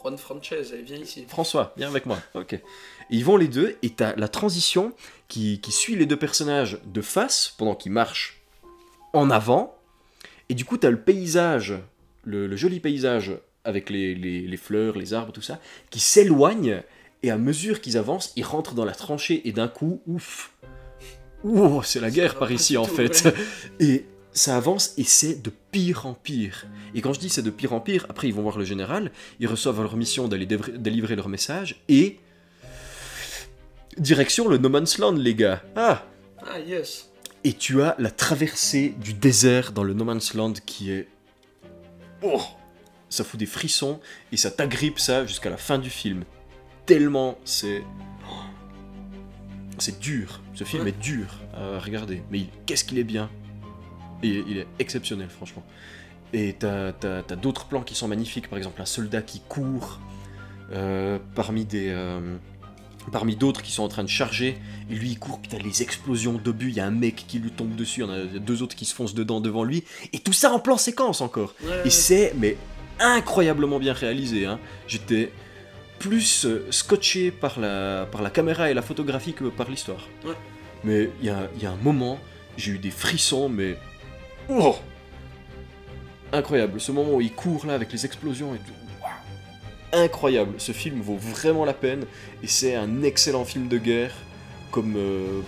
Juan 0.00 0.18
Frances, 0.18 0.52
viens 0.84 0.96
ici. 0.98 1.24
François, 1.28 1.72
viens 1.76 1.88
avec 1.88 2.06
moi. 2.06 2.18
Ok. 2.34 2.54
Et 2.54 2.60
ils 3.10 3.24
vont 3.24 3.36
les 3.36 3.48
deux, 3.48 3.76
et 3.82 3.90
t'as 3.90 4.14
la 4.16 4.28
transition 4.28 4.92
qui, 5.28 5.60
qui 5.60 5.70
suit 5.72 5.96
les 5.96 6.06
deux 6.06 6.16
personnages 6.16 6.78
de 6.86 7.00
face 7.00 7.54
pendant 7.56 7.74
qu'ils 7.74 7.92
marchent 7.92 8.42
en 9.12 9.30
avant. 9.30 9.76
Et 10.48 10.54
du 10.54 10.64
coup, 10.64 10.76
t'as 10.76 10.90
le 10.90 11.00
paysage, 11.00 11.74
le, 12.24 12.46
le 12.46 12.56
joli 12.56 12.80
paysage 12.80 13.32
avec 13.64 13.90
les, 13.90 14.14
les- 14.14 14.40
les 14.42 14.56
fleurs, 14.56 14.96
les 14.98 15.14
arbres, 15.14 15.32
tout 15.32 15.42
ça, 15.42 15.60
qui 15.90 16.00
s'éloigne. 16.00 16.82
Et 17.22 17.30
à 17.30 17.38
mesure 17.38 17.80
qu'ils 17.80 17.96
avancent, 17.96 18.32
ils 18.34 18.42
rentrent 18.44 18.74
dans 18.74 18.84
la 18.84 18.92
tranchée. 18.92 19.46
Et 19.46 19.52
d'un 19.52 19.68
coup, 19.68 20.02
ouf. 20.08 20.52
Ouh, 21.44 21.82
c'est 21.84 22.00
la 22.00 22.10
guerre 22.10 22.36
par 22.38 22.50
ici 22.50 22.76
en 22.76 22.84
fait. 22.84 23.24
ouais. 23.24 23.34
Et 23.80 24.04
ça 24.32 24.56
avance 24.56 24.94
et 24.96 25.04
c'est 25.04 25.42
de 25.42 25.50
pire 25.70 26.06
en 26.06 26.14
pire. 26.14 26.66
Et 26.94 27.00
quand 27.02 27.12
je 27.12 27.20
dis 27.20 27.28
c'est 27.28 27.42
de 27.42 27.50
pire 27.50 27.72
en 27.72 27.80
pire, 27.80 28.06
après 28.08 28.28
ils 28.28 28.34
vont 28.34 28.42
voir 28.42 28.58
le 28.58 28.64
général, 28.64 29.10
ils 29.40 29.46
reçoivent 29.46 29.80
leur 29.82 29.96
mission 29.96 30.28
d'aller 30.28 30.46
délivrer 30.46 31.16
leur 31.16 31.28
message 31.28 31.82
et. 31.88 32.18
Direction 33.98 34.48
le 34.48 34.56
No 34.56 34.68
Man's 34.70 34.96
Land, 34.98 35.12
les 35.12 35.34
gars. 35.34 35.62
Ah 35.76 36.06
Ah, 36.46 36.58
yes. 36.60 37.10
Et 37.44 37.52
tu 37.52 37.82
as 37.82 37.94
la 37.98 38.10
traversée 38.10 38.94
du 38.98 39.12
désert 39.12 39.72
dans 39.72 39.82
le 39.84 39.92
No 39.92 40.04
Man's 40.04 40.32
Land 40.34 40.54
qui 40.64 40.90
est. 40.92 41.08
Oh 42.22 42.40
Ça 43.10 43.22
fout 43.24 43.38
des 43.38 43.44
frissons 43.46 44.00
et 44.30 44.36
ça 44.38 44.50
t'agrippe 44.50 44.98
ça 44.98 45.26
jusqu'à 45.26 45.50
la 45.50 45.58
fin 45.58 45.78
du 45.78 45.90
film. 45.90 46.24
Tellement 46.86 47.36
c'est. 47.44 47.82
oh, 48.30 48.34
C'est 49.78 49.98
dur. 49.98 50.40
Ce 50.54 50.64
film 50.64 50.84
Ouais. 50.84 50.88
est 50.88 50.98
dur 50.98 51.26
à 51.52 51.78
regarder. 51.78 52.22
Mais 52.30 52.38
il- 52.40 52.50
qu'est-ce 52.64 52.84
qu'il 52.84 52.98
est 52.98 53.04
bien. 53.04 53.28
Il 54.22 54.58
est 54.58 54.66
exceptionnel, 54.78 55.28
franchement. 55.28 55.64
Et 56.32 56.54
t'as, 56.58 56.92
t'as- 56.92 57.22
t'as 57.22 57.36
d'autres 57.36 57.66
plans 57.66 57.82
qui 57.82 57.94
sont 57.94 58.08
magnifiques. 58.08 58.48
Par 58.48 58.56
exemple, 58.58 58.80
un 58.80 58.86
soldat 58.86 59.20
qui 59.22 59.40
court 59.40 60.00
euh, 60.72 61.18
parmi 61.34 61.64
des. 61.64 61.88
euh, 61.88 62.36
parmi 63.10 63.34
d'autres 63.34 63.62
qui 63.62 63.72
sont 63.72 63.82
en 63.82 63.88
train 63.88 64.04
de 64.04 64.08
charger, 64.08 64.56
et 64.88 64.94
lui 64.94 65.10
il 65.10 65.18
court, 65.18 65.40
putain, 65.40 65.58
les 65.58 65.82
explosions 65.82 66.34
d'obus, 66.34 66.68
il 66.68 66.74
y 66.76 66.80
a 66.80 66.86
un 66.86 66.92
mec 66.92 67.24
qui 67.26 67.40
lui 67.40 67.50
tombe 67.50 67.74
dessus, 67.74 68.00
il 68.00 68.04
y 68.04 68.06
en 68.08 68.12
a 68.12 68.24
deux 68.38 68.62
autres 68.62 68.76
qui 68.76 68.84
se 68.84 68.94
foncent 68.94 69.12
dedans 69.14 69.40
devant 69.40 69.64
lui, 69.64 69.82
et 70.12 70.20
tout 70.20 70.32
ça 70.32 70.52
en 70.52 70.60
plan 70.60 70.76
séquence 70.76 71.20
encore. 71.20 71.52
Ouais, 71.64 71.82
Et 71.84 71.90
c'est, 71.90 72.32
mais 72.38 72.56
incroyablement 73.00 73.80
bien 73.80 73.92
réalisé. 73.92 74.46
Hein. 74.46 74.60
J'étais 74.86 75.32
plus 75.98 76.46
euh, 76.46 76.64
scotché 76.70 77.32
par 77.32 77.58
la, 77.58 78.06
par 78.10 78.22
la 78.22 78.30
caméra 78.30 78.70
et 78.70 78.74
la 78.74 78.82
photographie 78.82 79.32
que 79.34 79.44
par 79.44 79.68
l'histoire. 79.68 80.06
Ouais. 80.24 80.34
Mais 80.84 81.10
il 81.20 81.26
y 81.26 81.30
a, 81.30 81.48
y 81.60 81.66
a 81.66 81.72
un 81.72 81.76
moment, 81.82 82.18
j'ai 82.56 82.70
eu 82.72 82.78
des 82.78 82.90
frissons, 82.92 83.48
mais. 83.48 83.76
Oh 84.48 84.76
Incroyable. 86.32 86.80
Ce 86.80 86.92
moment 86.92 87.14
où 87.14 87.20
il 87.20 87.32
court 87.32 87.66
là 87.66 87.74
avec 87.74 87.92
les 87.92 88.04
explosions 88.06 88.54
et 88.54 88.58
tout. 88.58 88.72
Incroyable. 89.92 90.54
Ce 90.58 90.72
film 90.72 91.00
vaut 91.00 91.18
vraiment 91.18 91.64
la 91.64 91.74
peine 91.74 92.04
et 92.42 92.46
c'est 92.46 92.74
un 92.74 93.02
excellent 93.02 93.44
film 93.44 93.68
de 93.68 93.76
guerre, 93.76 94.14
comme 94.70 94.94
euh, 94.96 95.40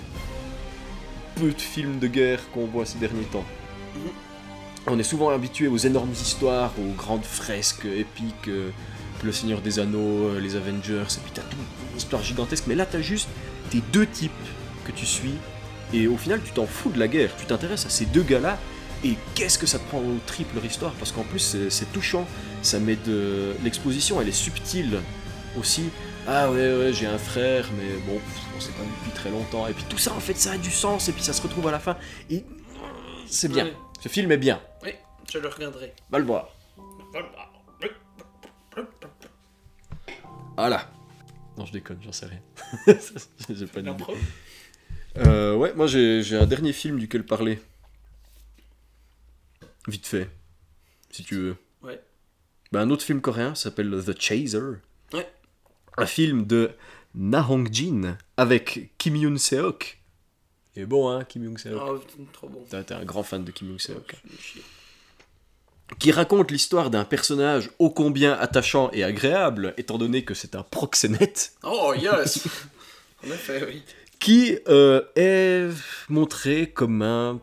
peu 1.36 1.50
de 1.50 1.60
films 1.60 1.98
de 1.98 2.06
guerre 2.06 2.40
qu'on 2.52 2.66
voit 2.66 2.84
ces 2.84 2.98
derniers 2.98 3.24
temps. 3.24 3.44
On 4.86 4.98
est 4.98 5.04
souvent 5.04 5.30
habitué 5.30 5.66
aux 5.66 5.78
énormes 5.78 6.12
histoires, 6.12 6.72
aux 6.78 6.92
grandes 6.92 7.24
fresques 7.24 7.86
épiques, 7.86 8.48
euh, 8.48 8.68
Le 9.22 9.32
Seigneur 9.32 9.62
des 9.62 9.78
Anneaux, 9.78 10.28
euh, 10.28 10.40
les 10.40 10.56
Avengers, 10.56 11.06
et 11.16 11.20
puis 11.22 11.32
t'as 11.32 11.42
toute 11.42 11.58
une 11.92 11.96
histoire 11.96 12.22
gigantesque, 12.22 12.64
mais 12.66 12.74
là 12.74 12.84
t'as 12.84 13.00
juste 13.00 13.28
tes 13.70 13.80
deux 13.92 14.06
types 14.06 14.32
que 14.84 14.92
tu 14.92 15.06
suis, 15.06 15.36
et 15.94 16.06
au 16.06 16.18
final 16.18 16.42
tu 16.44 16.52
t'en 16.52 16.66
fous 16.66 16.90
de 16.90 16.98
la 16.98 17.08
guerre, 17.08 17.30
tu 17.38 17.46
t'intéresses 17.46 17.86
à 17.86 17.88
ces 17.88 18.04
deux 18.04 18.22
gars-là, 18.22 18.58
et 19.04 19.16
qu'est-ce 19.34 19.58
que 19.58 19.66
ça 19.66 19.78
te 19.78 19.86
prend 19.88 19.98
au 19.98 20.16
triple 20.26 20.56
histoire, 20.64 20.92
parce 20.94 21.12
qu'en 21.12 21.22
plus 21.24 21.56
c'est- 21.70 21.92
touchant, 21.92 22.26
ça 22.62 22.78
met 22.80 22.96
de... 22.96 23.54
L'exposition 23.62 24.20
elle 24.20 24.28
est 24.28 24.32
subtile 24.32 25.00
aussi, 25.58 25.84
ah 26.26 26.50
ouais 26.50 26.74
ouais 26.76 26.92
j'ai 26.92 27.06
un 27.06 27.18
frère, 27.18 27.68
mais 27.78 27.88
bon, 28.06 28.18
on 28.56 28.60
s'est 28.60 28.72
pas 28.72 28.82
vu 28.82 28.88
depuis 29.00 29.12
très 29.14 29.30
longtemps, 29.30 29.66
et 29.68 29.72
puis 29.72 29.84
tout 29.88 29.98
ça 29.98 30.12
en 30.14 30.20
fait 30.20 30.34
ça 30.38 30.52
a 30.52 30.58
du 30.58 30.70
sens, 30.70 31.08
et 31.08 31.12
puis 31.12 31.22
ça 31.22 31.32
se 31.32 31.42
retrouve 31.42 31.68
à 31.68 31.72
la 31.72 31.78
fin, 31.78 31.96
et 32.30 32.44
c'est 33.26 33.48
bien, 33.48 33.68
ce 34.02 34.08
film 34.08 34.32
est 34.32 34.36
bien, 34.38 34.60
Oui, 34.82 34.90
je 35.32 35.38
le 35.38 35.48
regarderai. 35.48 35.92
va 36.10 36.18
le 36.18 36.24
voir. 36.24 36.48
Voilà. 40.56 40.88
Non, 41.58 41.66
je 41.66 41.72
déconne, 41.72 41.98
j'en 42.02 42.12
sais 42.12 42.26
rien. 42.26 42.40
j'ai 43.50 43.66
pas 43.66 43.80
d'idée. 43.82 44.04
Euh, 45.18 45.54
ouais, 45.56 45.72
moi 45.74 45.86
j'ai 45.86 46.36
un 46.36 46.46
dernier 46.46 46.72
film 46.72 46.98
duquel 46.98 47.24
parler. 47.24 47.60
Vite 49.86 50.06
fait, 50.06 50.30
si 51.10 51.24
tu 51.24 51.36
veux. 51.36 51.56
Ouais. 51.82 52.00
Bah, 52.72 52.80
un 52.80 52.90
autre 52.90 53.04
film 53.04 53.20
coréen 53.20 53.54
s'appelle 53.54 53.90
The 54.04 54.18
Chaser. 54.20 54.78
Ouais. 55.12 55.30
Un 55.96 56.06
film 56.06 56.46
de 56.46 56.70
Na 57.14 57.46
Hong 57.48 57.68
Jin 57.72 58.16
avec 58.36 58.90
Kim 58.98 59.16
Yoon 59.16 59.36
Seok. 59.38 60.00
Il 60.74 60.82
est 60.82 60.86
bon, 60.86 61.08
hein, 61.08 61.24
Kim 61.24 61.44
Yoon 61.44 61.56
Seok. 61.56 61.78
Ah, 61.80 62.26
trop 62.32 62.48
bon. 62.48 62.64
T'es 62.68 62.92
un 62.92 63.04
grand 63.04 63.22
fan 63.22 63.44
de 63.44 63.50
Kim 63.50 63.68
Yoon 63.68 63.78
Seok. 63.78 64.16
Qui 65.98 66.10
raconte 66.12 66.50
l'histoire 66.50 66.90
d'un 66.90 67.04
personnage 67.04 67.70
ô 67.78 67.90
combien 67.90 68.32
attachant 68.32 68.90
et 68.92 69.04
agréable, 69.04 69.74
étant 69.76 69.98
donné 69.98 70.24
que 70.24 70.32
c'est 70.34 70.56
un 70.56 70.62
proxénète. 70.62 71.52
Oh, 71.62 71.94
yes 71.96 72.48
En 73.24 73.30
effet, 73.30 73.64
oui. 73.66 73.82
qui 74.18 74.58
euh, 74.68 75.02
est 75.14 75.68
montré 76.08 76.70
comme 76.70 77.02
un. 77.02 77.40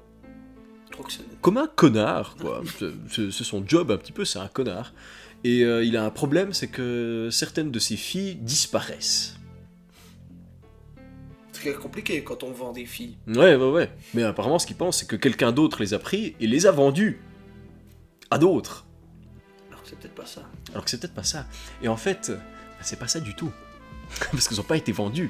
Comme 1.42 1.58
un 1.58 1.68
connard 1.68 2.36
quoi. 2.40 2.62
C'est- 3.10 3.32
son 3.32 3.64
job 3.68 3.92
un 3.92 3.98
petit 3.98 4.12
peu, 4.12 4.26
c'est 4.26 4.40
un 4.40 4.48
connard. 4.48 4.94
Et 5.44 5.64
euh, 5.64 5.84
il 5.84 5.98
a 5.98 6.04
un 6.06 6.12
problème, 6.12 6.54
c'est 6.54 6.68
que 6.68 7.30
certaines 7.32 7.72
de 7.72 7.80
ses 7.80 7.98
filles 7.98 8.36
disparaissent. 8.36 9.38
C'est 11.54 11.74
compliqué 11.74 12.24
quand 12.24 12.44
on 12.44 12.52
vend 12.52 12.72
des 12.72 12.86
filles. 12.86 13.18
Ouais, 13.28 13.56
ouais, 13.56 13.70
ouais. 13.70 13.92
Mais 14.14 14.24
apparemment, 14.24 14.58
ce 14.60 14.66
qu'il 14.66 14.76
pense, 14.76 15.00
c'est 15.00 15.08
que 15.08 15.16
quelqu'un 15.16 15.52
d'autre 15.52 15.82
les 15.82 15.94
a 15.94 16.00
pris 16.00 16.36
et 16.40 16.48
les 16.48 16.66
a 16.66 16.72
vendus 16.72 17.22
à 18.32 18.38
d'autres. 18.38 18.86
Alors 19.70 19.82
que 19.84 19.90
c'est 19.90 19.98
peut-être 20.00 20.16
pas 20.16 20.26
ça. 20.26 20.42
Alors 20.72 20.84
que 20.86 20.90
c'est 20.90 21.00
peut-être 21.00 21.14
pas 21.14 21.24
ça. 21.24 21.46
Et 21.84 21.88
en 21.88 21.98
fait, 21.98 22.32
bah, 22.32 22.78
c'est 22.82 22.98
pas 23.00 23.08
ça 23.08 23.20
du 23.20 23.36
tout. 23.36 23.52
Parce 24.32 24.48
qu'ils 24.48 24.60
ont 24.60 24.64
pas 24.64 24.78
été 24.78 24.92
vendus. 24.92 25.30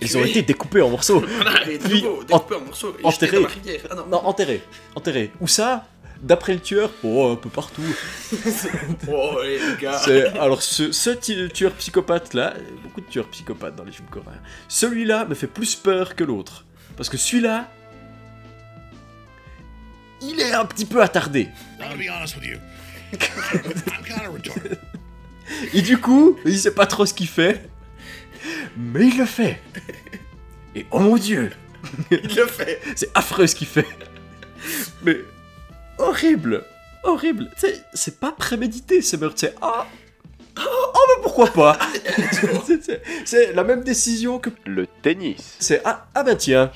Ils 0.00 0.18
ont 0.18 0.24
été 0.24 0.42
découpés 0.42 0.82
en 0.82 0.90
morceaux. 0.90 1.20
Voilà, 1.42 1.68
et 1.68 1.78
de 1.78 1.84
Puis, 1.84 2.02
nouveau, 2.02 2.24
découpé 2.24 2.54
en 2.54 2.60
morceaux 2.60 2.94
et 2.98 3.10
jetés 3.10 3.38
enterrés. 3.38 3.80
Ah 3.90 3.94
non, 3.94 4.06
Non, 4.06 4.26
enterrés. 4.26 4.62
Enterrés. 4.94 5.30
Où 5.40 5.46
ça? 5.46 5.86
D'après 6.20 6.54
le 6.54 6.60
tueur, 6.60 6.90
oh, 7.04 7.30
un 7.30 7.36
peu 7.36 7.48
partout. 7.48 7.82
Oh, 9.10 9.38
les 9.42 9.60
gars 9.80 10.00
alors 10.40 10.62
ce, 10.62 11.46
tueur 11.46 11.72
psychopathe 11.74 12.34
là, 12.34 12.48
a 12.48 12.54
beaucoup 12.82 13.00
de 13.00 13.06
tueurs 13.06 13.28
psychopathes 13.28 13.76
dans 13.76 13.84
les 13.84 13.92
films 13.92 14.08
coréens. 14.10 14.40
Celui-là 14.66 15.26
me 15.26 15.34
fait 15.34 15.46
plus 15.46 15.76
peur 15.76 16.16
que 16.16 16.24
l'autre. 16.24 16.64
Parce 16.96 17.08
que 17.08 17.16
celui-là, 17.16 17.68
il 20.20 20.40
est 20.40 20.52
un 20.52 20.64
petit 20.64 20.84
peu 20.84 21.00
attardé. 21.00 21.42
I'm 21.78 21.90
gonna 21.90 21.94
be 21.94 22.08
honest 22.10 22.34
with 22.36 22.46
you. 22.46 22.58
I'm 23.12 24.04
kind 24.04 24.26
of 24.26 24.34
retarded. 24.34 24.78
Et 25.72 25.82
du 25.82 25.98
coup, 25.98 26.36
il 26.44 26.58
sait 26.58 26.74
pas 26.74 26.86
trop 26.86 27.06
ce 27.06 27.14
qu'il 27.14 27.28
fait. 27.28 27.68
Mais 28.78 29.08
il 29.08 29.18
le 29.18 29.24
fait. 29.26 29.60
Et 30.74 30.86
oh 30.92 31.00
mon 31.00 31.16
dieu, 31.16 31.50
Il 32.10 32.34
le 32.34 32.46
fait 32.46 32.80
c'est 32.94 33.10
affreux 33.14 33.46
ce 33.46 33.54
qu'il 33.54 33.66
fait. 33.66 33.86
Mais 35.02 35.16
horrible, 35.98 36.64
horrible. 37.02 37.50
C'est 37.94 38.20
pas 38.20 38.32
prémédité 38.32 39.02
ces 39.02 39.16
meurtres. 39.16 39.36
C'est 39.38 39.54
ah, 39.60 39.86
oh 40.56 41.00
mais 41.08 41.22
pourquoi 41.22 41.48
pas? 41.48 41.78
C'est- 43.24 43.52
la 43.52 43.64
même 43.64 43.82
décision 43.82 44.38
que 44.38 44.50
Le 44.66 44.86
tennis. 45.02 45.56
C'est 45.58 45.80
ah, 45.84 46.06
ah 46.14 46.22
bah 46.22 46.36
tiens. 46.36 46.70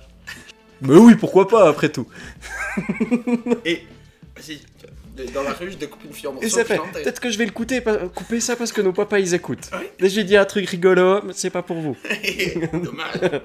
Mais 0.81 0.97
oui, 0.97 1.15
pourquoi 1.15 1.47
pas 1.47 1.69
après 1.69 1.91
tout. 1.91 2.09
Et, 3.65 3.87
dans 5.35 5.43
la 5.43 5.53
rue, 5.53 5.71
je 5.71 5.77
découpe 5.77 6.05
une 6.05 6.13
fille 6.13 6.27
en 6.27 6.33
morceaux. 6.33 6.47
Et 6.47 6.51
ça 6.51 6.65
fait. 6.65 6.79
Peut-être 6.93 7.21
que 7.21 7.31
je 7.31 7.39
vais 7.39 7.45
le 7.45 7.51
couper, 7.53 7.83
couper 8.15 8.41
ça 8.41 8.57
parce 8.57 8.73
que 8.73 8.81
nos 8.81 8.93
papas 8.93 9.19
ils 9.19 9.35
écoutent. 9.35 9.71
Oui. 9.73 9.87
Là 10.01 10.09
j'ai 10.09 10.25
dit 10.25 10.37
un 10.37 10.45
truc 10.45 10.69
rigolo, 10.69 11.21
mais 11.25 11.33
c'est 11.35 11.51
pas 11.51 11.63
pour 11.63 11.77
vous. 11.77 11.97
Dommage. 12.73 13.41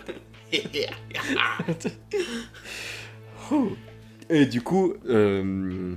Et 4.29 4.45
du 4.45 4.61
coup, 4.61 4.93
euh, 5.07 5.93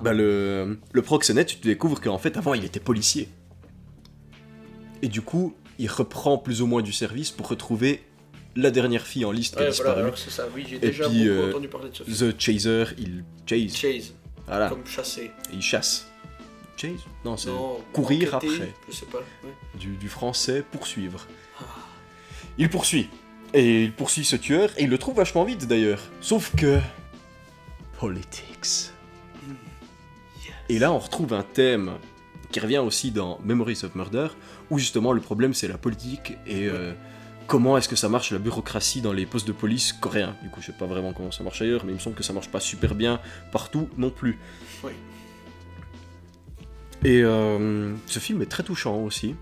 bah 0.00 0.12
le, 0.14 0.78
le 0.92 1.02
proxénète, 1.02 1.48
tu 1.48 1.56
te 1.56 1.68
découvres 1.68 2.00
qu'en 2.00 2.18
fait 2.18 2.36
avant 2.36 2.54
il 2.54 2.64
était 2.64 2.80
policier. 2.80 3.28
Et 5.02 5.08
du 5.08 5.20
coup, 5.20 5.54
il 5.78 5.88
reprend 5.90 6.38
plus 6.38 6.62
ou 6.62 6.66
moins 6.66 6.82
du 6.82 6.92
service 6.92 7.30
pour 7.30 7.48
retrouver 7.48 8.02
la 8.56 8.70
dernière 8.70 9.06
fille 9.06 9.24
en 9.24 9.32
liste 9.32 9.54
qui 9.56 9.60
a 9.60 9.64
Ouais, 9.64 9.70
disparu. 9.70 10.00
alors 10.02 10.16
c'est 10.18 10.30
ça, 10.30 10.46
oui, 10.54 10.64
j'ai 10.68 10.78
déjà 10.78 11.08
puis, 11.08 11.24
beaucoup 11.28 11.40
euh, 11.40 11.50
entendu 11.50 11.68
parler 11.68 11.90
de 11.90 11.94
film. 12.04 12.32
The 12.32 12.40
Chaser, 12.40 12.84
il 12.98 13.24
chase. 13.46 13.74
Chase, 13.76 14.14
Voilà, 14.46 14.68
comme 14.68 14.86
chasser. 14.86 15.30
et 15.50 15.54
il 15.54 15.62
chasse. 15.62 16.08
Chase 16.76 17.00
Non, 17.24 17.36
c'est 17.36 17.50
courir 17.92 18.34
enquêter, 18.34 18.54
après. 18.54 18.74
Je 18.88 18.94
sais 18.94 19.06
pas. 19.06 19.22
du, 19.78 19.96
du 19.96 20.08
français 20.08 20.64
poursuivre. 20.70 21.26
Il 22.58 22.68
poursuit. 22.68 23.08
Et 23.54 23.84
il 23.84 23.92
poursuit 23.92 24.24
ce 24.24 24.36
tueur, 24.36 24.70
et 24.78 24.84
il 24.84 24.90
le 24.90 24.98
trouve 24.98 25.16
vachement 25.16 25.44
vite 25.44 25.66
d'ailleurs. 25.66 26.00
Sauf 26.20 26.54
que. 26.56 26.80
Politics. 27.98 28.90
Et 30.68 30.78
là, 30.78 30.92
on 30.92 30.98
retrouve 30.98 31.34
un 31.34 31.42
thème 31.42 31.92
qui 32.50 32.60
revient 32.60 32.78
aussi 32.78 33.10
dans 33.10 33.38
Memories 33.44 33.80
of 33.84 33.94
Murder, 33.94 34.28
où 34.70 34.78
justement 34.78 35.12
le 35.12 35.20
problème 35.20 35.54
c'est 35.54 35.68
la 35.68 35.78
politique 35.78 36.34
et 36.46 36.66
euh, 36.68 36.92
comment 37.46 37.76
est-ce 37.76 37.88
que 37.88 37.96
ça 37.96 38.08
marche 38.08 38.30
la 38.30 38.38
bureaucratie 38.38 39.00
dans 39.00 39.12
les 39.12 39.26
postes 39.26 39.46
de 39.46 39.52
police 39.52 39.92
coréens. 39.92 40.36
Du 40.42 40.48
coup, 40.48 40.60
je 40.60 40.66
sais 40.66 40.72
pas 40.72 40.86
vraiment 40.86 41.12
comment 41.12 41.30
ça 41.30 41.44
marche 41.44 41.60
ailleurs, 41.62 41.84
mais 41.84 41.92
il 41.92 41.96
me 41.96 42.00
semble 42.00 42.16
que 42.16 42.22
ça 42.22 42.32
marche 42.32 42.48
pas 42.48 42.60
super 42.60 42.94
bien 42.94 43.20
partout 43.50 43.88
non 43.96 44.10
plus. 44.10 44.38
Oui. 44.84 44.92
Et 47.04 47.22
euh, 47.22 47.94
ce 48.06 48.18
film 48.18 48.42
est 48.42 48.46
très 48.46 48.62
touchant 48.62 48.96
aussi. 48.96 49.34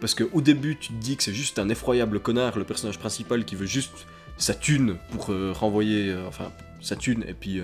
Parce 0.00 0.14
qu'au 0.14 0.40
début, 0.40 0.76
tu 0.76 0.88
te 0.88 0.98
dis 1.00 1.16
que 1.16 1.22
c'est 1.22 1.32
juste 1.34 1.58
un 1.58 1.68
effroyable 1.68 2.20
connard, 2.20 2.58
le 2.58 2.64
personnage 2.64 2.98
principal 2.98 3.44
qui 3.44 3.56
veut 3.56 3.66
juste 3.66 4.06
sa 4.36 4.54
thune 4.54 4.96
pour 5.10 5.32
euh, 5.32 5.52
renvoyer. 5.52 6.10
euh, 6.10 6.28
enfin, 6.28 6.52
sa 6.82 6.94
thune 6.94 7.24
et 7.26 7.32
puis 7.32 7.60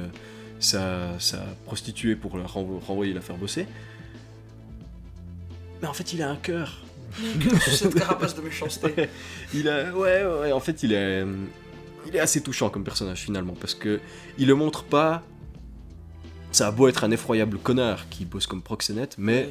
sa, 0.59 1.19
sa 1.21 1.39
prostituée 1.67 2.17
pour 2.17 2.39
la 2.39 2.45
renvo- 2.45 2.81
renvoyer 2.81 3.13
la 3.13 3.21
faire 3.21 3.37
bosser. 3.37 3.67
Mais 5.81 5.87
en 5.87 5.93
fait, 5.93 6.13
il 6.13 6.23
a 6.23 6.31
un 6.31 6.37
cœur. 6.37 6.82
Cette 7.67 7.95
carapace 7.95 8.35
de 8.35 8.41
méchanceté. 8.43 9.09
Il 9.55 9.69
a, 9.69 9.93
ouais, 9.95 10.25
ouais, 10.25 10.53
en 10.53 10.61
fait, 10.61 10.83
il 10.83 10.93
est, 10.93 11.25
il 12.07 12.17
est 12.17 12.21
assez 12.21 12.43
touchant 12.43 12.71
comme 12.71 12.85
personnage 12.85 13.21
finalement 13.21 13.55
parce 13.61 13.75
que 13.75 14.01
il 14.39 14.47
le 14.47 14.55
montre 14.55 14.85
pas. 14.85 15.23
Ça 16.53 16.67
a 16.67 16.71
beau 16.71 16.89
être 16.89 17.05
un 17.05 17.11
effroyable 17.11 17.59
connard 17.59 18.09
qui 18.11 18.25
bosse 18.27 18.47
comme 18.47 18.61
proxénète, 18.63 19.17
mais 19.19 19.49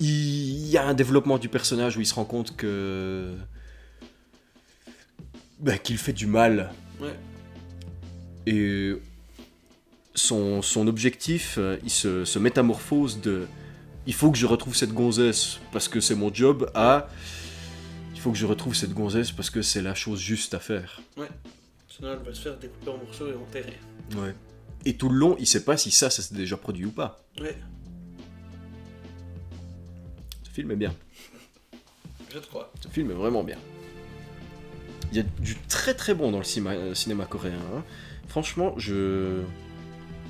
il 0.00 0.66
y 0.66 0.78
a 0.78 0.86
un 0.86 0.94
développement 0.94 1.36
du 1.38 1.48
personnage 1.50 1.96
où 1.98 2.00
il 2.00 2.06
se 2.06 2.14
rend 2.14 2.24
compte 2.24 2.56
que 2.56 3.34
ben, 5.60 5.78
qu'il 5.78 5.98
fait 5.98 6.12
du 6.12 6.26
mal 6.26 6.72
Ouais. 7.00 7.14
et 8.46 8.92
son, 10.14 10.62
son 10.62 10.86
objectif, 10.86 11.56
euh, 11.58 11.76
il 11.82 11.90
se, 11.90 12.24
se 12.24 12.38
métamorphose 12.38 13.20
de 13.20 13.46
il 14.06 14.14
faut 14.14 14.30
que 14.30 14.36
je 14.38 14.46
retrouve 14.46 14.74
cette 14.76 14.92
gonzesse 14.92 15.58
parce 15.72 15.88
que 15.88 16.00
c'est 16.00 16.14
mon 16.14 16.32
job 16.32 16.70
à 16.74 17.08
il 18.14 18.20
faut 18.20 18.30
que 18.32 18.38
je 18.38 18.46
retrouve 18.46 18.74
cette 18.74 18.92
gonzesse 18.94 19.32
parce 19.32 19.50
que 19.50 19.60
c'est 19.62 19.82
la 19.82 19.94
chose 19.94 20.18
juste 20.20 20.54
à 20.54 20.58
faire. 20.60 21.00
Sinon, 21.88 22.12
elle 22.12 22.26
va 22.26 22.34
se 22.34 22.40
faire 22.42 22.58
découper 22.58 22.90
en 22.90 22.96
morceaux 22.98 23.28
et 23.28 23.34
enterrer. 23.34 23.78
Ouais. 24.16 24.34
Et 24.86 24.96
tout 24.96 25.08
le 25.08 25.16
long, 25.16 25.36
il 25.38 25.46
sait 25.46 25.64
pas 25.64 25.76
si 25.76 25.90
ça, 25.90 26.10
ça 26.10 26.22
s'est 26.22 26.34
déjà 26.34 26.56
produit 26.56 26.86
ou 26.86 26.90
pas. 26.90 27.24
Ouais, 27.40 27.56
Ce 30.42 30.50
film 30.50 30.70
est 30.72 30.76
bien. 30.76 30.94
je 32.32 32.38
te 32.38 32.46
crois. 32.46 32.72
Ce 32.80 32.88
film 32.88 33.10
est 33.10 33.14
vraiment 33.14 33.44
bien. 33.44 33.58
Il 35.12 35.18
y 35.18 35.20
a 35.20 35.24
du 35.40 35.54
très 35.68 35.94
très 35.94 36.14
bon 36.14 36.32
dans 36.32 36.38
le 36.38 36.44
cinéma, 36.44 36.72
euh, 36.72 36.94
cinéma 36.94 37.24
coréen. 37.26 37.58
hein. 37.76 37.84
Franchement, 38.28 38.74
je, 38.78 39.42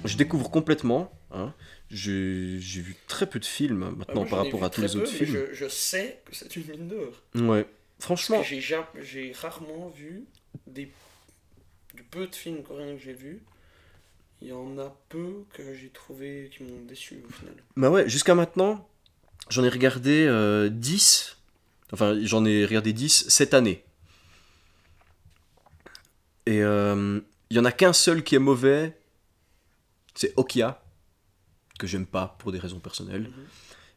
je 0.04 0.16
découvre 0.16 0.50
complètement. 0.50 1.10
hein. 1.32 1.52
J'ai 1.96 2.80
vu 2.80 2.96
très 3.06 3.28
peu 3.28 3.38
de 3.38 3.44
films 3.44 3.84
Ah, 3.86 3.94
maintenant 3.96 4.22
moi, 4.22 4.28
par 4.28 4.38
rapport 4.44 4.64
à 4.64 4.70
tous 4.70 4.80
les 4.82 4.88
peu, 4.88 4.98
autres 4.98 5.10
films. 5.12 5.46
Je, 5.50 5.54
je 5.54 5.68
sais 5.68 6.20
que 6.24 6.34
c'est 6.34 6.56
une 6.56 6.66
mine 6.66 6.88
d'or. 6.88 7.22
Ouais. 7.36 7.66
Franchement, 8.00 8.42
j'ai 8.42 8.60
ja- 8.60 8.90
j'ai 9.00 9.30
rarement 9.32 9.88
vu 9.90 10.24
des 10.66 10.90
du 11.94 12.02
peu 12.02 12.26
de 12.26 12.34
films 12.34 12.62
coréens 12.64 12.96
que 12.96 13.02
j'ai 13.02 13.12
vus. 13.12 13.42
Il 14.42 14.48
y 14.48 14.52
en 14.52 14.76
a 14.78 14.94
peu 15.08 15.44
que 15.54 15.72
j'ai 15.74 15.88
trouvé 15.90 16.50
qui 16.54 16.64
m'ont 16.64 16.82
déçu 16.84 17.22
au 17.26 17.32
final. 17.32 17.54
bah 17.76 17.90
ouais, 17.90 18.08
jusqu'à 18.08 18.34
maintenant, 18.34 18.88
j'en 19.48 19.62
ai 19.62 19.68
regardé 19.68 20.26
euh, 20.26 20.68
10. 20.68 21.36
Enfin, 21.92 22.18
j'en 22.24 22.44
ai 22.44 22.66
regardé 22.66 22.92
10 22.92 23.26
cette 23.28 23.54
année. 23.54 23.84
Et 26.46 26.60
euh, 26.62 27.20
il 27.50 27.56
y 27.56 27.60
en 27.60 27.64
a 27.64 27.72
qu'un 27.72 27.92
seul 27.92 28.24
qui 28.24 28.34
est 28.34 28.40
mauvais. 28.40 28.98
C'est 30.16 30.32
Okia, 30.36 30.82
que 31.84 31.90
j'aime 31.90 32.06
pas 32.06 32.36
pour 32.38 32.50
des 32.50 32.58
raisons 32.58 32.78
personnelles. 32.78 33.24
Mhm. 33.24 33.44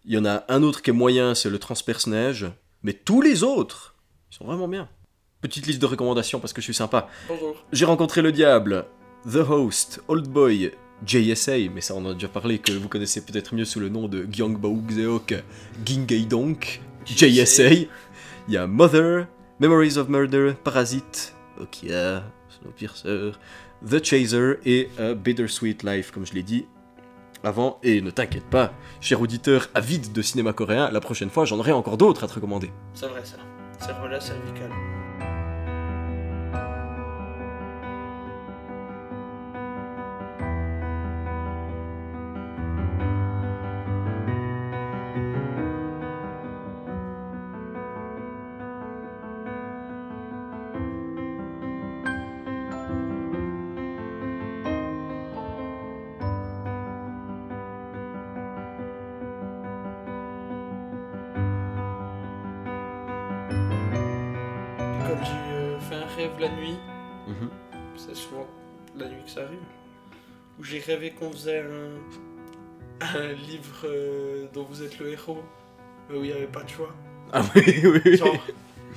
Il 0.05 0.13
y 0.13 0.17
en 0.17 0.25
a 0.25 0.43
un 0.49 0.63
autre 0.63 0.81
qui 0.81 0.89
est 0.89 0.93
moyen, 0.93 1.35
c'est 1.35 1.49
le 1.49 1.57
Transperce-Neige. 1.57 2.47
Mais 2.83 2.93
tous 2.93 3.21
les 3.21 3.43
autres, 3.43 3.95
ils 4.31 4.35
sont 4.35 4.45
vraiment 4.45 4.67
bien. 4.67 4.89
Petite 5.41 5.67
liste 5.67 5.81
de 5.81 5.85
recommandations 5.85 6.39
parce 6.39 6.53
que 6.53 6.61
je 6.61 6.65
suis 6.65 6.73
sympa. 6.73 7.07
Bonjour. 7.27 7.55
J'ai 7.71 7.85
rencontré 7.85 8.21
le 8.21 8.31
diable, 8.31 8.85
The 9.31 9.37
Host, 9.37 10.01
Old 10.07 10.27
Boy, 10.27 10.71
JSA, 11.05 11.69
mais 11.73 11.81
ça 11.81 11.93
on 11.95 12.05
en 12.05 12.11
a 12.11 12.13
déjà 12.13 12.27
parlé, 12.27 12.59
que 12.59 12.71
vous 12.71 12.89
connaissez 12.89 13.21
peut-être 13.21 13.55
mieux 13.55 13.65
sous 13.65 13.79
le 13.79 13.89
nom 13.89 14.07
de 14.07 14.27
Gyeongbao 14.29 14.81
Xeok, 14.87 15.43
Gingay 15.85 16.25
Donk, 16.25 16.81
JSA. 17.05 17.71
Il 17.71 17.87
y 18.49 18.57
a 18.57 18.67
Mother, 18.67 19.27
Memories 19.59 19.97
of 19.97 20.09
Murder, 20.09 20.53
Parasite, 20.63 21.35
Okia, 21.59 22.23
Snowpiercer, 22.49 23.31
The 23.87 24.03
Chaser 24.03 24.55
et 24.65 24.89
A 24.97 25.13
Bittersweet 25.13 25.83
Life, 25.83 26.11
comme 26.11 26.25
je 26.25 26.33
l'ai 26.33 26.43
dit 26.43 26.65
avant. 27.43 27.79
Et 27.83 28.01
ne 28.01 28.11
t'inquiète 28.11 28.49
pas, 28.49 28.73
cher 29.01 29.21
auditeur 29.21 29.69
avide 29.73 30.11
de 30.11 30.21
cinéma 30.21 30.53
coréen, 30.53 30.89
la 30.91 30.99
prochaine 30.99 31.29
fois 31.29 31.45
j'en 31.45 31.59
aurai 31.59 31.71
encore 31.71 31.97
d'autres 31.97 32.23
à 32.23 32.27
te 32.27 32.33
recommander. 32.33 32.71
C'est 32.93 33.07
vrai 33.07 33.21
ça. 33.23 33.37
Cerveau-là 33.79 34.19
cervical. 34.19 34.71
Faisait 71.37 71.59
un, 71.59 73.05
un 73.15 73.31
livre 73.33 73.85
euh, 73.85 74.47
dont 74.53 74.63
vous 74.63 74.81
êtes 74.81 74.97
le 74.99 75.11
héros, 75.11 75.43
mais 76.09 76.17
où 76.17 76.23
il 76.23 76.31
n'y 76.31 76.35
avait 76.35 76.47
pas 76.47 76.63
de 76.63 76.69
choix. 76.69 76.93
Ah 77.31 77.43
oui, 77.55 77.61
oui, 77.83 78.01
oui. 78.03 78.17
Genre, 78.17 78.35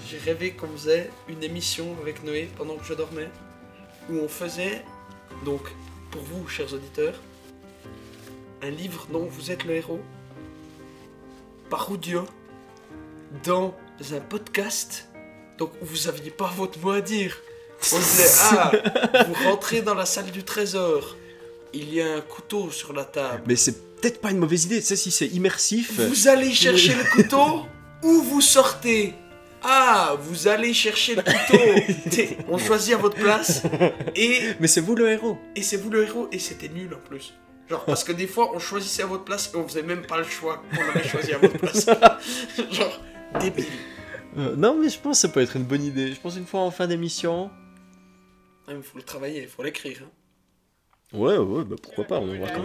j'ai 0.09 0.19
rêvé 0.19 0.53
qu'on 0.53 0.69
faisait 0.69 1.11
une 1.29 1.43
émission 1.43 1.97
avec 2.01 2.25
Noé 2.25 2.49
pendant 2.57 2.77
que 2.77 2.85
je 2.85 2.95
dormais, 2.95 3.29
où 4.09 4.15
on 4.17 4.29
faisait, 4.29 4.83
donc, 5.45 5.61
pour 6.11 6.23
vous, 6.23 6.49
chers 6.49 6.73
auditeurs, 6.73 7.21
un 8.63 8.71
livre 8.71 9.07
dont 9.13 9.27
vous 9.27 9.51
êtes 9.51 9.65
le 9.65 9.75
héros, 9.75 10.01
par 11.69 11.91
audio, 11.91 12.25
dans 13.45 13.75
un 14.13 14.21
podcast, 14.21 15.09
donc 15.59 15.73
où 15.83 15.85
vous 15.85 16.09
aviez 16.09 16.31
pas 16.31 16.51
votre 16.57 16.79
mot 16.79 16.93
à 16.93 17.01
dire. 17.03 17.37
On 17.93 17.99
disait, 17.99 18.29
ah, 18.53 18.73
vous 19.27 19.35
rentrez 19.45 19.83
dans 19.83 19.95
la 19.95 20.07
salle 20.07 20.31
du 20.31 20.43
trésor, 20.43 21.17
il 21.73 21.93
y 21.95 22.01
a 22.01 22.15
un 22.17 22.21
couteau 22.21 22.71
sur 22.71 22.93
la 22.93 23.05
table. 23.05 23.43
Mais 23.47 23.57
c'est 23.57 23.97
peut-être 24.01 24.21
pas 24.21 24.31
une 24.31 24.39
mauvaise 24.39 24.65
idée, 24.65 24.81
tu 24.81 24.87
sais, 24.87 24.97
si 24.97 25.11
c'est 25.11 25.27
immersif. 25.29 26.01
Vous 26.01 26.29
allez 26.29 26.53
chercher 26.53 26.95
le 26.95 27.05
couteau 27.11 27.67
ou 28.03 28.23
vous 28.23 28.41
sortez 28.41 29.15
Ah, 29.63 30.17
vous 30.21 30.49
allez 30.49 30.73
chercher 30.75 31.15
le 31.17 31.23
couteau 31.23 32.35
On 32.49 32.59
choisit 32.59 32.95
à 32.95 32.97
votre 32.99 33.17
place 33.17 33.63
et, 34.17 34.41
Mais 34.59 34.69
c'est 34.69 34.81
vous 34.81 34.95
le 34.97 35.11
héros. 35.11 35.39
et 35.55 35.63
c'est 35.63 35.77
vous 35.77 35.91
le 35.91 36.05
héros 36.05 36.29
et 36.33 36.39
c'était 36.39 36.69
nul 36.69 36.93
en 36.95 37.09
plus. 37.09 37.35
Genre, 37.69 37.85
parce 37.85 38.03
que 38.03 38.11
des 38.13 38.27
fois 38.27 38.51
on 38.55 38.59
choisissait 38.59 39.03
à 39.05 39.07
votre 39.07 39.23
place 39.25 39.51
et 39.55 39.57
on 39.57 39.69
faisait 39.69 39.83
même 39.85 40.05
pas 40.07 40.19
le 40.19 40.25
choix 40.25 40.63
qu'on 40.75 40.89
avait 40.89 41.07
choisi 41.07 41.33
à 41.33 41.39
votre 41.39 41.57
place. 41.59 41.87
Genre, 42.73 43.01
débile. 43.39 43.67
Euh, 44.39 44.57
non, 44.57 44.77
mais 44.81 44.89
je 44.89 44.99
pense 44.99 45.19
que 45.19 45.21
ça 45.23 45.29
peut 45.29 45.41
être 45.41 45.57
une 45.57 45.65
bonne 45.65 45.85
idée. 45.85 46.13
Je 46.13 46.21
pense 46.21 46.37
une 46.37 46.47
fois 46.47 46.61
en 46.61 46.71
fin 46.71 46.87
d'émission. 46.89 47.51
Ah, 48.67 48.73
Il 48.77 48.83
faut 48.83 48.97
le 48.99 49.03
travailler, 49.05 49.43
il 49.43 49.49
faut 49.49 49.63
l'écrire. 49.63 49.99
hein. 50.05 50.11
Ouais, 51.13 51.37
ouais, 51.39 51.65
bah 51.65 51.77
pourquoi 51.83 52.05
pas, 52.05 52.19
on 52.19 52.31
en 52.31 52.37
voit 52.37 52.49
toute 52.49 52.57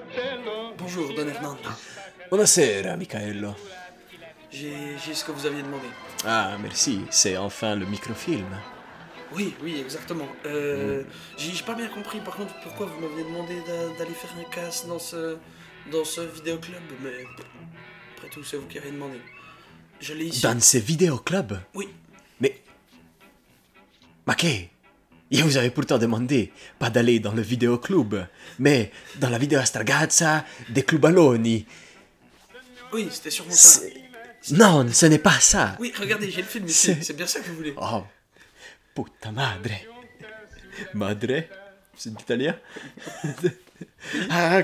bello. 0.00 0.72
Bonjour, 0.78 1.08
Don 1.14 1.26
Hernando. 1.26 1.68
Buonasera, 2.30 2.96
Michaello. 2.96 3.54
J'ai 4.50 4.96
j'ai 5.04 5.14
ce 5.14 5.24
que 5.24 5.32
vous 5.32 5.46
aviez 5.46 5.62
demandé. 5.62 5.88
Ah, 6.24 6.56
merci, 6.62 7.02
c'est 7.10 7.36
enfin 7.36 7.74
le 7.74 7.86
microfilm. 7.86 8.46
Oui, 9.34 9.54
oui, 9.62 9.80
exactement. 9.80 10.28
Euh, 10.46 11.02
J'ai 11.36 11.52
j'ai 11.52 11.64
pas 11.64 11.74
bien 11.74 11.88
compris 11.88 12.20
par 12.20 12.34
contre 12.36 12.54
pourquoi 12.62 12.86
vous 12.86 13.00
m'aviez 13.00 13.24
demandé 13.24 13.56
d'a- 13.66 13.98
d'aller 13.98 14.14
faire 14.14 14.30
un 14.40 14.48
casse 14.50 14.86
dans 14.86 14.98
ce, 14.98 15.36
dans 15.90 16.04
ce 16.04 16.20
vidéoclub, 16.22 16.82
mais 17.02 17.24
après 18.16 18.28
tout, 18.30 18.44
c'est 18.44 18.56
vous 18.56 18.66
qui 18.66 18.78
avez 18.78 18.90
demandé. 18.90 19.20
Je 20.00 20.14
l'ai 20.14 20.26
ici. 20.26 20.42
Dans 20.42 20.60
ces 20.60 20.80
vidéoclubs 20.80 21.58
Oui, 21.74 21.88
Mais. 22.40 22.60
Ma 24.26 24.34
che 24.34 24.70
Io 25.30 25.44
vous 25.44 25.56
avais 25.58 25.70
pourtant 25.70 25.98
demandé 25.98 26.52
pas 26.78 26.88
d'aller 26.88 27.20
dans 27.20 27.32
le 27.32 27.42
vidéoclub, 27.42 28.14
mais 28.58 28.90
dans 29.16 29.28
la 29.28 29.36
vidéo 29.38 29.62
stragazza 29.62 30.44
des 30.70 30.82
clubaloni. 30.84 31.66
oui, 32.94 33.08
c'était 33.10 33.30
sûrement 33.30 33.52
ça. 33.52 33.80
Non, 34.52 34.86
ce 34.90 35.04
n'est 35.06 35.18
pas 35.18 35.38
ça. 35.40 35.76
Oui, 35.80 35.92
regardez, 35.98 36.30
j'ai 36.30 36.40
le 36.40 36.48
film 36.48 36.66
ici, 36.66 36.96
C'est- 37.02 37.12
bien 37.12 37.26
ça 37.26 37.40
que 37.40 37.48
vous 37.48 37.56
voulez. 37.56 37.74
Oh, 37.76 38.04
puta 38.94 39.30
madre. 39.30 39.70
Madre? 40.94 41.42
C'est 41.94 42.08
l'italien? 42.16 42.56
Ah, 44.30 44.62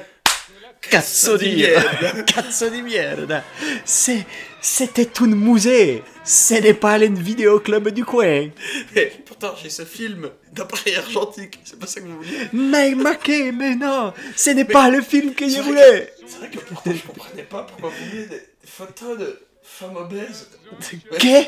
cazzo 0.94 1.36
di 1.36 1.56
merda. 1.56 2.22
Cazzo 2.24 2.68
di 2.68 2.82
merda 2.82 3.42
C'est- 3.84 4.26
C'était 4.60 5.10
un 5.20 5.26
musée 5.34 6.02
Ce 6.24 6.54
n'est 6.54 6.72
pas 6.72 6.96
le 6.96 7.08
vidéoclub 7.08 7.88
du 7.90 8.02
coin. 8.02 8.48
Mais 8.94 9.12
pourtant, 9.26 9.52
j'ai 9.62 9.68
ce 9.68 9.84
film 9.84 10.30
d'appareil 10.52 10.94
argentique, 10.96 11.60
c'est 11.64 11.78
pas 11.78 11.86
ça 11.86 12.00
que 12.00 12.06
vous 12.06 12.16
vouliez. 12.16 12.48
Mais 12.54 12.94
ma 12.94 13.14
che, 13.16 13.52
mais 13.52 13.74
non 13.76 14.14
Ce 14.34 14.48
n'est 14.50 14.64
Mais- 14.64 14.72
pas 14.72 14.88
le 14.88 15.02
film 15.02 15.34
que 15.34 15.46
je 15.46 15.60
voulais. 15.60 16.14
C'est 16.26 16.38
vrai 16.38 16.48
que 16.48 16.58
pourtant, 16.60 16.90
je 16.92 17.06
comprenais 17.06 17.42
pas 17.42 17.64
pourquoi 17.64 17.90
vous 17.90 18.04
vouliez 18.06 18.24
des, 18.26 18.36
des 18.62 18.66
photos 18.78 19.18
de 19.18 19.38
femmes 19.62 19.96
obèses. 19.96 20.48
Que 21.20 21.44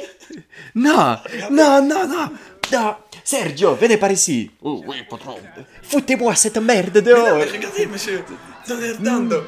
Non 0.74 1.16
Non, 1.50 1.80
non, 1.82 2.06
non. 2.06 2.30
Non. 2.72 2.96
Sergio, 3.24 3.74
venez 3.76 3.96
par 3.96 4.12
ici. 4.12 4.50
Oh 4.60 4.82
oui, 4.86 4.96
patron. 5.08 5.36
Foutez-moi 5.82 6.34
cette 6.34 6.58
merde 6.58 6.90
Mais 7.02 7.12
non, 7.12 7.24
dehors 7.24 7.36
mais 7.38 7.44
regardez, 7.44 7.86
monsieur, 7.86 8.22
Don 8.68 8.80
Hernando. 8.80 9.44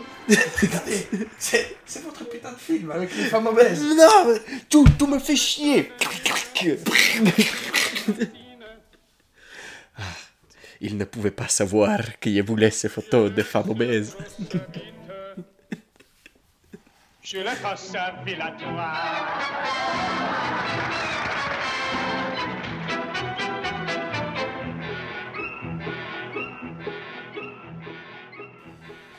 regardez, 0.60 1.08
c'est 1.38 2.02
votre 2.04 2.28
putain 2.28 2.52
de 2.52 2.58
film 2.58 2.90
avec 2.90 3.14
les 3.16 3.24
femmes 3.24 3.46
obèses. 3.46 3.82
Non, 3.96 4.34
tout, 4.68 4.86
tout 4.98 5.06
me 5.06 5.18
fait 5.18 5.36
chier. 5.36 5.90
Ah, 9.96 10.02
Il 10.80 10.96
ne 10.96 11.04
pouvait 11.04 11.30
pas 11.30 11.48
savoir 11.48 11.98
que 12.20 12.30
je 12.32 12.42
voulais 12.42 12.70
ces 12.70 12.88
photos 12.88 13.32
de 13.32 13.42
femmes 13.42 13.70
obèses. 13.70 14.16
Je 17.22 17.38
la 17.38 17.54
casse 17.56 17.94
à 17.94 18.22
filatoire. 18.24 19.38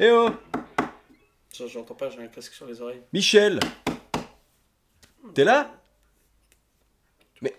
Eh 0.01 0.11
oh 0.11 0.31
J'entends 1.53 1.93
pas, 1.93 2.09
j'ai 2.09 2.21
un 2.21 2.27
casque 2.27 2.53
sur 2.53 2.65
les 2.65 2.81
oreilles. 2.81 3.01
Michel 3.11 3.59
T'es 5.33 5.43
là? 5.43 5.73
Mais 7.41 7.53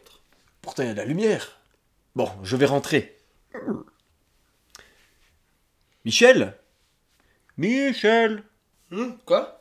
pourtant 0.62 0.82
il 0.82 0.86
y 0.86 0.90
a 0.90 0.94
de 0.94 0.98
la 0.98 1.04
lumière. 1.04 1.60
Bon, 2.16 2.30
je 2.42 2.56
vais 2.56 2.64
rentrer. 2.64 3.18
Michel? 6.06 6.56
Michel 7.58 8.42
Hum, 8.90 9.18
quoi? 9.26 9.60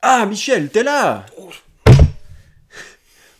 Ah, 0.00 0.24
Michel, 0.24 0.70
t'es 0.70 0.82
là? 0.82 1.26
Oh. 1.36 1.50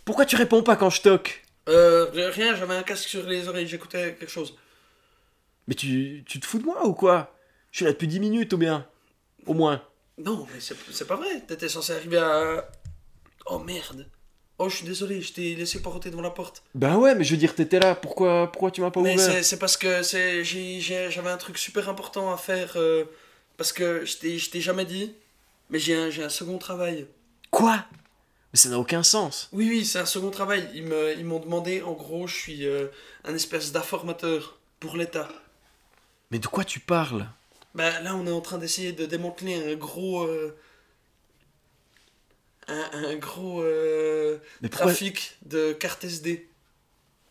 Pourquoi 0.05 0.27
tu 0.27 0.37
réponds 0.37 0.63
pas 0.63 0.77
quand 0.77 0.91
je 0.91 1.01
toque? 1.01 1.43
Euh, 1.69 2.11
rien, 2.13 2.55
j'avais 2.55 2.77
un 2.77 2.83
casque 2.83 3.09
sur 3.09 3.27
les 3.27 3.49
oreilles, 3.49 3.67
j'écoutais 3.67 4.15
quelque 4.17 4.31
chose. 4.31 4.57
Mais 5.67 5.75
tu, 5.75 6.23
tu 6.27 6.39
te 6.39 6.47
fous 6.47 6.59
de 6.59 6.65
moi 6.65 6.87
ou 6.87 6.93
quoi? 6.93 7.35
Je 7.71 7.79
suis 7.79 7.85
là 7.85 7.93
depuis 7.93 8.09
10 8.09 8.21
minutes 8.21 8.53
ou 8.53 8.59
bien? 8.59 8.87
Au 9.47 9.55
moins. 9.55 9.83
Non, 10.19 10.47
mais 10.53 10.61
c'est 10.61 11.07
pas 11.07 11.17
vrai. 11.17 11.41
T'étais 11.47 11.69
censé 11.69 11.93
arriver 11.93 12.19
à. 12.19 12.69
Oh 13.47 13.59
merde. 13.59 14.07
Oh, 14.59 14.69
je 14.69 14.77
suis 14.77 14.85
désolé, 14.85 15.23
je 15.23 15.33
t'ai 15.33 15.55
laissé 15.55 15.81
porter 15.81 16.11
devant 16.11 16.21
la 16.21 16.31
porte. 16.31 16.63
Ben 16.75 16.97
ouais, 16.99 17.15
mais 17.15 17.25
je 17.25 17.31
veux 17.31 17.39
dire, 17.39 17.55
t'étais 17.55 17.79
là, 17.81 17.95
pourquoi, 17.95 18.53
pourquoi 18.53 18.71
tu 18.71 18.83
m'as 18.83 18.91
pas 18.91 19.01
Mais 19.01 19.15
ouvert? 19.15 19.43
c'est 19.43 19.59
parce 19.59 19.79
que 19.79 20.03
j'avais 20.03 21.31
un 21.31 21.37
truc 21.39 21.57
super 21.57 21.89
important 21.89 22.31
à 22.31 22.37
faire. 22.37 22.75
euh, 22.77 23.05
parce 23.57 23.73
que 23.73 24.05
je 24.05 24.19
t'ai 24.51 24.61
jamais 24.61 24.85
dit. 24.85 25.15
Mais 25.71 25.79
j'ai 25.79 25.95
un, 25.95 26.29
second 26.29 26.59
travail. 26.59 27.07
Quoi? 27.51 27.85
Mais 28.53 28.59
ça 28.59 28.69
n'a 28.69 28.79
aucun 28.79 29.03
sens. 29.03 29.49
Oui, 29.53 29.69
oui, 29.69 29.87
c'est 29.87 30.01
un 30.01 30.07
second 30.07 30.31
travail. 30.31 30.69
Ils 30.75 31.25
m'ont 31.25 31.39
demandé, 31.39 31.81
en 31.81 31.93
gros, 31.93 32.27
je 32.27 32.35
suis 32.35 32.67
euh, 32.67 32.89
un 33.25 33.35
espèce 33.35 33.73
d'informateur 33.73 34.59
pour 34.81 34.97
l'État. 34.97 35.29
Mais 36.31 36.39
de 36.39 36.47
quoi 36.47 36.65
tu 36.65 36.81
parles? 36.81 37.27
Bah 37.75 38.01
là, 38.01 38.15
on 38.17 38.27
est 38.27 38.31
en 38.33 38.41
train 38.41 38.59
d'essayer 38.59 38.93
de 38.93 39.07
démanteler 39.07 39.73
un 39.73 39.77
gros. 39.77 40.23
euh, 40.25 40.57
un, 42.69 42.91
un 43.11 43.17
gros 43.17 43.63
euh, 43.63 44.39
pourquoi, 44.61 44.69
trafic 44.93 45.37
de 45.43 45.73
cartes 45.73 46.05
SD. 46.05 46.49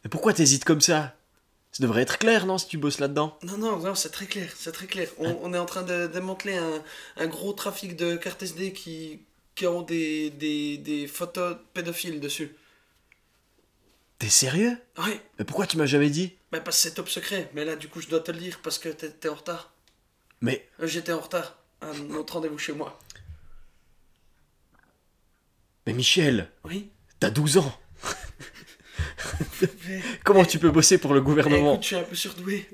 mais 0.04 0.10
pourquoi 0.10 0.34
t'hésites 0.34 0.66
comme 0.66 0.82
ça? 0.82 1.16
Ça 1.72 1.84
devrait 1.84 2.02
être 2.04 2.18
clair, 2.20 2.46
non, 2.46 2.58
si 2.58 2.68
tu 2.68 2.78
bosses 2.78 3.00
là-dedans? 3.00 3.38
Non, 3.44 3.58
non, 3.58 3.78
non, 3.80 3.96
c'est 3.96 4.10
très 4.12 4.26
clair, 4.28 4.52
c'est 4.56 4.72
très 4.74 4.88
clair. 4.88 5.10
On, 5.18 5.38
on 5.44 5.54
est 5.54 5.58
en 5.58 5.66
train 5.66 5.84
de 5.84 6.08
démanteler 6.08 6.58
un, 6.58 6.84
un 7.18 7.28
gros 7.28 7.54
trafic 7.54 7.96
de 7.96 8.16
cartes 8.18 8.44
SD 8.44 8.74
qui, 8.74 9.22
qui 9.56 9.66
ont 9.68 9.82
des, 9.82 10.30
des, 10.32 10.78
des 10.78 11.08
photos 11.08 11.58
pédophiles 11.74 12.20
dessus. 12.20 12.56
T'es 14.18 14.30
sérieux? 14.30 14.78
Ouais, 14.98 15.22
Mais 15.40 15.46
pourquoi 15.46 15.66
tu 15.66 15.78
m'as 15.78 15.86
jamais 15.86 16.10
dit? 16.10 16.36
Bah 16.52 16.60
parce 16.62 16.78
que 16.78 16.84
c'est 16.90 16.94
top 16.96 17.10
secret, 17.10 17.50
mais 17.54 17.66
là, 17.66 17.76
du 17.76 17.88
coup, 17.88 18.02
je 18.02 18.08
dois 18.08 18.20
te 18.20 18.32
le 18.32 18.38
dire 18.40 18.60
parce 18.64 18.78
que 18.80 18.90
t'es 18.90 19.30
en 19.30 19.36
retard. 19.36 19.72
Mais, 20.42 20.68
Euh, 20.82 20.88
J'étais 20.88 21.12
en 21.12 21.20
retard 21.20 21.58
à 21.82 21.92
notre 21.94 22.34
rendez-vous 22.34 22.58
chez 22.58 22.74
moi. 22.74 22.98
mais 25.86 25.94
Michel, 25.94 26.50
Oui 26.66 26.90
t'as 27.20 27.30
12 27.32 27.58
ans. 27.58 27.74
Mais- 29.88 30.02
Comment 30.24 30.46
tu 30.46 30.60
peux 30.60 30.72
bosser 30.72 30.98
pour 30.98 31.14
le 31.14 31.22
gouvernement? 31.22 31.74
Écoute, 31.74 31.84
je 31.84 31.88
suis 31.88 31.96
un 31.98 32.04
peu 32.04 32.16
surdoué. 32.16 32.70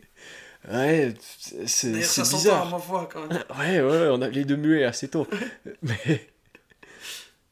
Ouais, 0.70 1.13
c'est 1.39 1.68
c'est 1.68 1.91
D'ailleurs, 1.91 2.09
ça 2.09 2.26
s'entend 2.26 2.38
à 2.38 2.41
bizarre. 2.41 2.70
ma 2.72 2.78
voix 2.78 3.09
quand 3.11 3.28
même. 3.28 3.43
Ouais, 3.57 3.82
ouais, 3.82 4.07
on 4.11 4.22
a 4.22 4.28
les 4.30 4.45
deux 4.45 4.55
muets 4.55 4.84
assez 4.84 5.07
tôt. 5.07 5.28
mais. 5.84 6.30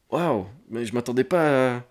Waouh, 0.10 0.48
mais 0.70 0.86
je 0.86 0.94
m'attendais 0.94 1.24
pas 1.24 1.78
à. 1.78 1.84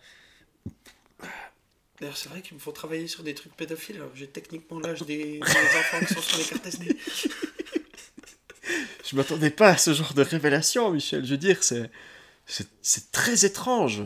D'ailleurs, 2.01 2.17
c'est 2.17 2.29
vrai 2.29 2.43
qu'il 2.43 2.55
me 2.55 2.61
faut 2.61 2.73
travailler 2.73 3.07
sur 3.07 3.23
des 3.23 3.35
trucs 3.35 3.57
pédophiles. 3.57 3.97
alors 3.97 4.11
J'ai 4.15 4.27
techniquement 4.29 4.81
l'âge 4.81 5.03
des, 5.03 5.39
des 5.39 5.41
enfants 5.41 6.01
qui 6.07 6.15
sont 6.15 6.21
sur 6.21 6.39
les 6.39 6.45
cartes 6.45 6.67
SD. 6.67 6.97
Je 9.11 9.17
m'attendais 9.17 9.51
pas 9.51 9.71
à 9.71 9.77
ce 9.77 9.93
genre 9.95 10.15
de 10.15 10.23
révélation, 10.23 10.91
Michel. 10.91 11.25
Je 11.25 11.31
veux 11.31 11.37
dire, 11.39 11.63
c'est. 11.63 11.91
C'est 12.47 12.67
c'est 12.83 13.13
très 13.13 13.45
étrange. 13.45 14.03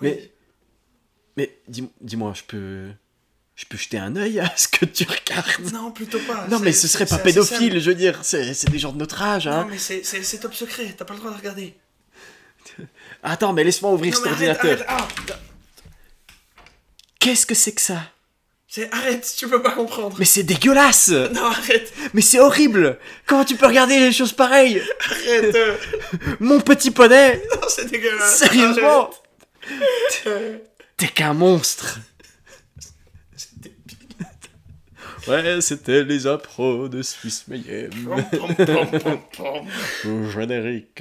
Mais. 0.00 0.32
Mais 1.36 1.56
dis- 1.68 1.90
dis-moi, 2.00 2.32
je 2.36 2.42
peux. 2.42 2.90
Je 3.56 3.64
peux 3.66 3.76
jeter 3.78 3.98
un 3.98 4.16
œil 4.16 4.40
à 4.40 4.52
ce 4.56 4.66
que 4.66 4.84
tu 4.84 5.04
regardes? 5.04 5.72
Non, 5.72 5.92
plutôt 5.92 6.18
pas. 6.20 6.48
Non, 6.48 6.58
mais 6.58 6.72
ce 6.72 6.88
serait 6.88 7.06
pas 7.06 7.18
pédophile, 7.18 7.78
je 7.80 7.90
veux 7.90 7.94
dire. 7.94 8.18
C'est 8.24 8.52
c'est 8.54 8.68
des 8.70 8.78
gens 8.80 8.92
de 8.92 8.98
notre 8.98 9.22
âge, 9.22 9.46
Non, 9.46 9.52
hein. 9.52 9.66
mais 9.70 9.78
c'est- 9.78 10.02
c'est 10.04 10.22
c'est 10.24 10.38
top 10.40 10.54
secret. 10.54 10.92
T'as 10.96 11.04
pas 11.04 11.14
le 11.14 11.20
droit 11.20 11.30
de 11.30 11.36
regarder. 11.36 11.74
Attends, 13.22 13.52
mais 13.52 13.62
laisse-moi 13.62 13.92
ouvrir 13.92 14.12
Non, 14.14 14.20
cet 14.22 14.32
ordinateur. 14.32 14.84
Ah, 14.88 15.06
Qu'est-ce 17.20 17.46
que 17.46 17.54
c'est 17.54 17.72
que 17.72 17.80
ça? 17.80 18.02
C'est 18.74 18.92
arrête, 18.92 19.32
tu 19.38 19.46
peux 19.46 19.62
pas 19.62 19.70
comprendre. 19.70 20.16
Mais 20.18 20.24
c'est 20.24 20.42
dégueulasse 20.42 21.10
Non, 21.10 21.44
arrête, 21.44 21.92
Mais 22.12 22.20
c'est 22.20 22.40
horrible 22.40 22.98
Comment 23.24 23.44
tu 23.44 23.54
peux 23.54 23.66
regarder 23.66 24.00
les 24.00 24.10
choses 24.10 24.32
pareilles 24.32 24.82
arrête. 25.08 25.56
Mon 26.40 26.58
petit 26.58 26.90
poney 26.90 27.40
Non, 27.52 27.68
c'est 27.68 27.88
dégueulasse. 27.88 28.36
Sérieusement. 28.36 29.10
T'es 30.96 31.06
qu'un 31.06 31.34
monstre 31.34 32.00
Ouais, 35.28 35.60
c'était 35.60 36.02
les 36.02 36.26
appros 36.26 36.88
de 36.88 37.00
Swiss 37.00 37.44
Mayhem. 37.46 37.92
Générique. 40.34 41.00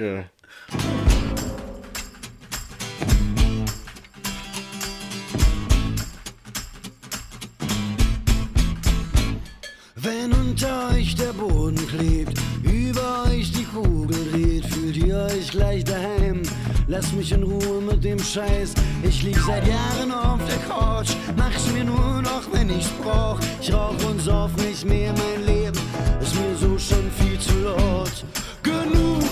Lasst 16.93 17.15
mich 17.15 17.31
in 17.31 17.41
Ruhe 17.41 17.81
mit 17.81 18.03
dem 18.03 18.19
Scheiß. 18.19 18.75
Ich 19.01 19.23
lieg 19.23 19.39
seit 19.39 19.67
Jahren 19.67 20.11
auf 20.11 20.39
der 20.45 20.59
Couch, 20.69 21.15
mach's 21.35 21.65
mir 21.73 21.83
nur 21.83 22.21
noch, 22.21 22.43
wenn 22.51 22.69
ich's 22.69 22.91
brauch. 23.01 23.39
Ich 23.59 23.73
rauch 23.73 23.95
und 24.07 24.21
sauf 24.21 24.51
nicht 24.57 24.85
mehr, 24.85 25.11
mein 25.13 25.43
Leben 25.43 25.79
ist 26.21 26.35
mir 26.35 26.55
so 26.55 26.77
schon 26.77 27.09
viel 27.17 27.39
zu 27.39 27.63
laut. 27.63 28.23
Genug, 28.61 29.23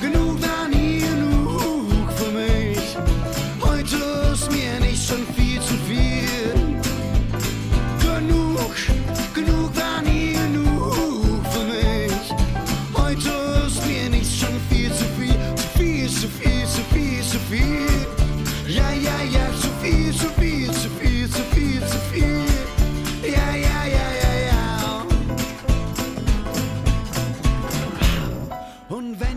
genug 0.00 0.40
war 0.40 0.63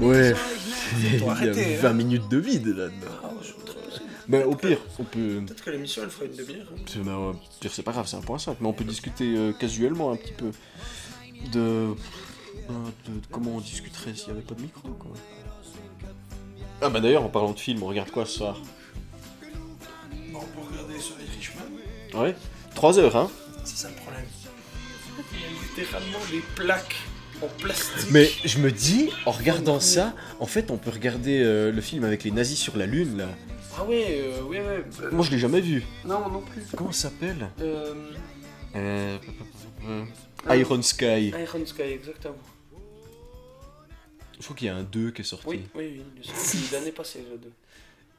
Ouais, 0.02 0.34
il 0.98 1.14
y 1.14 1.16
a 1.16 1.20
Faut 1.20 1.30
arrêter, 1.30 1.76
20 1.78 1.90
hein. 1.90 1.94
minutes 1.94 2.30
de 2.30 2.38
vide 2.38 2.68
là-dedans. 2.68 3.08
Ah. 3.24 3.30
Mais 4.30 4.44
au 4.44 4.56
pire, 4.56 4.78
on 5.00 5.04
peut. 5.04 5.42
Peut-être 5.46 5.64
que 5.64 5.70
l'émission 5.70 6.04
elle 6.04 6.10
fera 6.10 6.26
une 6.26 6.36
demi-heure. 6.36 6.68
hein. 6.76 7.02
Bah, 7.06 7.18
au 7.18 7.34
pire, 7.62 7.72
c'est 7.74 7.84
pas 7.84 7.92
grave, 7.94 8.08
c'est 8.08 8.18
un 8.18 8.22
point 8.22 8.38
5, 8.38 8.58
mais 8.60 8.68
on 8.68 8.74
peut 8.74 8.84
discuter 8.84 9.36
euh, 9.38 9.54
casuellement 9.54 10.12
un 10.12 10.18
petit 10.18 10.34
peu 10.34 10.52
de... 11.54 11.60
euh, 11.60 11.94
de- 12.70 13.12
de 13.14 13.26
comment 13.32 13.56
on 13.56 13.62
discuterait 13.62 14.14
s'il 14.16 14.28
y 14.28 14.32
avait 14.32 14.42
pas 14.42 14.56
de 14.56 14.62
micro, 14.62 14.90
quoi. 14.90 15.12
Ah 16.82 16.90
bah 16.90 17.00
d'ailleurs, 17.00 17.24
en 17.24 17.30
parlant 17.30 17.54
de 17.54 17.60
film, 17.60 17.82
on 17.84 17.88
regarde 17.88 18.12
quoi 18.12 18.26
ce 18.26 18.34
soir? 18.38 18.62
Bon, 20.32 20.40
on 20.40 20.42
peut 20.42 20.72
regarder 20.74 21.00
sur 21.00 21.16
les 21.18 21.26
Richemont. 21.26 22.22
Ouais 22.22 22.36
3 22.76 23.00
heures, 23.00 23.16
hein 23.16 23.32
C'est 23.64 23.78
ça 23.78 23.90
le 23.90 23.96
problème. 23.96 24.26
Il 25.34 25.40
y 25.40 25.44
a 25.44 25.48
littéralement 25.84 26.20
des 26.30 26.42
plaques 26.56 26.96
en 27.42 27.48
plastique. 27.48 28.10
Mais 28.12 28.30
je 28.46 28.60
me 28.60 28.72
dis, 28.72 29.10
en 29.26 29.32
regardant 29.32 29.80
ça, 29.80 30.14
en 30.40 30.46
fait, 30.46 30.72
on 30.72 30.78
peut 30.78 30.90
regarder 30.90 31.42
euh, 31.44 31.72
le 31.72 31.82
film 31.82 32.04
avec 32.04 32.24
les 32.24 32.32
nazis 32.32 32.58
sur 32.60 32.78
la 32.78 32.86
lune, 32.86 33.18
là. 33.18 33.30
Ah 33.78 33.84
ouais, 33.86 34.06
euh, 34.22 34.42
ouais, 34.44 34.60
ouais. 34.60 34.84
euh, 35.04 35.12
Moi, 35.12 35.24
je 35.26 35.32
l'ai 35.32 35.38
jamais 35.40 35.62
vu. 35.62 35.84
non, 36.06 36.30
non 36.30 36.42
plus. 36.42 36.64
Comment 36.76 36.92
ça 36.92 37.10
s'appelle? 37.10 37.50
Euh, 37.62 37.94
euh... 38.76 39.18
Iron 40.50 40.82
Sky. 40.82 41.28
Iron 41.30 41.66
Sky, 41.66 41.82
exactement. 41.84 42.36
Je 44.40 44.44
crois 44.44 44.56
qu'il 44.56 44.68
y 44.68 44.70
a 44.70 44.76
un 44.76 44.84
2 44.84 45.12
qui 45.12 45.22
est 45.22 45.26
sorti. 45.26 45.46
Oui, 45.48 45.68
oui, 45.76 45.84
oui. 45.98 46.04
il 46.16 46.22
est 46.22 46.26
sorti 46.34 46.58
L'année 46.72 46.92
passée, 46.92 47.24
le 47.30 47.38
2. 47.38 47.52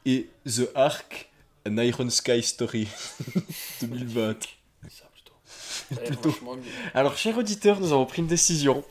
Et 0.06 0.28
The 0.46 0.68
Ark, 0.74 1.28
An 1.68 1.76
Iron 1.78 2.10
Sky 2.10 2.42
Story 2.42 2.88
2020. 3.82 4.36
Ça, 4.88 5.04
plutôt. 5.12 5.32
Ça 5.44 5.54
a 5.60 5.74
l'air 5.74 5.77
Plutôt. 6.04 6.34
Alors, 6.94 7.16
chers 7.16 7.36
auditeurs, 7.38 7.80
nous 7.80 7.92
avons 7.92 8.06
pris 8.06 8.20
une 8.22 8.28
décision. 8.28 8.84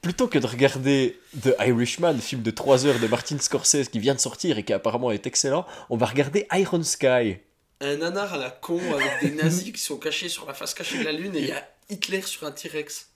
Plutôt 0.00 0.26
que 0.26 0.38
de 0.38 0.46
regarder 0.46 1.20
The 1.42 1.54
Irishman, 1.60 2.18
film 2.18 2.42
de 2.42 2.50
3 2.50 2.86
heures 2.86 2.98
de 2.98 3.06
Martin 3.06 3.38
Scorsese 3.38 3.88
qui 3.88 3.98
vient 4.00 4.14
de 4.14 4.20
sortir 4.20 4.58
et 4.58 4.64
qui 4.64 4.72
apparemment 4.72 5.12
est 5.12 5.26
excellent, 5.26 5.64
on 5.90 5.96
va 5.96 6.06
regarder 6.06 6.46
Iron 6.54 6.82
Sky. 6.82 7.36
Un 7.80 7.96
nanar 7.98 8.34
à 8.34 8.36
la 8.38 8.50
con 8.50 8.80
avec 8.94 9.10
des 9.22 9.30
nazis 9.42 9.72
qui 9.72 9.80
sont 9.80 9.96
cachés 9.98 10.28
sur 10.28 10.46
la 10.46 10.54
face 10.54 10.74
cachée 10.74 10.98
de 10.98 11.04
la 11.04 11.12
lune 11.12 11.34
et 11.36 11.40
il 11.40 11.46
y 11.48 11.52
a 11.52 11.68
Hitler 11.88 12.22
sur 12.22 12.46
un 12.46 12.50
T-Rex. 12.52 13.10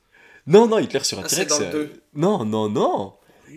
Non, 0.46 0.68
non, 0.68 0.78
Hitler 0.78 1.02
sur 1.02 1.18
un 1.18 1.22
Ah, 1.24 1.28
T-Rex. 1.28 1.60
euh. 1.60 1.88
Non, 2.14 2.44
non, 2.44 2.68
non. 2.68 3.14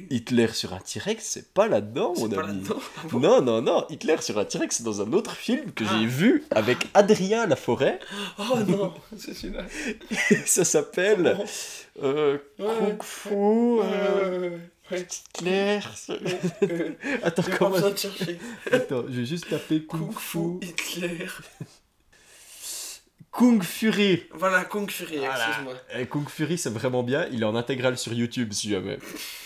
Hitler 0.09 0.47
sur 0.53 0.73
un 0.73 0.79
T-Rex, 0.79 1.23
c'est 1.23 1.53
pas 1.53 1.67
là-dedans, 1.67 2.13
mon 2.17 2.29
pas 2.29 2.43
ami. 2.43 2.59
là-dedans. 2.59 2.79
Ah 2.97 3.01
bon 3.11 3.19
Non, 3.19 3.41
non, 3.41 3.61
non. 3.61 3.85
Hitler 3.89 4.15
sur 4.21 4.37
un 4.39 4.45
T-Rex, 4.45 4.77
c'est 4.77 4.83
dans 4.83 5.01
un 5.01 5.11
autre 5.13 5.35
film 5.35 5.71
que 5.71 5.83
Ah. 5.87 5.97
j'ai 5.99 6.05
vu 6.05 6.43
avec 6.51 6.77
Adrien 6.93 7.45
Laforêt. 7.47 7.99
Oh 8.39 8.57
non, 8.67 8.93
c'est 9.17 9.33
celui-là. 9.33 9.63
Ça 10.45 10.63
s'appelle 10.65 11.37
euh. 12.03 12.37
Kung 12.57 13.01
Fu. 13.03 13.29
euh, 13.33 14.57
ouais. 14.91 15.05
Hitler. 15.37 15.79
Attends, 17.23 17.43
comment 17.57 17.71
besoin 17.71 17.91
de 17.91 17.97
chercher. 17.97 18.39
Attends, 18.71 19.03
je 19.09 19.19
vais 19.19 19.25
juste 19.25 19.49
taper 19.49 19.85
Kung. 19.85 20.11
Fu 20.13 20.59
Hitler. 20.61 21.27
Kung 23.31 23.61
Fury. 23.61 24.23
Voilà, 24.33 24.65
Kung 24.65 24.89
Fury, 24.89 25.17
Voilà. 25.17 25.47
excuse-moi. 25.47 25.73
Eh, 25.97 26.05
Kung 26.07 26.27
Fury, 26.27 26.57
c'est 26.57 26.71
vraiment 26.71 27.03
bien. 27.03 27.27
Il 27.31 27.41
est 27.41 27.45
en 27.45 27.55
intégrale 27.55 27.97
sur 27.97 28.11
YouTube, 28.13 28.51
si 28.53 28.69
jamais. 28.69 28.97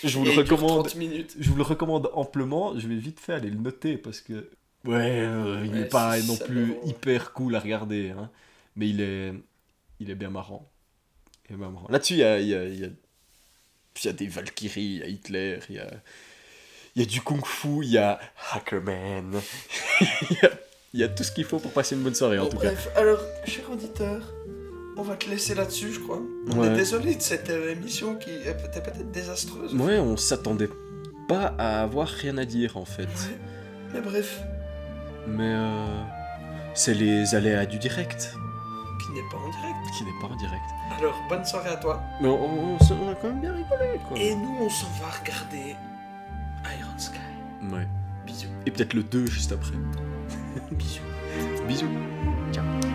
Je 0.02 0.16
vous 0.18 0.24
le 0.24 0.30
Et 0.32 0.36
recommande. 0.36 0.84
30 0.86 0.94
minutes. 0.96 1.36
Je 1.38 1.50
vous 1.50 1.56
le 1.56 1.62
recommande 1.62 2.10
amplement. 2.14 2.78
Je 2.78 2.88
vais 2.88 2.96
vite 2.96 3.20
fait 3.20 3.34
aller 3.34 3.50
le 3.50 3.58
noter 3.58 3.96
parce 3.98 4.20
que. 4.20 4.50
Ouais, 4.84 5.20
euh, 5.20 5.62
il 5.64 5.70
Ouais, 5.72 5.78
n'est 5.80 5.84
pas 5.88 6.18
non 6.20 6.36
plus 6.36 6.74
hyper 6.84 7.32
cool 7.32 7.54
à 7.56 7.60
regarder. 7.60 8.10
hein. 8.10 8.30
Mais 8.76 8.88
il 8.88 9.00
est, 9.00 9.32
il 10.00 10.10
est 10.10 10.14
bien 10.14 10.30
marrant. 10.30 10.70
Il 11.48 11.54
est 11.54 11.58
bien 11.58 11.68
marrant. 11.70 11.86
Là-dessus, 11.90 12.14
il 12.14 12.18
y 12.20 12.24
a, 12.24 12.38
il 12.40 12.48
y, 12.48 12.54
a, 12.54 12.64
il 12.64 12.80
y, 12.80 12.84
a, 12.84 12.88
il 12.88 14.04
y 14.04 14.08
a 14.08 14.12
des 14.12 14.26
Valkyries, 14.26 14.82
il 14.82 14.98
y 14.98 15.02
a 15.02 15.06
Hitler, 15.06 15.58
il 15.68 15.76
y 15.76 15.78
a, 15.78 15.86
il 16.96 17.02
y 17.02 17.04
a 17.04 17.08
du 17.08 17.20
Kung 17.22 17.44
Fu, 17.44 17.82
il 17.84 17.90
y 17.92 17.98
a 17.98 18.18
Hackerman. 18.52 19.40
il, 20.00 20.36
y 20.42 20.46
a, 20.46 20.50
il 20.94 21.00
y 21.00 21.02
a 21.04 21.08
tout 21.08 21.22
ce 21.24 21.32
qu'il 21.32 21.44
faut 21.44 21.58
pour 21.58 21.72
passer 21.72 21.94
une 21.96 22.02
bonne 22.02 22.14
soirée, 22.14 22.38
en 22.38 22.44
Bon, 22.44 22.50
tout 22.50 22.56
cas. 22.58 22.68
bref, 22.68 22.88
alors, 22.96 23.18
cher 23.44 23.64
auditeur, 23.70 24.32
on 24.96 25.02
va 25.02 25.16
te 25.16 25.28
laisser 25.28 25.54
là-dessus, 25.54 25.92
je 25.92 25.98
crois. 26.00 26.20
On 26.52 26.60
Ouais. 26.60 26.68
est 26.68 26.74
désolé 26.74 27.14
de 27.16 27.20
cette 27.20 27.50
euh, 27.50 27.72
émission 27.72 28.14
qui 28.16 28.30
était 28.30 28.54
peut-être 28.54 29.10
désastreuse. 29.10 29.74
Ouais, 29.74 29.98
on 29.98 30.16
s'attendait 30.16 30.70
pas 31.28 31.54
à 31.58 31.82
avoir 31.82 32.06
rien 32.08 32.38
à 32.38 32.44
dire, 32.44 32.76
en 32.76 32.84
fait. 32.84 33.02
Ouais. 33.02 33.38
Mais 33.92 34.00
bref, 34.00 34.40
Mais 35.26 35.52
euh, 35.52 36.02
c'est 36.74 36.94
les 36.94 37.34
aléas 37.34 37.66
du 37.66 37.78
direct, 37.78 38.30
qui 39.04 39.12
n'est 39.14 39.28
pas 39.30 39.36
en 39.38 39.48
direct. 39.50 39.96
qui 39.98 40.04
n'est 40.04 40.20
pas 40.20 40.32
en 40.32 40.36
direct. 40.36 40.62
Alors, 40.98 41.20
bonne 41.28 41.44
soirée 41.44 41.70
à 41.70 41.76
toi. 41.76 42.00
Mais 42.20 42.28
on, 42.28 42.74
on 42.76 42.76
a 43.10 43.14
quand 43.16 43.28
même 43.28 43.40
bien 43.40 43.52
rigolé, 43.52 43.98
quoi. 44.08 44.16
Et 44.18 44.34
nous, 44.34 44.58
on 44.60 44.68
s'en 44.70 44.86
va 45.02 45.08
regarder 45.20 45.74
Iron 46.78 46.98
Sky. 46.98 47.18
Ouais. 47.72 47.88
Bisous. 48.26 48.46
Et 48.66 48.70
peut-être 48.70 48.94
le 48.94 49.02
2 49.02 49.26
juste 49.26 49.50
après. 49.52 49.72
Bisous. 50.70 51.00
Bisous. 51.66 51.88
Ciao. 52.52 52.93